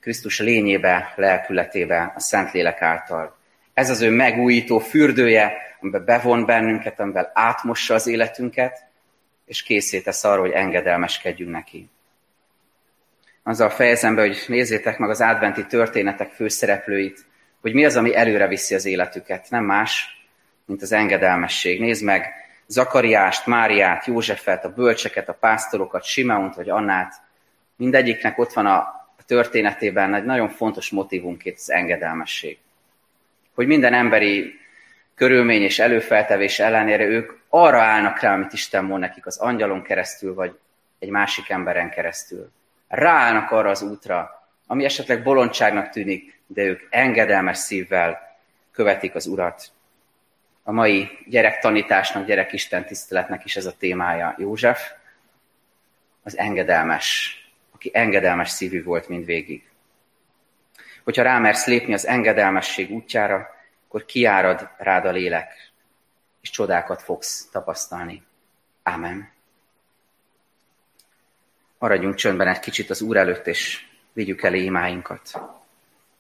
Krisztus 0.01 0.39
lényébe, 0.39 1.13
lelkületébe, 1.17 2.13
a 2.17 2.21
Szentlélek 2.21 2.83
által. 2.83 3.37
Ez 3.75 3.91
az 3.91 4.01
ő 4.01 4.11
megújító 4.11 4.79
fürdője, 4.79 5.53
amiben 5.81 6.05
bevon 6.05 6.47
bennünket, 6.47 7.01
amivel 7.01 7.31
átmossa 7.35 7.95
az 7.95 8.07
életünket, 8.07 8.85
és 9.47 9.63
készé 9.63 10.01
tesz 10.01 10.25
arra, 10.25 10.41
hogy 10.41 10.51
engedelmeskedjünk 10.51 11.51
neki. 11.51 11.89
Azzal 13.43 13.71
fejezem 13.71 14.15
be, 14.15 14.21
hogy 14.21 14.45
nézzétek 14.47 14.99
meg 14.99 15.11
az 15.11 15.21
adventi 15.21 15.67
történetek 15.67 16.31
főszereplőit, 16.31 17.29
hogy 17.61 17.75
mi 17.75 17.85
az, 17.85 17.97
ami 17.97 18.15
előre 18.15 18.47
viszi 18.47 18.75
az 18.75 18.85
életüket. 18.85 19.47
Nem 19.51 19.65
más, 19.65 20.25
mint 20.65 20.83
az 20.83 20.93
engedelmesség. 20.93 21.81
Nézd 21.81 22.05
meg 22.05 22.33
Zakariást, 22.67 23.47
Máriát, 23.47 24.07
Józsefet, 24.07 24.65
a 24.65 24.73
bölcseket, 24.73 25.29
a 25.29 25.37
pásztorokat, 25.41 26.05
Simeont 26.05 26.55
vagy 26.55 26.71
Annát. 26.71 27.15
Mindegyiknek 27.77 28.39
ott 28.39 28.53
van 28.53 28.67
a 28.67 29.01
történetében 29.27 30.15
egy 30.15 30.25
nagyon 30.25 30.49
fontos 30.49 30.91
motivumként 30.91 31.57
az 31.59 31.71
engedelmesség. 31.71 32.59
Hogy 33.55 33.67
minden 33.67 33.95
emberi 33.95 34.59
körülmény 35.15 35.63
és 35.63 35.79
előfeltevés 35.79 36.59
ellenére 36.59 37.05
ők 37.05 37.33
arra 37.49 37.81
állnak 37.81 38.21
rá, 38.21 38.35
amit 38.35 38.53
Isten 38.53 38.85
mond 38.85 39.01
nekik 39.01 39.27
az 39.27 39.39
angyalon 39.39 39.83
keresztül, 39.83 40.35
vagy 40.35 40.59
egy 40.99 41.09
másik 41.09 41.49
emberen 41.49 41.91
keresztül. 41.91 42.51
Ráállnak 42.89 43.51
arra 43.51 43.71
az 43.71 43.83
útra, 43.83 44.47
ami 44.67 44.85
esetleg 44.85 45.23
bolondságnak 45.23 45.89
tűnik, 45.89 46.40
de 46.53 46.63
ők 46.63 46.87
engedelmes 46.91 47.59
szívvel 47.59 48.39
követik 48.73 49.15
az 49.15 49.27
Urat. 49.27 49.69
A 50.63 50.73
mai 50.73 51.09
gyerektanításnak, 51.27 52.27
gyerekisten 52.27 52.87
tiszteletnek 52.87 53.45
is 53.45 53.57
ez 53.57 53.67
a 53.67 53.77
témája. 53.77 54.35
József, 54.39 54.93
az 56.23 56.39
engedelmes, 56.39 57.37
aki 57.71 57.91
engedelmes 57.93 58.51
szívű 58.51 58.83
volt 58.83 59.09
mindvégig. 59.09 59.69
Hogyha 61.05 61.23
rámersz 61.23 61.67
lépni 61.67 61.93
az 61.93 62.07
engedelmesség 62.07 62.91
útjára, 62.91 63.49
akkor 63.87 64.05
kiárad 64.05 64.71
rád 64.79 65.05
a 65.05 65.11
lélek, 65.11 65.73
és 66.41 66.51
csodákat 66.51 67.03
fogsz 67.03 67.49
tapasztalni. 67.53 68.23
Ámen. 68.83 69.31
Maradjunk 71.79 72.15
csöndben 72.15 72.49
egy 72.49 72.59
kicsit 72.59 72.91
az 72.91 73.01
Úr 73.01 73.17
előtt, 73.17 73.47
és 73.47 73.87
vigyük 74.13 74.43
elé 74.43 74.63
imáinkat. 74.63 75.41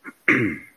Mm-hmm. 0.06 0.52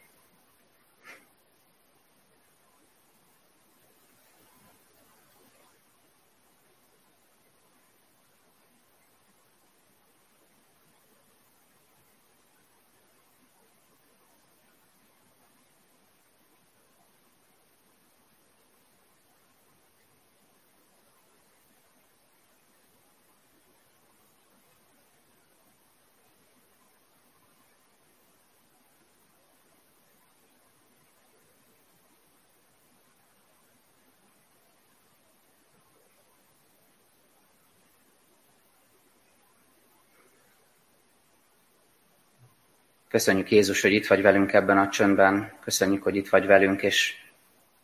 Köszönjük 43.13 43.51
Jézus, 43.51 43.81
hogy 43.81 43.93
itt 43.93 44.07
vagy 44.07 44.21
velünk 44.21 44.53
ebben 44.53 44.77
a 44.77 44.89
csöndben. 44.89 45.53
Köszönjük, 45.63 46.03
hogy 46.03 46.15
itt 46.15 46.29
vagy 46.29 46.45
velünk, 46.45 46.81
és 46.81 47.15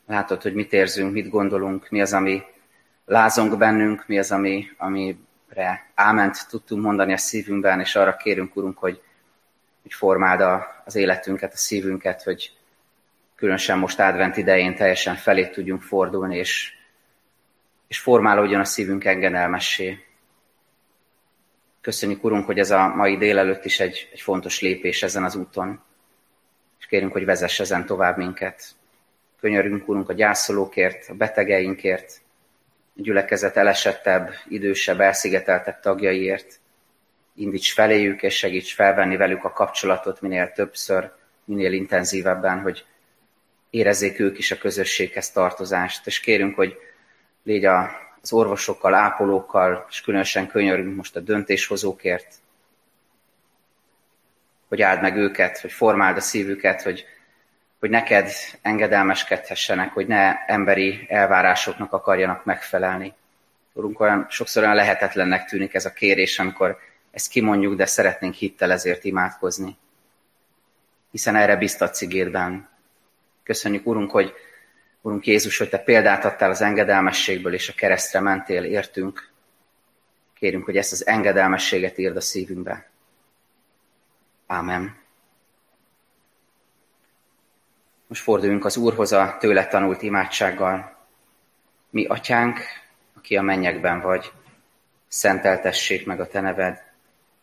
látod, 0.08 0.42
hogy 0.42 0.54
mit 0.54 0.74
érzünk, 0.74 1.14
mit 1.14 1.30
gondolunk, 1.30 1.90
mi 1.90 2.02
az, 2.02 2.14
ami 2.14 2.42
lázong 3.06 3.58
bennünk, 3.58 4.04
mi 4.08 4.20
az, 4.20 4.32
ami, 4.32 4.66
amire 4.78 5.92
áment 5.96 6.48
tudtunk 6.50 6.84
mondani 6.84 7.14
a 7.14 7.18
szívünkben, 7.18 7.80
és 7.80 7.96
arra 7.96 8.16
kérünk, 8.16 8.56
Urunk, 8.56 8.78
hogy, 8.78 9.02
hogy 9.82 9.94
formáld 9.94 10.42
a, 10.42 10.84
az 10.86 10.96
életünket, 10.96 11.54
a 11.54 11.58
szívünket, 11.58 12.24
hogy 12.24 12.52
különösen 13.36 13.78
most 13.78 14.00
advent 14.00 14.38
idején 14.38 14.76
teljesen 14.76 15.16
felé 15.16 15.48
tudjunk 15.48 15.82
fordulni, 15.82 16.38
és, 16.38 16.74
és 17.88 18.00
formálódjon 18.00 18.60
a 18.60 18.66
szívünk 18.66 19.06
engedelmessé. 19.06 20.09
Köszönjük, 21.82 22.24
Urunk, 22.24 22.46
hogy 22.46 22.60
ez 22.60 22.72
a 22.72 22.88
mai 22.88 23.18
délelőtt 23.18 23.66
is 23.66 23.80
egy, 23.80 24.10
egy 24.12 24.22
fontos 24.22 24.62
lépés 24.62 25.04
ezen 25.04 25.24
az 25.24 25.36
úton, 25.36 25.84
és 26.80 26.86
kérünk, 26.86 27.12
hogy 27.12 27.26
vezess 27.26 27.60
ezen 27.60 27.86
tovább 27.86 28.18
minket. 28.18 28.64
Könyörünk, 29.40 29.88
Urunk, 29.88 30.10
a 30.10 30.14
gyászolókért, 30.14 31.10
a 31.10 31.14
betegeinkért, 31.14 32.22
a 32.98 33.02
gyülekezet 33.02 33.58
elesettebb, 33.58 34.34
idősebb, 34.48 35.00
elszigeteltebb 35.00 35.80
tagjaiért. 35.80 36.60
Indíts 37.36 37.74
feléjük, 37.74 38.24
és 38.24 38.38
segíts 38.38 38.74
felvenni 38.74 39.18
velük 39.18 39.44
a 39.44 39.52
kapcsolatot 39.52 40.22
minél 40.22 40.52
többször, 40.52 41.12
minél 41.46 41.74
intenzívebben, 41.74 42.62
hogy 42.62 42.86
érezzék 43.70 44.20
ők 44.20 44.38
is 44.38 44.52
a 44.52 44.58
közösséghez 44.58 45.32
tartozást. 45.32 46.08
És 46.08 46.20
kérünk, 46.20 46.56
hogy 46.56 46.78
légy 47.44 47.66
a 47.66 47.90
az 48.22 48.34
orvosokkal, 48.34 48.94
ápolókkal, 48.94 49.86
és 49.90 50.02
különösen 50.02 50.48
könyörünk 50.48 50.96
most 50.96 51.16
a 51.16 51.20
döntéshozókért, 51.20 52.34
hogy 54.68 54.82
áld 54.82 55.02
meg 55.02 55.18
őket, 55.18 55.60
hogy 55.60 55.72
formáld 55.72 56.18
a 56.18 56.22
szívüket, 56.22 56.82
hogy, 56.82 57.06
hogy 57.80 57.90
neked 57.90 58.32
engedelmeskedhessenek, 58.62 59.94
hogy 59.94 60.08
ne 60.08 60.46
emberi 60.46 61.06
elvárásoknak 61.10 61.94
akarjanak 61.94 62.46
megfelelni. 62.46 63.14
Urunk, 63.74 64.00
olyan, 64.00 64.26
sokszor 64.30 64.64
olyan 64.64 64.76
lehetetlennek 64.76 65.46
tűnik 65.46 65.74
ez 65.74 65.86
a 65.86 65.94
kérés, 65.94 66.40
amikor 66.40 66.78
ezt 67.12 67.30
kimondjuk, 67.30 67.76
de 67.76 67.86
szeretnénk 67.86 68.34
hittel 68.34 68.72
ezért 68.72 69.04
imádkozni. 69.04 69.78
Hiszen 71.12 71.36
erre 71.36 71.56
biztatsz 71.56 72.02
igédben. 72.02 72.70
Köszönjük, 73.44 73.88
Urunk, 73.88 74.12
hogy 74.12 74.34
Urunk 75.02 75.28
Jézus, 75.28 75.58
hogy 75.58 75.70
Te 75.70 75.80
példát 75.80 76.26
adtál 76.26 76.50
az 76.50 76.62
engedelmességből, 76.62 77.54
és 77.54 77.70
a 77.70 77.74
keresztre 77.74 78.20
mentél, 78.20 78.64
értünk. 78.64 79.32
Kérünk, 80.34 80.66
hogy 80.66 80.78
ezt 80.78 80.92
az 80.92 81.08
engedelmességet 81.08 81.98
írd 81.98 82.16
a 82.16 82.22
szívünkbe. 82.22 82.90
Ámen. 84.48 84.98
Most 88.08 88.22
forduljunk 88.22 88.66
az 88.66 88.78
Úrhoz 88.78 89.12
a 89.12 89.38
tőle 89.40 89.68
tanult 89.68 90.02
imádsággal. 90.02 90.98
Mi, 91.90 92.06
Atyánk, 92.06 92.60
aki 93.16 93.38
a 93.38 93.42
mennyekben 93.42 94.00
vagy, 94.00 94.32
szenteltessék 95.08 96.06
meg 96.06 96.20
a 96.20 96.28
Te 96.28 96.42
neved, 96.42 96.84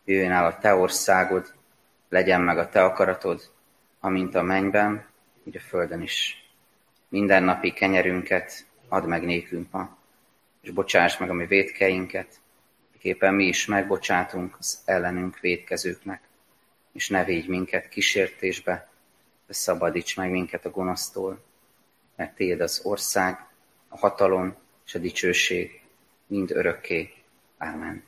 jöjjön 0.05 0.31
el 0.31 0.45
a 0.45 0.57
Te 0.57 0.75
országod, 0.75 1.53
legyen 2.09 2.41
meg 2.41 2.57
a 2.57 2.69
Te 2.69 2.83
akaratod, 2.83 3.51
amint 3.99 4.35
a 4.35 4.41
mennyben, 4.41 5.05
úgy 5.43 5.57
a 5.57 5.59
földön 5.59 6.01
is 6.01 6.46
mindennapi 7.09 7.73
kenyerünket 7.73 8.65
add 8.87 9.05
meg 9.05 9.25
nékünk 9.25 9.71
ma, 9.71 9.97
és 10.61 10.71
bocsáss 10.71 11.17
meg 11.17 11.29
a 11.29 11.33
mi 11.33 11.45
védkeinket, 11.45 12.39
miképpen 12.93 13.33
mi 13.33 13.45
is 13.45 13.65
megbocsátunk 13.65 14.55
az 14.59 14.81
ellenünk 14.85 15.39
védkezőknek, 15.39 16.21
és 16.91 17.09
ne 17.09 17.23
védj 17.23 17.47
minket 17.47 17.89
kísértésbe, 17.89 18.89
de 19.47 19.53
szabadíts 19.53 20.17
meg 20.17 20.31
minket 20.31 20.65
a 20.65 20.69
gonosztól, 20.69 21.43
mert 22.15 22.35
Téd 22.35 22.61
az 22.61 22.81
ország, 22.83 23.45
a 23.87 23.97
hatalom 23.97 24.55
és 24.85 24.95
a 24.95 24.99
dicsőség 24.99 25.81
mind 26.27 26.51
örökké. 26.51 27.13
Ámen. 27.57 28.06